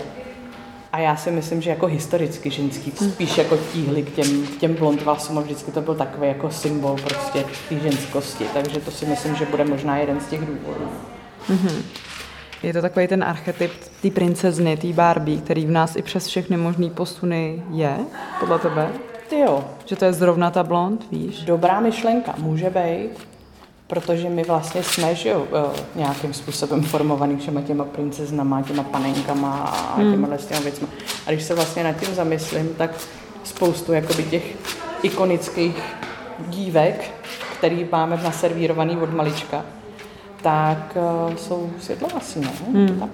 a 0.94 1.00
já 1.00 1.16
si 1.16 1.32
myslím, 1.32 1.62
že 1.62 1.70
jako 1.70 1.86
historicky 1.86 2.50
ženský 2.50 2.92
spíš 2.92 3.38
jako 3.38 3.58
tíhli 3.74 4.04
k 4.04 4.16
těm, 4.16 4.48
k 4.48 4.58
těm 4.60 4.74
blond 4.74 5.02
vlasům 5.02 5.38
a 5.38 5.42
vždycky 5.42 5.72
to 5.72 5.82
byl 5.82 5.96
takový 5.96 6.28
jako 6.28 6.52
symbol 6.52 6.96
prostě 6.96 7.46
té 7.70 7.80
ženskosti. 7.80 8.46
Takže 8.54 8.80
to 8.80 8.92
si 8.92 9.06
myslím, 9.06 9.36
že 9.36 9.46
bude 9.46 9.66
možná 9.66 9.98
jeden 9.98 10.22
z 10.22 10.28
těch 10.28 10.40
důvodů. 10.40 10.90
Mm-hmm. 11.50 11.82
Je 12.64 12.74
to 12.74 12.82
takový 12.82 13.08
ten 13.08 13.24
archetyp 13.24 13.72
té 14.02 14.10
princezny, 14.10 14.78
té 14.78 14.88
Barbie, 14.88 15.42
který 15.42 15.66
v 15.66 15.72
nás 15.72 15.96
i 15.96 16.02
přes 16.02 16.28
všechny 16.28 16.58
možné 16.58 16.90
posuny 16.90 17.64
je, 17.72 17.98
podle 18.40 18.60
tebe? 18.60 18.90
Ty 19.30 19.40
jo. 19.40 19.64
Že 19.86 19.96
to 19.96 20.06
je 20.06 20.14
zrovna 20.14 20.52
ta 20.52 20.64
blond, 20.64 21.06
víš? 21.12 21.44
Dobrá 21.44 21.80
myšlenka, 21.80 22.34
může 22.38 22.70
být 22.70 23.32
protože 23.92 24.30
my 24.30 24.44
vlastně 24.44 24.84
jsme 24.84 25.16
že 25.16 25.30
jo, 25.30 25.48
eh, 25.54 25.82
nějakým 25.96 26.34
způsobem 26.34 26.82
formovaný 26.82 27.38
všema 27.38 27.62
těma 27.62 27.84
princeznama, 27.86 28.62
těma 28.62 28.84
panenkama 28.84 29.52
a 29.52 29.96
hmm. 29.96 30.12
těma 30.12 30.38
těma 30.38 30.60
věcmi. 30.60 30.88
A 31.28 31.32
když 31.32 31.44
se 31.44 31.56
vlastně 31.56 31.84
nad 31.84 31.94
tím 31.94 32.16
zamyslím, 32.16 32.70
tak 32.78 32.92
spoustu 33.44 33.94
jakoby 33.94 34.24
těch 34.24 34.44
ikonických 35.04 35.84
dívek, 36.48 37.12
který 37.58 37.88
máme 37.92 38.20
naservírovaný 38.24 38.98
od 38.98 39.14
malička, 39.14 39.66
tak 40.42 40.98
uh, 41.28 41.36
jsou 41.36 41.70
světlovlasí, 41.80 42.42
no? 42.42 42.52
Hmm. 42.74 43.00
Tak. 43.00 43.10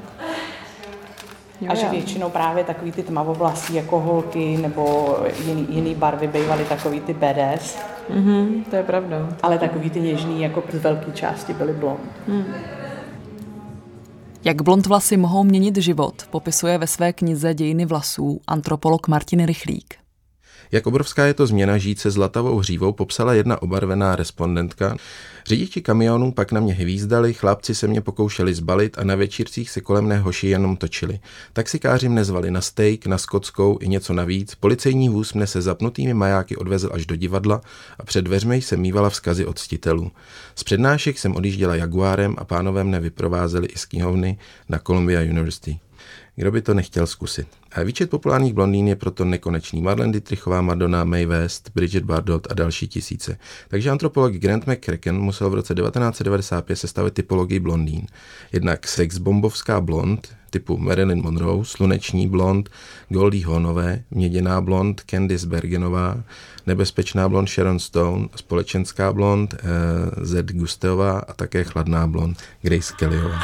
a 1.70 1.76
že 1.76 1.90
většinou 1.90 2.30
právě 2.30 2.64
takový 2.64 2.92
ty 2.92 3.04
tmavovlasí 3.04 3.74
jako 3.74 4.00
holky 4.00 4.58
nebo 4.58 5.16
jiný, 5.46 5.68
jiný 5.70 5.96
barvy 5.96 6.28
bývaly 6.28 6.66
takový 6.66 7.00
ty 7.00 7.14
BDS. 7.14 7.78
Mm-hmm, 8.10 8.64
to 8.70 8.76
je 8.76 8.84
pravda. 8.84 9.30
Ale 9.44 9.58
takový 9.58 9.90
ty 9.90 10.02
něžný 10.02 10.42
jako 10.42 10.64
z 10.74 10.82
velké 10.82 11.12
části 11.12 11.54
byly 11.54 11.74
blond. 11.74 12.00
Mm. 12.28 12.46
Jak 14.44 14.62
blond 14.62 14.86
vlasy 14.86 15.18
mohou 15.18 15.44
měnit 15.44 15.78
život, 15.78 16.24
popisuje 16.30 16.78
ve 16.78 16.88
své 16.88 17.14
knize 17.14 17.54
Dějiny 17.54 17.86
vlasů 17.86 18.42
antropolog 18.48 19.08
Martin 19.08 19.46
Rychlík. 19.46 20.07
Jak 20.72 20.88
obrovská 20.88 21.26
je 21.26 21.34
to 21.34 21.48
změna 21.48 21.78
žít 21.78 22.00
se 22.00 22.12
zlatavou 22.12 22.58
hřívou, 22.58 22.92
popsala 22.92 23.34
jedna 23.34 23.62
obarvená 23.62 24.16
respondentka. 24.16 24.96
Řidiči 25.48 25.82
kamionů 25.82 26.32
pak 26.32 26.52
na 26.52 26.60
mě 26.60 26.74
hvízdali, 26.74 27.34
chlapci 27.34 27.76
se 27.76 27.88
mě 27.88 28.02
pokoušeli 28.02 28.54
zbalit 28.54 29.00
a 29.00 29.04
na 29.04 29.16
večírcích 29.16 29.70
se 29.70 29.82
kolem 29.82 30.06
mne 30.06 30.18
hoši 30.18 30.48
jenom 30.48 30.78
točili. 30.78 31.20
Taxikáři 31.54 32.10
mne 32.10 32.24
zvali 32.24 32.52
na 32.52 32.62
steak, 32.62 33.06
na 33.06 33.18
skotskou 33.18 33.78
i 33.82 33.88
něco 33.88 34.14
navíc. 34.14 34.56
Policejní 34.56 35.10
vůz 35.10 35.34
mne 35.34 35.48
se 35.48 35.62
zapnutými 35.62 36.14
majáky 36.14 36.56
odvezl 36.56 36.90
až 36.94 37.06
do 37.06 37.16
divadla 37.16 37.62
a 38.00 38.04
před 38.04 38.22
dveřmi 38.22 38.62
jsem 38.62 38.80
mývala 38.80 39.10
vzkazy 39.10 39.46
od 39.46 39.60
ctitelů. 39.60 40.12
Z 40.56 40.64
přednášek 40.64 41.20
jsem 41.20 41.36
odjížděla 41.36 41.76
Jaguárem 41.76 42.36
a 42.38 42.44
pánové 42.44 42.84
mne 42.84 43.00
vyprovázeli 43.00 43.68
i 43.68 43.78
z 43.78 43.86
knihovny 43.86 44.38
na 44.70 44.80
Columbia 44.80 45.22
University. 45.22 45.80
Kdo 46.36 46.52
by 46.52 46.62
to 46.62 46.74
nechtěl 46.74 47.08
zkusit? 47.08 47.48
A 47.72 47.84
výčet 47.84 48.10
populárních 48.10 48.54
blondýn 48.54 48.88
je 48.88 48.96
proto 48.96 49.26
nekonečný. 49.26 49.82
Marlene 49.82 50.12
Dietrichová, 50.12 50.62
Madonna, 50.62 51.04
Mae 51.04 51.26
West, 51.26 51.72
Bridget 51.76 52.04
Bardot 52.04 52.48
a 52.52 52.54
další 52.54 52.88
tisíce. 52.88 53.38
Takže 53.68 53.90
antropolog 53.90 54.34
Grant 54.34 54.68
McCracken 54.68 55.20
musel 55.20 55.50
v 55.50 55.54
roce 55.54 55.76
1995 55.76 56.76
sestavit 56.76 57.14
typologii 57.14 57.60
blondýn. 57.60 58.08
Jednak 58.52 58.88
sexbombovská 58.88 59.82
blond, 59.82 60.38
typu 60.50 60.78
Marilyn 60.78 61.22
Monroe, 61.22 61.66
sluneční 61.66 62.28
blond, 62.28 62.70
Goldie 63.10 63.46
Hawnové, 63.46 64.04
měděná 64.12 64.62
blond, 64.62 65.02
Candice 65.06 65.48
Bergenová, 65.48 66.24
nebezpečná 66.68 67.30
blond 67.30 67.48
Sharon 67.50 67.80
Stone, 67.80 68.28
společenská 68.36 69.14
blond 69.14 69.54
eh, 69.54 70.26
Zed 70.26 70.52
Gusteová 70.52 71.20
a 71.20 71.34
také 71.34 71.64
chladná 71.64 72.08
blond 72.08 72.38
Grace 72.62 72.94
Kellyová. 72.98 73.40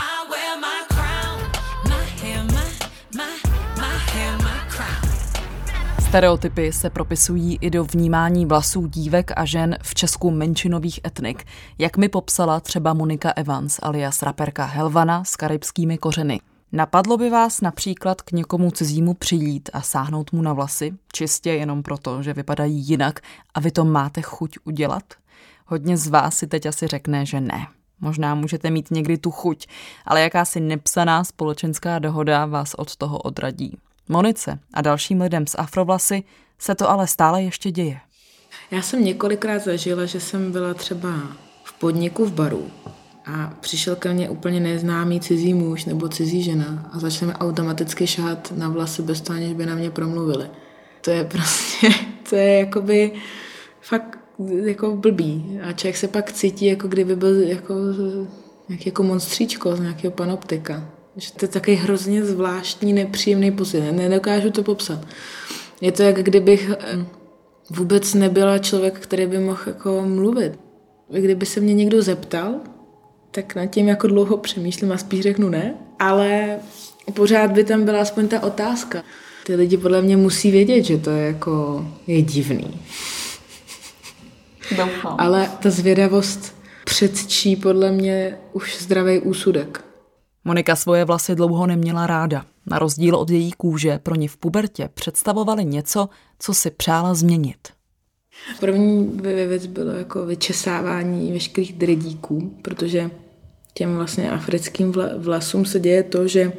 Stereotypy 6.14 6.74
se 6.74 6.90
propisují 6.90 7.58
i 7.62 7.70
do 7.70 7.84
vnímání 7.84 8.46
vlasů 8.46 8.88
dívek 8.88 9.32
a 9.36 9.46
žen 9.46 9.78
v 9.84 9.96
Česku 9.96 10.32
menšinových 10.32 11.00
etnik, 11.06 11.44
jak 11.78 11.98
mi 11.98 12.10
popsala 12.10 12.60
třeba 12.60 12.94
Monika 12.94 13.32
Evans 13.32 13.80
alias 13.82 14.22
raperka 14.22 14.66
Helvana 14.66 15.24
s 15.24 15.36
karibskými 15.36 15.98
kořeny. 15.98 16.40
Napadlo 16.72 17.18
by 17.18 17.30
vás 17.30 17.62
například 17.62 18.22
k 18.22 18.32
někomu 18.32 18.72
cizímu 18.72 19.14
přijít 19.14 19.70
a 19.74 19.82
sáhnout 19.82 20.32
mu 20.32 20.42
na 20.42 20.54
vlasy, 20.54 20.94
čistě 21.14 21.50
jenom 21.50 21.84
proto, 21.84 22.24
že 22.24 22.34
vypadají 22.34 22.88
jinak 22.88 23.20
a 23.54 23.60
vy 23.60 23.72
to 23.72 23.86
máte 23.86 24.22
chuť 24.22 24.58
udělat? 24.64 25.04
Hodně 25.66 25.98
z 25.98 26.08
vás 26.08 26.38
si 26.38 26.48
teď 26.48 26.66
asi 26.66 26.88
řekne, 26.88 27.26
že 27.26 27.42
ne. 27.42 27.68
Možná 28.02 28.36
můžete 28.36 28.70
mít 28.70 28.92
někdy 28.92 29.18
tu 29.18 29.32
chuť, 29.32 29.68
ale 30.06 30.22
jakási 30.22 30.60
nepsaná 30.60 31.24
společenská 31.24 32.00
dohoda 32.00 32.46
vás 32.46 32.74
od 32.74 32.96
toho 32.96 33.18
odradí. 33.18 33.78
Monice 34.14 34.60
a 34.74 34.82
dalším 34.82 35.22
lidem 35.22 35.48
z 35.48 35.56
afrovlasy 35.58 36.24
se 36.60 36.76
to 36.76 36.90
ale 36.90 37.08
stále 37.08 37.44
ještě 37.44 37.72
děje. 37.72 38.00
Já 38.72 38.82
jsem 38.82 39.06
několikrát 39.06 39.60
zažila, 39.60 40.06
že 40.06 40.20
jsem 40.20 40.52
byla 40.52 40.74
třeba 40.74 41.10
v 41.64 41.74
podniku 41.74 42.26
v 42.26 42.34
baru 42.34 42.68
a 43.26 43.54
přišel 43.60 43.96
ke 43.96 44.14
mně 44.14 44.30
úplně 44.30 44.60
neznámý 44.60 45.20
cizí 45.20 45.54
muž 45.54 45.86
nebo 45.86 46.10
cizí 46.10 46.44
žena 46.44 46.90
a 46.92 47.00
začal 47.00 47.28
mi 47.28 47.34
automaticky 47.34 48.08
šát 48.08 48.54
na 48.58 48.70
vlasy 48.70 49.02
bez 49.02 49.22
toho, 49.22 49.38
aniž 49.38 49.54
by 49.54 49.66
na 49.66 49.76
mě 49.76 49.92
promluvili. 49.92 50.50
To 51.02 51.12
je 51.12 51.24
prostě, 51.34 51.90
to 52.30 52.36
je 52.36 52.60
jakoby 52.60 53.12
fakt 53.82 54.20
jako 54.64 54.96
blbý 54.96 55.60
a 55.64 55.74
člověk 55.74 55.98
se 55.98 56.08
pak 56.08 56.32
cítí, 56.32 56.66
jako 56.66 56.88
kdyby 56.88 57.16
byl 57.16 57.42
jako, 57.42 57.76
jak 58.70 58.86
jako 58.86 59.04
monstříčko 59.04 59.76
z 59.76 59.80
nějakého 59.80 60.12
panoptika. 60.12 60.90
Že 61.18 61.32
to 61.32 61.46
je 61.46 61.50
takový 61.50 61.76
hrozně 61.76 62.26
zvláštní, 62.26 62.94
nepříjemný 62.94 63.52
pocit. 63.52 63.92
Nedokážu 63.92 64.52
to 64.52 64.64
popsat. 64.64 65.00
Je 65.82 65.92
to, 65.92 66.04
jak 66.04 66.24
kdybych 66.24 66.72
eh, 66.80 67.06
vůbec 67.70 68.14
nebyla 68.14 68.58
člověk, 68.58 69.00
který 69.00 69.26
by 69.26 69.40
mohl 69.40 69.62
jako 69.66 70.04
mluvit. 70.06 70.60
Kdyby 71.10 71.46
se 71.46 71.60
mě 71.60 71.74
někdo 71.74 72.02
zeptal, 72.02 72.56
tak 73.32 73.56
nad 73.56 73.66
tím 73.66 73.88
jako 73.88 74.08
dlouho 74.08 74.38
přemýšlím 74.38 74.92
a 74.92 74.98
spíš 74.98 75.22
řeknu 75.22 75.50
ne, 75.50 75.76
ale 76.00 76.60
pořád 77.14 77.52
by 77.52 77.64
tam 77.64 77.86
byla 77.86 78.02
aspoň 78.02 78.28
ta 78.28 78.44
otázka. 78.44 79.04
Ty 79.46 79.56
lidi 79.56 79.78
podle 79.78 80.02
mě 80.02 80.18
musí 80.18 80.52
vědět, 80.52 80.84
že 80.84 80.98
to 80.98 81.10
je 81.10 81.28
jako 81.28 81.86
je 82.08 82.22
divný. 82.22 82.80
Doufám. 84.78 85.16
Ale 85.18 85.52
ta 85.60 85.70
zvědavost 85.70 86.56
předčí 86.86 87.56
podle 87.56 87.92
mě 87.92 88.38
už 88.54 88.78
zdravý 88.82 89.20
úsudek. 89.20 89.86
Monika 90.46 90.76
svoje 90.76 91.06
vlasy 91.06 91.36
dlouho 91.36 91.68
neměla 91.68 92.08
ráda. 92.08 92.46
Na 92.66 92.80
rozdíl 92.80 93.16
od 93.16 93.30
její 93.30 93.52
kůže 93.52 94.00
pro 94.04 94.16
ní 94.16 94.28
v 94.28 94.38
pubertě 94.38 94.90
představovaly 94.94 95.66
něco, 95.66 96.10
co 96.40 96.54
si 96.54 96.72
přála 96.72 97.14
změnit. 97.14 97.58
První 98.60 99.20
věc 99.48 99.66
bylo 99.66 99.92
jako 99.92 100.26
vyčesávání 100.26 101.32
veškerých 101.32 101.74
dredíků, 101.74 102.54
protože 102.62 103.12
těm 103.74 103.96
vlastně 103.96 104.32
africkým 104.32 104.94
vlasům 105.18 105.66
se 105.66 105.80
děje 105.80 106.04
to, 106.04 106.28
že 106.28 106.54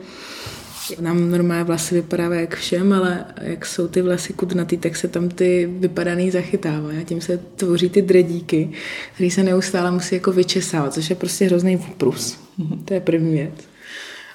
nám 1.00 1.30
normálně 1.30 1.64
vlasy 1.64 1.94
vypadávají 1.94 2.40
jak 2.40 2.54
všem, 2.54 2.92
ale 2.92 3.24
jak 3.40 3.66
jsou 3.66 3.88
ty 3.88 4.02
vlasy 4.02 4.32
kudnatý, 4.32 4.76
tak 4.76 4.96
se 4.96 5.08
tam 5.08 5.28
ty 5.28 5.66
vypadaný 5.78 6.30
zachytávají 6.30 6.98
a 6.98 7.04
tím 7.04 7.20
se 7.20 7.38
tvoří 7.38 7.90
ty 7.90 8.02
dredíky, 8.02 8.70
které 9.14 9.30
se 9.30 9.42
neustále 9.42 9.90
musí 9.90 10.14
jako 10.14 10.32
vyčesávat, 10.32 10.94
což 10.94 11.10
je 11.10 11.16
prostě 11.16 11.46
hrozný 11.46 11.78
prus. 11.78 12.38
To 12.84 12.94
je 12.94 13.00
první 13.00 13.32
věc. 13.32 13.73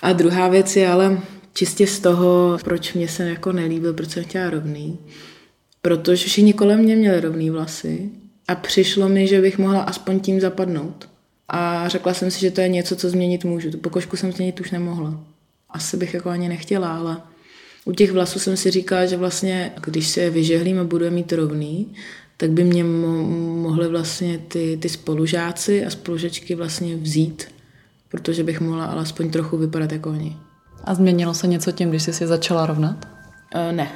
A 0.02 0.14
druhá 0.14 0.48
věc 0.48 0.76
je 0.76 0.88
ale 0.88 1.22
čistě 1.54 1.88
z 1.88 2.00
toho, 2.00 2.58
proč 2.64 2.94
mě 2.94 3.08
se 3.08 3.30
jako 3.30 3.52
nelíbil, 3.52 3.94
proč 3.94 4.10
jsem 4.10 4.24
chtěla 4.24 4.50
rovný. 4.50 4.98
Protože 5.82 6.28
všichni 6.28 6.54
kolem 6.54 6.80
mě 6.80 6.96
měli 6.96 7.22
rovný 7.22 7.50
vlasy 7.50 8.10
a 8.48 8.56
přišlo 8.56 9.10
mi, 9.10 9.28
že 9.28 9.42
bych 9.42 9.58
mohla 9.58 9.82
aspoň 9.82 10.20
tím 10.20 10.40
zapadnout. 10.40 11.10
A 11.48 11.88
řekla 11.88 12.14
jsem 12.14 12.32
si, 12.32 12.40
že 12.40 12.52
to 12.52 12.62
je 12.62 12.68
něco, 12.68 12.96
co 12.96 13.10
změnit 13.10 13.46
můžu. 13.46 13.72
Tu 13.72 13.78
pokožku 13.78 14.18
jsem 14.18 14.32
změnit 14.32 14.60
už 14.60 14.72
nemohla. 14.72 15.24
Asi 15.70 15.98
bych 15.98 16.14
jako 16.14 16.30
ani 16.30 16.50
nechtěla, 16.50 16.98
ale 16.98 17.18
u 17.86 17.92
těch 17.92 18.12
vlasů 18.12 18.40
jsem 18.40 18.58
si 18.58 18.72
říkala, 18.72 19.06
že 19.06 19.18
vlastně, 19.18 19.72
když 19.86 20.08
se 20.08 20.22
je 20.22 20.30
vyžehlím 20.30 20.80
a 20.80 20.84
budu 20.84 21.06
je 21.06 21.12
mít 21.12 21.34
rovný, 21.34 21.94
tak 22.38 22.52
by 22.52 22.64
mě 22.64 22.84
mo- 22.84 23.28
mohly 23.62 23.88
vlastně 23.88 24.38
ty, 24.48 24.78
ty 24.82 24.90
spolužáci 24.90 25.86
a 25.86 25.90
spolužečky 25.90 26.56
vlastně 26.56 26.96
vzít 26.96 27.48
protože 28.10 28.44
bych 28.44 28.62
mohla 28.62 28.86
alespoň 28.86 29.30
trochu 29.30 29.58
vypadat 29.58 29.92
jako 29.92 30.10
oni. 30.10 30.38
A 30.84 30.96
změnilo 30.96 31.34
se 31.34 31.48
něco 31.48 31.72
tím, 31.72 31.90
když 31.90 32.04
jsi 32.04 32.14
si 32.14 32.28
začala 32.28 32.66
rovnat? 32.66 33.08
Uh, 33.56 33.76
ne. 33.76 33.92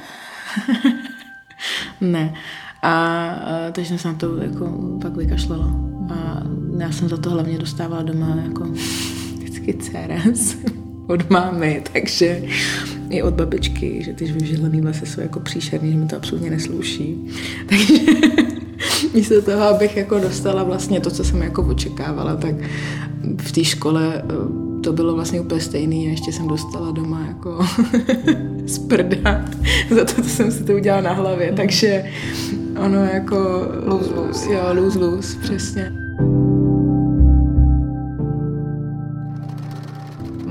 ne. 2.00 2.34
A, 2.82 3.26
uh, 3.66 3.72
takže 3.72 3.88
jsem 3.88 3.98
se 3.98 4.08
na 4.08 4.14
to 4.14 4.36
jako 4.36 4.98
pak 5.02 5.16
vykašlala. 5.16 5.66
A 6.14 6.42
já 6.78 6.92
jsem 6.92 7.08
za 7.08 7.16
to 7.16 7.30
hlavně 7.30 7.58
dostávala 7.58 8.02
doma 8.02 8.36
jako 8.44 8.64
vždycky 9.34 9.74
CRS 9.74 10.56
od 11.08 11.30
mámy, 11.30 11.82
takže 11.92 12.42
i 13.14 13.22
od 13.22 13.34
babičky, 13.34 14.02
že 14.04 14.12
ty 14.12 14.24
vyžehlený 14.24 14.80
vlasy 14.80 15.06
jsou 15.06 15.20
jako 15.20 15.40
příšerný, 15.40 15.92
že 15.92 15.98
mi 15.98 16.06
to 16.06 16.16
absolutně 16.16 16.50
nesluší. 16.50 17.30
Takže 17.68 17.94
místo 19.14 19.42
toho, 19.42 19.62
abych 19.62 19.96
jako 19.96 20.18
dostala 20.18 20.62
vlastně 20.62 21.00
to, 21.00 21.10
co 21.10 21.24
jsem 21.24 21.42
jako 21.42 21.62
očekávala, 21.62 22.36
tak 22.36 22.54
v 23.38 23.52
té 23.52 23.64
škole 23.64 24.22
eh, 24.24 24.82
to 24.82 24.92
bylo 24.92 25.14
vlastně 25.14 25.40
úplně 25.40 25.60
stejný 25.60 26.06
a 26.06 26.10
ještě 26.10 26.32
jsem 26.32 26.48
dostala 26.48 26.90
doma 26.90 27.26
jako 27.26 27.58
sprda 28.66 29.44
za 29.90 30.04
to, 30.04 30.22
co 30.22 30.28
jsem 30.28 30.52
si 30.52 30.64
to 30.64 30.72
udělala 30.72 31.02
na 31.02 31.12
hlavě, 31.12 31.52
takže 31.52 32.04
ono 32.86 33.04
jako... 33.04 33.68
Lose, 33.86 34.14
lose. 34.14 34.52
Jo, 34.52 34.60
lose, 34.72 34.98
lose, 34.98 35.38
přesně. 35.38 36.03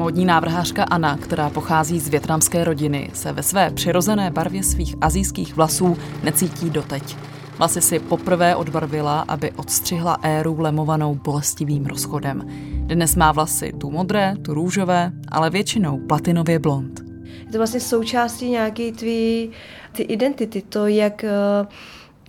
Módní 0.03 0.25
návrhářka 0.25 0.83
Anna, 0.83 1.17
která 1.17 1.49
pochází 1.49 1.99
z 1.99 2.07
větnamské 2.07 2.63
rodiny, 2.63 3.09
se 3.13 3.31
ve 3.31 3.43
své 3.43 3.71
přirozené 3.71 4.31
barvě 4.31 4.63
svých 4.63 4.95
azijských 5.01 5.55
vlasů 5.55 5.97
necítí 6.23 6.69
doteď. 6.69 7.17
Vlasy 7.57 7.81
si 7.81 7.99
poprvé 7.99 8.55
odbarvila, 8.55 9.25
aby 9.27 9.51
odstřihla 9.51 10.17
éru 10.21 10.61
lemovanou 10.61 11.15
bolestivým 11.15 11.85
rozchodem. 11.85 12.47
Dnes 12.73 13.15
má 13.15 13.31
vlasy 13.31 13.73
tu 13.77 13.91
modré, 13.91 14.35
tu 14.41 14.53
růžové, 14.53 15.11
ale 15.31 15.49
většinou 15.49 15.97
platinově 15.97 16.59
blond. 16.59 17.01
Je 17.45 17.51
to 17.51 17.57
vlastně 17.57 17.79
součástí 17.79 18.49
nějaké 18.49 18.91
tvý 18.91 19.51
ty 19.91 20.03
identity, 20.03 20.63
to, 20.69 20.87
jak 20.87 21.25
uh, 21.61 21.67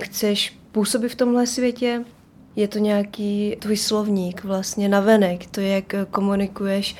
chceš 0.02 0.58
působit 0.72 1.08
v 1.08 1.14
tomhle 1.14 1.46
světě. 1.46 2.04
Je 2.56 2.68
to 2.68 2.78
nějaký 2.78 3.56
tvůj 3.58 3.76
slovník 3.76 4.44
vlastně 4.44 4.88
navenek, 4.88 5.46
to, 5.46 5.60
jak 5.60 5.94
komunikuješ 6.10 6.96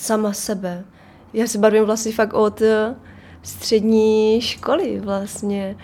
sama 0.00 0.32
sebe, 0.32 0.84
Já 1.32 1.46
si 1.46 1.58
barvím 1.58 1.84
vlasy 1.84 2.12
fakt 2.12 2.34
od 2.34 2.62
eh, 2.62 2.94
střední 3.42 4.40
školy 4.40 5.00
vlastně. 5.00 5.76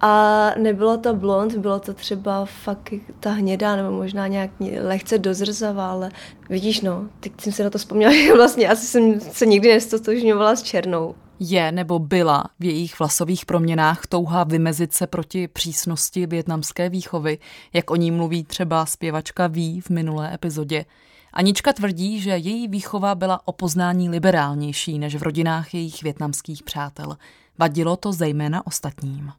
A 0.00 0.50
nebylo 0.58 0.96
to 0.96 1.14
blond, 1.14 1.56
bylo 1.56 1.80
to 1.80 1.94
třeba 1.94 2.44
fakt 2.44 2.94
ta 3.20 3.30
hnědá, 3.30 3.76
nebo 3.76 3.90
možná 3.90 4.26
nějak 4.26 4.50
lehce 4.80 5.18
dozrzavá, 5.18 5.90
ale 5.90 6.10
vidíš 6.48 6.80
no, 6.80 7.08
teď 7.20 7.32
jsem 7.40 7.52
se 7.52 7.64
na 7.64 7.70
to 7.70 7.78
vzpomněla, 7.78 8.12
že 8.26 8.34
vlastně 8.34 8.68
asi 8.68 8.86
jsem 8.86 9.20
se 9.20 9.46
nikdy 9.46 9.68
nestotožňovala 9.68 10.56
s 10.56 10.62
černou. 10.62 11.14
Je 11.40 11.72
nebo 11.72 11.98
byla 11.98 12.44
v 12.60 12.64
jejich 12.64 12.98
vlasových 12.98 13.46
proměnách 13.46 14.06
touha 14.06 14.44
vymezit 14.44 14.92
se 14.92 15.06
proti 15.06 15.48
přísnosti 15.48 16.26
větnamské 16.26 16.88
výchovy, 16.88 17.38
jak 17.72 17.90
o 17.90 17.96
ní 17.96 18.10
mluví 18.10 18.44
třeba 18.44 18.86
zpěvačka 18.86 19.46
Ví 19.46 19.80
v 19.80 19.90
minulé 19.90 20.34
epizodě. 20.34 20.84
Anička 21.32 21.72
tvrdí, 21.72 22.20
že 22.20 22.30
její 22.30 22.68
výchova 22.68 23.14
byla 23.14 23.40
o 23.44 23.52
poznání 23.52 24.08
liberálnější 24.08 24.98
než 24.98 25.16
v 25.16 25.22
rodinách 25.22 25.74
jejich 25.74 26.02
větnamských 26.02 26.62
přátel. 26.62 27.16
Vadilo 27.58 27.96
to 27.96 28.12
zejména 28.12 28.66
ostatním. 28.66 29.32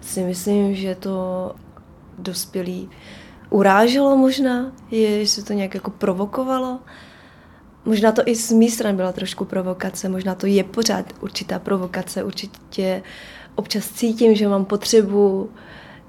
Si 0.00 0.22
myslím, 0.22 0.74
že 0.74 0.94
to 0.94 1.54
dospělí 2.18 2.90
uráželo 3.50 4.16
možná, 4.16 4.72
že 4.92 5.26
se 5.26 5.44
to 5.44 5.52
nějak 5.52 5.74
jako 5.74 5.90
provokovalo. 5.90 6.78
Možná 7.84 8.12
to 8.12 8.22
i 8.26 8.36
z 8.36 8.52
mé 8.52 8.68
strany 8.68 8.96
byla 8.96 9.12
trošku 9.12 9.44
provokace, 9.44 10.08
možná 10.08 10.34
to 10.34 10.46
je 10.46 10.64
pořád 10.64 11.12
určitá 11.20 11.58
provokace, 11.58 12.24
určitě 12.24 13.02
občas 13.54 13.88
cítím, 13.88 14.34
že 14.34 14.48
mám 14.48 14.64
potřebu 14.64 15.50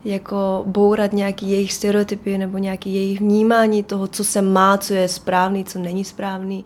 jako 0.06 0.64
bourat 0.66 1.14
nějaký 1.14 1.52
jejich 1.52 1.74
stereotypy 1.74 2.38
nebo 2.38 2.58
nějaký 2.58 2.96
jejich 2.96 3.20
vnímání 3.20 3.84
toho, 3.84 4.08
co 4.08 4.24
se 4.24 4.42
má, 4.42 4.78
co 4.78 4.94
je 4.94 5.08
správný, 5.08 5.66
co 5.66 5.80
není 5.80 6.06
správný. 6.06 6.66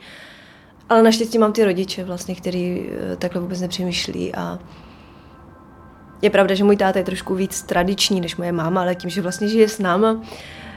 Ale 0.90 1.04
naštěstí 1.04 1.38
mám 1.38 1.54
ty 1.54 1.64
rodiče 1.64 2.04
vlastně, 2.04 2.36
který 2.36 2.90
eh, 2.90 3.16
takhle 3.16 3.42
vůbec 3.42 3.62
nepřemýšlí 3.62 4.36
a 4.36 4.60
je 6.22 6.30
pravda, 6.30 6.56
že 6.56 6.64
můj 6.64 6.78
táta 6.78 7.00
je 7.00 7.06
trošku 7.06 7.36
víc 7.36 7.62
tradiční 7.62 8.22
než 8.22 8.36
moje 8.36 8.52
máma, 8.52 8.82
ale 8.82 8.96
tím, 8.96 9.10
že 9.10 9.22
vlastně 9.22 9.48
žije 9.48 9.70
s 9.70 9.80
náma, 9.80 10.22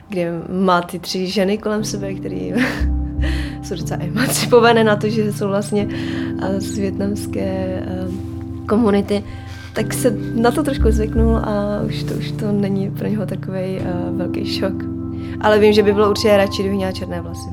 kde 0.08 0.32
má 0.48 0.80
ty 0.80 0.98
tři 0.98 1.26
ženy 1.26 1.58
kolem 1.58 1.84
sebe, 1.84 2.14
které 2.14 2.36
jsou 3.62 3.74
docela 3.74 4.00
emancipované 4.02 4.84
na 4.84 4.96
to, 4.96 5.08
že 5.08 5.32
jsou 5.32 5.48
vlastně 5.48 5.88
eh, 6.42 6.60
z 6.60 6.78
větnamské 6.78 7.42
eh, 7.42 8.08
komunity, 8.68 9.24
tak 9.78 9.94
se 9.94 10.10
na 10.34 10.50
to 10.50 10.62
trošku 10.62 10.90
zvyknul 10.90 11.36
a 11.36 11.82
už 11.86 12.02
to, 12.02 12.14
už 12.14 12.30
to 12.30 12.52
není 12.52 12.90
pro 12.90 13.08
něho 13.08 13.26
takový 13.26 13.78
uh, 13.78 14.18
velký 14.18 14.46
šok. 14.46 14.72
Ale 15.40 15.58
vím, 15.58 15.72
že 15.72 15.82
by 15.82 15.92
bylo 15.92 16.10
určitě 16.10 16.36
radši, 16.36 16.62
kdyby 16.62 16.76
měla 16.76 16.92
černé 16.92 17.20
vlasy. 17.20 17.48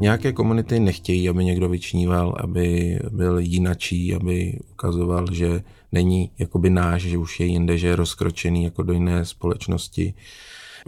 Nějaké 0.00 0.32
komunity 0.32 0.80
nechtějí, 0.80 1.28
aby 1.28 1.44
někdo 1.44 1.68
vyčníval, 1.68 2.34
aby 2.40 2.98
byl 3.10 3.38
jinačí, 3.38 4.14
aby 4.14 4.58
ukazoval, 4.72 5.26
že 5.32 5.62
není 5.92 6.30
jakoby 6.38 6.70
náš, 6.70 7.02
že 7.02 7.18
už 7.18 7.40
je 7.40 7.46
jinde, 7.46 7.78
že 7.78 7.86
je 7.86 7.96
rozkročený 7.96 8.64
jako 8.64 8.82
do 8.82 8.92
jiné 8.92 9.24
společnosti. 9.24 10.14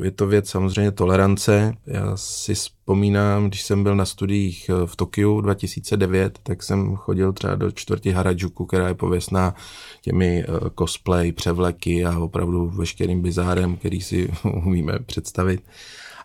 Je 0.02 0.10
to 0.10 0.26
věc 0.26 0.50
samozřejmě 0.50 0.90
tolerance. 0.90 1.74
Já 1.86 2.16
si 2.16 2.54
vzpomínám, 2.54 3.48
když 3.48 3.62
jsem 3.62 3.82
byl 3.82 3.96
na 3.96 4.04
studiích 4.04 4.68
eh, 4.70 4.86
v 4.86 4.96
Tokiu 4.96 5.40
2009, 5.40 6.38
tak 6.42 6.62
jsem 6.62 6.96
chodil 6.96 7.32
třeba 7.32 7.54
do 7.54 7.70
čtvrti 7.70 8.10
Harajuku, 8.10 8.66
která 8.66 8.88
je 8.88 8.94
pověstná 8.94 9.54
těmi 10.00 10.44
eh, 10.44 10.46
cosplay, 10.78 11.32
převleky 11.32 12.04
a 12.04 12.18
opravdu 12.18 12.68
veškerým 12.68 13.22
bizárem, 13.22 13.76
který 13.76 14.00
si 14.00 14.30
umíme 14.64 14.98
představit. 14.98 15.62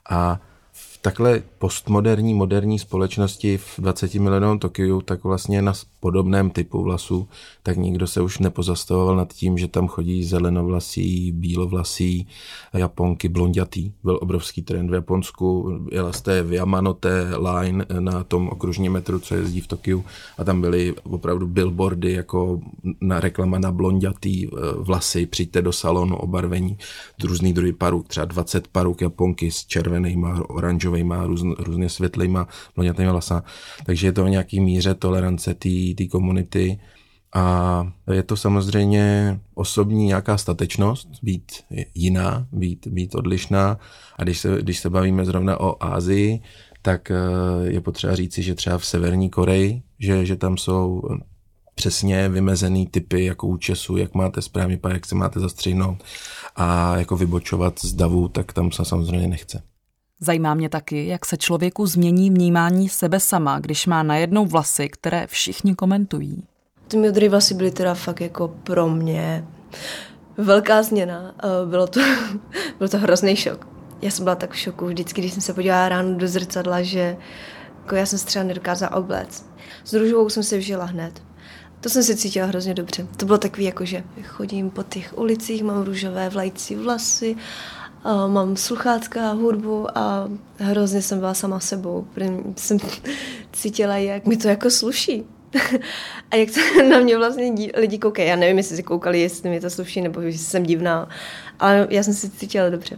A 0.09 0.39
takhle 1.01 1.43
postmoderní, 1.57 2.33
moderní 2.33 2.79
společnosti 2.79 3.57
v 3.57 3.73
20 3.77 4.13
milionovém 4.13 4.59
Tokiu, 4.59 5.01
tak 5.01 5.23
vlastně 5.23 5.61
na 5.61 5.73
podobném 5.99 6.49
typu 6.49 6.83
vlasů, 6.83 7.27
tak 7.63 7.77
nikdo 7.77 8.07
se 8.07 8.21
už 8.21 8.39
nepozastavoval 8.39 9.15
nad 9.15 9.33
tím, 9.33 9.57
že 9.57 9.67
tam 9.67 9.87
chodí 9.87 10.23
zelenovlasí, 10.23 11.31
bílovlasí, 11.31 12.27
japonky, 12.73 13.29
blondětý. 13.29 13.91
Byl 14.03 14.19
obrovský 14.21 14.61
trend 14.61 14.89
v 14.89 14.93
Japonsku, 14.93 15.79
jela 15.91 16.13
jste 16.13 16.43
v 16.43 16.53
Yamanote 16.53 17.27
line 17.37 17.85
na 17.99 18.23
tom 18.23 18.49
okružním 18.49 18.91
metru, 18.91 19.19
co 19.19 19.35
jezdí 19.35 19.61
v 19.61 19.67
Tokiu 19.67 20.05
a 20.37 20.43
tam 20.43 20.61
byly 20.61 20.95
opravdu 21.03 21.47
billboardy 21.47 22.11
jako 22.11 22.59
na 23.01 23.19
reklama 23.19 23.59
na 23.59 23.71
blondětý 23.71 24.47
eh, 24.47 24.49
vlasy, 24.75 25.25
přijďte 25.25 25.61
do 25.61 25.71
salonu 25.71 26.15
obarvení, 26.15 26.77
různý 27.23 27.53
druhý 27.53 27.73
paruk, 27.73 28.07
třeba 28.07 28.25
20 28.25 28.67
paruk 28.67 29.01
Japonky 29.01 29.51
s 29.51 29.65
červenýma, 29.65 30.43
oranžovýma, 30.87 31.25
různ, 31.25 31.51
různě 31.59 31.89
světlýma, 31.89 32.47
blondětýma 32.75 33.11
vlasama. 33.11 33.43
Takže 33.85 34.07
je 34.07 34.11
to 34.11 34.23
o 34.23 34.27
nějaký 34.27 34.59
míře 34.59 34.93
tolerance 34.93 35.53
té 35.53 36.07
komunity. 36.11 36.79
A 37.33 37.87
je 38.11 38.23
to 38.23 38.37
samozřejmě 38.37 39.39
osobní 39.53 40.05
nějaká 40.05 40.37
statečnost, 40.37 41.07
být 41.23 41.51
jiná, 41.95 42.47
být, 42.51 42.87
být 42.87 43.15
odlišná. 43.15 43.77
A 44.15 44.23
když 44.23 44.39
se, 44.39 44.61
když 44.61 44.79
se 44.79 44.89
bavíme 44.89 45.25
zrovna 45.25 45.59
o 45.59 45.83
Ázii, 45.83 46.41
tak 46.81 47.11
eh, 47.11 47.15
je 47.63 47.81
potřeba 47.81 48.15
říci, 48.15 48.43
že 48.43 48.55
třeba 48.55 48.77
v 48.77 48.85
Severní 48.85 49.29
Koreji, 49.29 49.81
že, 49.99 50.25
že 50.25 50.35
tam 50.35 50.57
jsou 50.57 51.01
přesně 51.75 52.29
vymezený 52.29 52.87
typy 52.87 53.25
jako 53.25 53.47
účesu, 53.47 53.97
jak 53.97 54.13
máte 54.13 54.41
správně 54.41 54.77
pár, 54.77 54.91
jak 54.93 55.05
se 55.05 55.15
máte 55.15 55.39
zastřihnout 55.39 56.03
a 56.55 56.97
jako 56.97 57.17
vybočovat 57.17 57.79
z 57.79 57.93
davu, 57.93 58.27
tak 58.27 58.53
tam 58.53 58.71
se 58.71 58.85
samozřejmě 58.85 59.27
nechce. 59.27 59.63
Zajímá 60.19 60.53
mě 60.53 60.69
taky, 60.69 61.07
jak 61.07 61.25
se 61.25 61.37
člověku 61.37 61.85
změní 61.85 62.29
vnímání 62.29 62.89
sebe 62.89 63.19
sama, 63.19 63.59
když 63.59 63.87
má 63.87 64.03
najednou 64.03 64.45
vlasy, 64.45 64.89
které 64.89 65.27
všichni 65.27 65.75
komentují. 65.75 66.43
Ty 66.87 66.97
modré 66.97 67.29
vlasy 67.29 67.53
byly 67.53 67.71
teda 67.71 67.93
fakt 67.93 68.21
jako 68.21 68.47
pro 68.47 68.89
mě 68.89 69.45
velká 70.37 70.83
změna. 70.83 71.35
Bylo 71.65 71.87
to, 71.87 71.99
byl 72.79 72.89
to 72.89 72.97
hrozný 72.97 73.35
šok. 73.35 73.67
Já 74.01 74.11
jsem 74.11 74.23
byla 74.23 74.35
tak 74.35 74.51
v 74.51 74.57
šoku 74.57 74.85
vždycky, 74.85 75.21
když 75.21 75.33
jsem 75.33 75.41
se 75.41 75.53
podívala 75.53 75.89
ráno 75.89 76.13
do 76.13 76.27
zrcadla, 76.27 76.81
že 76.81 77.17
jako 77.81 77.95
já 77.95 78.05
jsem 78.05 78.19
se 78.19 78.25
třeba 78.25 78.45
nedokázala 78.45 78.95
obléct. 78.95 79.45
S 79.83 79.93
růžovou 79.93 80.29
jsem 80.29 80.43
se 80.43 80.57
vžila 80.57 80.85
hned. 80.85 81.23
To 81.81 81.89
jsem 81.89 82.03
si 82.03 82.15
cítila 82.15 82.47
hrozně 82.47 82.73
dobře. 82.73 83.07
To 83.17 83.25
bylo 83.25 83.37
takový 83.37 83.63
jako, 83.63 83.85
že 83.85 84.03
chodím 84.23 84.69
po 84.69 84.83
těch 84.83 85.17
ulicích, 85.17 85.63
mám 85.63 85.83
růžové 85.83 86.29
vlajcí 86.29 86.75
vlasy 86.75 87.35
mám 88.27 88.57
sluchátka, 88.57 89.31
hudbu 89.31 89.97
a 89.97 90.29
hrozně 90.57 91.01
jsem 91.01 91.19
byla 91.19 91.33
sama 91.33 91.59
sebou. 91.59 92.07
Jsem 92.55 92.77
cítila, 93.53 93.97
jak 93.97 94.25
mi 94.25 94.37
to 94.37 94.47
jako 94.47 94.69
sluší. 94.69 95.23
a 96.31 96.35
jak 96.35 96.49
se 96.49 96.83
na 96.89 96.99
mě 96.99 97.17
vlastně 97.17 97.51
dí, 97.51 97.71
lidi 97.75 97.97
koukají. 97.97 98.29
Já 98.29 98.35
nevím, 98.35 98.57
jestli 98.57 98.75
si 98.75 98.83
koukali, 98.83 99.21
jestli 99.21 99.49
mi 99.49 99.59
to 99.59 99.69
sluší, 99.69 100.01
nebo 100.01 100.21
jestli 100.21 100.45
jsem 100.45 100.63
divná, 100.63 101.09
ale 101.59 101.87
já 101.89 102.03
jsem 102.03 102.13
si 102.13 102.29
cítila 102.29 102.69
dobře. 102.69 102.97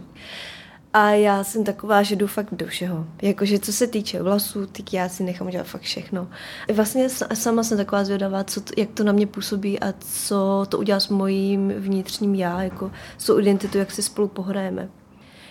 A 0.92 1.10
já 1.10 1.44
jsem 1.44 1.64
taková, 1.64 2.02
že 2.02 2.16
jdu 2.16 2.26
fakt 2.26 2.54
do 2.54 2.66
všeho. 2.66 3.06
Jakože 3.22 3.58
co 3.58 3.72
se 3.72 3.86
týče 3.86 4.22
vlasů, 4.22 4.66
tak 4.66 4.92
já 4.92 5.08
si 5.08 5.24
nechám 5.24 5.48
udělat 5.48 5.66
fakt 5.66 5.82
všechno. 5.82 6.28
Vlastně 6.74 7.08
sama 7.34 7.62
jsem 7.62 7.78
taková 7.78 8.04
zvědavá, 8.04 8.44
co 8.44 8.60
to, 8.60 8.72
jak 8.76 8.90
to 8.90 9.04
na 9.04 9.12
mě 9.12 9.26
působí 9.26 9.80
a 9.80 9.94
co 9.98 10.66
to 10.68 10.78
udělá 10.78 11.00
s 11.00 11.08
mojím 11.08 11.68
vnitřním 11.78 12.34
já, 12.34 12.62
jako 12.62 12.90
s 13.18 13.38
identitu, 13.38 13.78
jak 13.78 13.92
si 13.92 14.02
spolu 14.02 14.28
pohrajeme. 14.28 14.88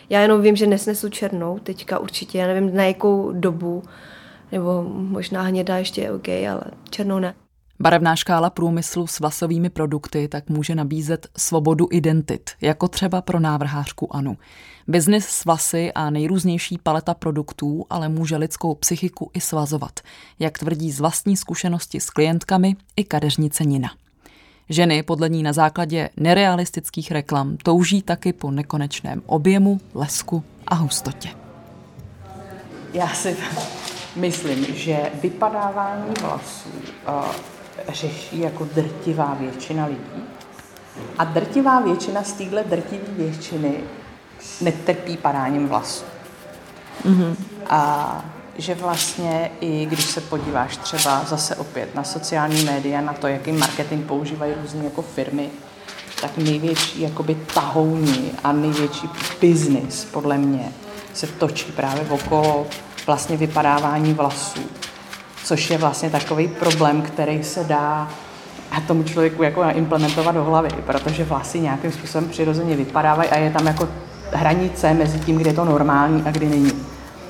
Já 0.10 0.22
jenom 0.22 0.42
vím, 0.42 0.56
že 0.56 0.68
nesnesu 0.68 1.10
černou 1.10 1.60
teďka 1.60 2.00
určitě, 2.00 2.38
já 2.38 2.48
nevím 2.48 2.76
na 2.76 2.84
jakou 2.84 3.32
dobu, 3.32 3.84
nebo 4.52 4.84
možná 4.94 5.42
hnědá 5.42 5.78
ještě 5.78 6.02
je 6.02 6.12
OK, 6.12 6.30
ale 6.30 6.62
černou 6.90 7.20
ne. 7.20 7.34
Barevná 7.82 8.16
škála 8.16 8.50
průmyslu 8.50 9.08
s 9.08 9.20
vlasovými 9.20 9.70
produkty 9.70 10.28
tak 10.28 10.50
může 10.50 10.76
nabízet 10.76 11.28
svobodu 11.38 11.88
identit, 11.92 12.50
jako 12.62 12.88
třeba 12.88 13.22
pro 13.22 13.40
návrhářku 13.40 14.16
Anu. 14.16 14.38
Biznis 14.90 15.26
s 15.26 15.46
vlasy 15.46 15.92
a 15.94 16.10
nejrůznější 16.10 16.78
paleta 16.78 17.14
produktů 17.14 17.86
ale 17.90 18.10
může 18.10 18.38
lidskou 18.38 18.76
psychiku 18.76 19.32
i 19.34 19.42
svazovat, 19.42 20.00
jak 20.40 20.60
tvrdí 20.60 20.92
z 20.92 21.00
vlastní 21.00 21.38
zkušenosti 21.38 22.00
s 22.00 22.10
klientkami 22.10 22.76
i 22.96 23.04
kadeřnice 23.04 23.66
Nina. 23.66 23.90
Ženy 24.70 25.04
podle 25.04 25.30
ní 25.30 25.44
na 25.44 25.54
základě 25.54 26.10
nerealistických 26.18 27.12
reklam 27.12 27.58
touží 27.58 28.02
taky 28.02 28.34
po 28.34 28.52
nekonečném 28.52 29.22
objemu, 29.26 29.80
lesku 29.94 30.44
a 30.68 30.76
hustotě. 30.76 31.30
Já 32.94 33.08
si 33.08 33.38
myslím, 34.16 34.66
že 34.66 35.12
vypadávání 35.22 36.14
vlasů 36.22 36.70
řeší 37.90 38.40
jako 38.40 38.68
drtivá 38.76 39.34
většina 39.34 39.86
lidí. 39.86 40.24
A 41.18 41.24
drtivá 41.24 41.80
většina 41.82 42.24
z 42.24 42.34
téhle 42.34 42.64
drtivé 42.64 43.04
většiny 43.18 43.74
netrpí 44.62 45.18
padáním 45.18 45.68
vlasů. 45.68 46.04
Mm-hmm. 47.06 47.36
A 47.70 48.26
že 48.58 48.76
vlastně 48.76 49.52
i 49.60 49.86
když 49.86 50.06
se 50.06 50.22
podíváš 50.22 50.78
třeba 50.78 51.24
zase 51.28 51.56
opět 51.56 51.96
na 51.96 52.04
sociální 52.04 52.64
média, 52.64 53.02
na 53.02 53.14
to, 53.14 53.28
jaký 53.28 53.52
marketing 53.52 54.06
používají 54.06 54.54
různé 54.62 54.84
jako 54.84 55.02
firmy, 55.02 55.50
tak 56.22 56.38
největší 56.38 57.02
jakoby 57.02 57.36
tahouni 57.54 58.32
a 58.44 58.52
největší 58.52 59.10
biznis 59.42 60.06
podle 60.06 60.38
mě 60.38 60.72
se 61.14 61.28
točí 61.28 61.72
právě 61.72 62.06
okolo 62.10 62.68
vlastně 63.06 63.38
vypadávání 63.38 64.14
vlasů, 64.14 64.62
což 65.44 65.70
je 65.70 65.78
vlastně 65.78 66.10
takový 66.10 66.48
problém, 66.48 67.02
který 67.02 67.44
se 67.44 67.64
dá 67.64 68.10
a 68.72 68.82
tomu 68.82 69.04
člověku 69.04 69.44
jako 69.44 69.64
implementovat 69.64 70.32
do 70.32 70.44
hlavy, 70.44 70.70
protože 70.86 71.24
vlasy 71.24 71.60
nějakým 71.60 71.92
způsobem 71.92 72.30
přirozeně 72.30 72.76
vypadávají 72.76 73.30
a 73.30 73.38
je 73.38 73.52
tam 73.52 73.68
jako 73.68 73.88
hranice 74.32 74.94
mezi 74.94 75.20
tím, 75.20 75.38
kdy 75.38 75.50
je 75.50 75.54
to 75.54 75.66
normální 75.66 76.24
a 76.24 76.32
kdy 76.32 76.50
není. 76.50 76.72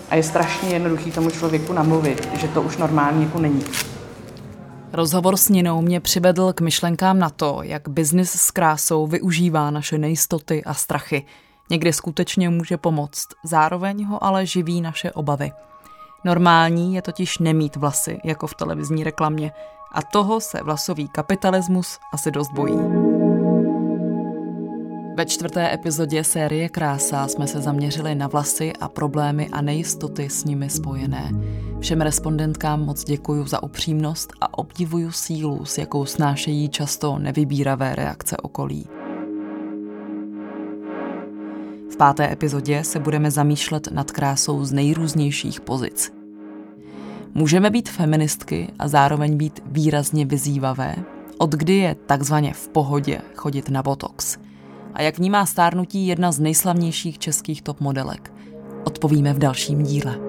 A 0.09 0.15
je 0.15 0.23
strašně 0.23 0.69
jednoduchý 0.69 1.11
tomu 1.11 1.29
člověku 1.29 1.73
namluvit, 1.73 2.29
že 2.39 2.47
to 2.47 2.61
už 2.61 2.77
normální 2.77 3.23
jako 3.23 3.39
není. 3.39 3.63
Rozhovor 4.93 5.37
s 5.37 5.49
Ninou 5.49 5.81
mě 5.81 5.99
přivedl 5.99 6.53
k 6.53 6.61
myšlenkám 6.61 7.19
na 7.19 7.29
to, 7.29 7.59
jak 7.63 7.89
biznis 7.89 8.31
s 8.31 8.51
krásou 8.51 9.07
využívá 9.07 9.71
naše 9.71 9.97
nejistoty 9.97 10.63
a 10.63 10.73
strachy. 10.73 11.25
Někdy 11.69 11.93
skutečně 11.93 12.49
může 12.49 12.77
pomoct, 12.77 13.27
zároveň 13.45 14.05
ho 14.05 14.23
ale 14.23 14.45
živí 14.45 14.81
naše 14.81 15.11
obavy. 15.11 15.51
Normální 16.25 16.95
je 16.95 17.01
totiž 17.01 17.37
nemít 17.37 17.75
vlasy, 17.75 18.19
jako 18.25 18.47
v 18.47 18.53
televizní 18.55 19.03
reklamě. 19.03 19.51
A 19.91 20.01
toho 20.01 20.41
se 20.41 20.63
vlasový 20.63 21.07
kapitalismus 21.07 21.99
asi 22.13 22.31
dost 22.31 22.51
bojí. 22.51 23.18
Ve 25.19 25.25
čtvrté 25.25 25.73
epizodě 25.73 26.23
série 26.23 26.69
Krása 26.69 27.27
jsme 27.27 27.47
se 27.47 27.61
zaměřili 27.61 28.15
na 28.15 28.27
vlasy 28.27 28.73
a 28.73 28.87
problémy 28.87 29.49
a 29.51 29.61
nejistoty 29.61 30.29
s 30.29 30.45
nimi 30.45 30.69
spojené. 30.69 31.31
Všem 31.79 32.01
respondentkám 32.01 32.85
moc 32.85 33.03
děkuji 33.03 33.47
za 33.47 33.63
upřímnost 33.63 34.33
a 34.41 34.57
obdivuju 34.57 35.11
sílu, 35.11 35.65
s 35.65 35.77
jakou 35.77 36.05
snášejí 36.05 36.69
často 36.69 37.19
nevybíravé 37.19 37.95
reakce 37.95 38.37
okolí. 38.37 38.87
V 41.91 41.97
páté 41.97 42.31
epizodě 42.31 42.83
se 42.83 42.99
budeme 42.99 43.31
zamýšlet 43.31 43.87
nad 43.91 44.11
krásou 44.11 44.65
z 44.65 44.71
nejrůznějších 44.71 45.61
pozic. 45.61 46.13
Můžeme 47.33 47.69
být 47.69 47.89
feministky 47.89 48.67
a 48.79 48.87
zároveň 48.87 49.37
být 49.37 49.59
výrazně 49.65 50.25
vyzývavé, 50.25 50.95
od 51.37 51.51
kdy 51.51 51.75
je 51.75 51.95
takzvaně 52.05 52.53
v 52.53 52.67
pohodě 52.67 53.21
chodit 53.35 53.69
na 53.69 53.83
botox– 53.83 54.37
a 54.93 55.01
jak 55.01 55.17
vnímá 55.17 55.45
stárnutí 55.45 56.07
jedna 56.07 56.31
z 56.31 56.39
nejslavnějších 56.39 57.19
českých 57.19 57.61
top 57.61 57.81
modelek. 57.81 58.33
Odpovíme 58.83 59.33
v 59.33 59.39
dalším 59.39 59.83
díle. 59.83 60.19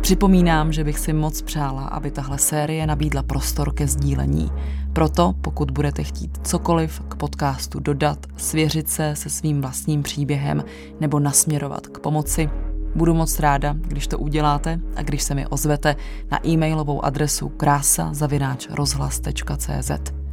Připomínám, 0.00 0.72
že 0.72 0.84
bych 0.84 0.98
si 0.98 1.12
moc 1.12 1.42
přála, 1.42 1.86
aby 1.86 2.10
tahle 2.10 2.38
série 2.38 2.86
nabídla 2.86 3.22
prostor 3.22 3.74
ke 3.74 3.86
sdílení. 3.86 4.50
Proto, 4.92 5.34
pokud 5.40 5.70
budete 5.70 6.02
chtít 6.02 6.38
cokoliv 6.42 7.02
k 7.08 7.14
podcastu 7.14 7.80
dodat, 7.80 8.26
svěřit 8.36 8.88
se 8.88 9.16
se 9.16 9.30
svým 9.30 9.60
vlastním 9.60 10.02
příběhem 10.02 10.64
nebo 11.00 11.20
nasměrovat 11.20 11.86
k 11.86 11.98
pomoci, 11.98 12.50
budu 12.94 13.14
moc 13.14 13.40
ráda, 13.40 13.74
když 13.78 14.06
to 14.06 14.18
uděláte 14.18 14.80
a 14.96 15.02
když 15.02 15.22
se 15.22 15.34
mi 15.34 15.46
ozvete 15.46 15.96
na 16.30 16.46
e-mailovou 16.46 17.04
adresu 17.04 17.48
krása.rozhlas.cz. 17.48 20.25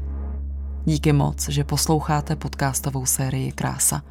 Díky 0.85 1.13
moc, 1.13 1.49
že 1.49 1.63
posloucháte 1.63 2.35
podcastovou 2.35 3.05
sérii 3.05 3.51
Krása. 3.51 4.01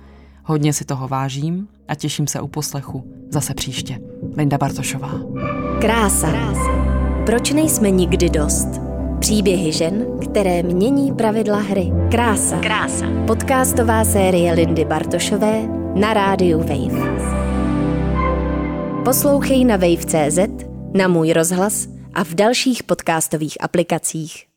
Hodně 0.45 0.73
si 0.73 0.85
toho 0.85 1.09
vážím 1.09 1.69
a 1.89 1.95
těším 1.95 2.27
se 2.27 2.41
u 2.41 2.49
poslechu 2.49 3.13
zase 3.31 3.55
příště. 3.55 3.99
Linda 4.37 4.59
Bartošová. 4.59 5.13
Krása. 5.81 6.33
Proč 7.27 7.51
nejsme 7.51 7.91
nikdy 7.91 8.31
dost? 8.31 8.69
Příběhy 9.19 9.73
žen, 9.73 10.07
které 10.23 10.63
mění 10.63 11.13
pravidla 11.13 11.59
hry. 11.59 11.93
Krása. 12.11 12.61
Krása. 12.61 13.07
Podcastová 13.27 14.05
série 14.05 14.53
Lindy 14.53 14.85
Bartošové 14.85 15.69
na 15.95 16.15
rádiu 16.15 16.59
Wave. 16.59 17.13
Poslouchej 19.05 19.65
na 19.65 19.77
wave.cz, 19.77 20.39
na 20.95 21.09
můj 21.09 21.33
rozhlas 21.33 21.89
a 22.15 22.25
v 22.25 22.35
dalších 22.35 22.83
podcastových 22.83 23.57
aplikacích. 23.61 24.52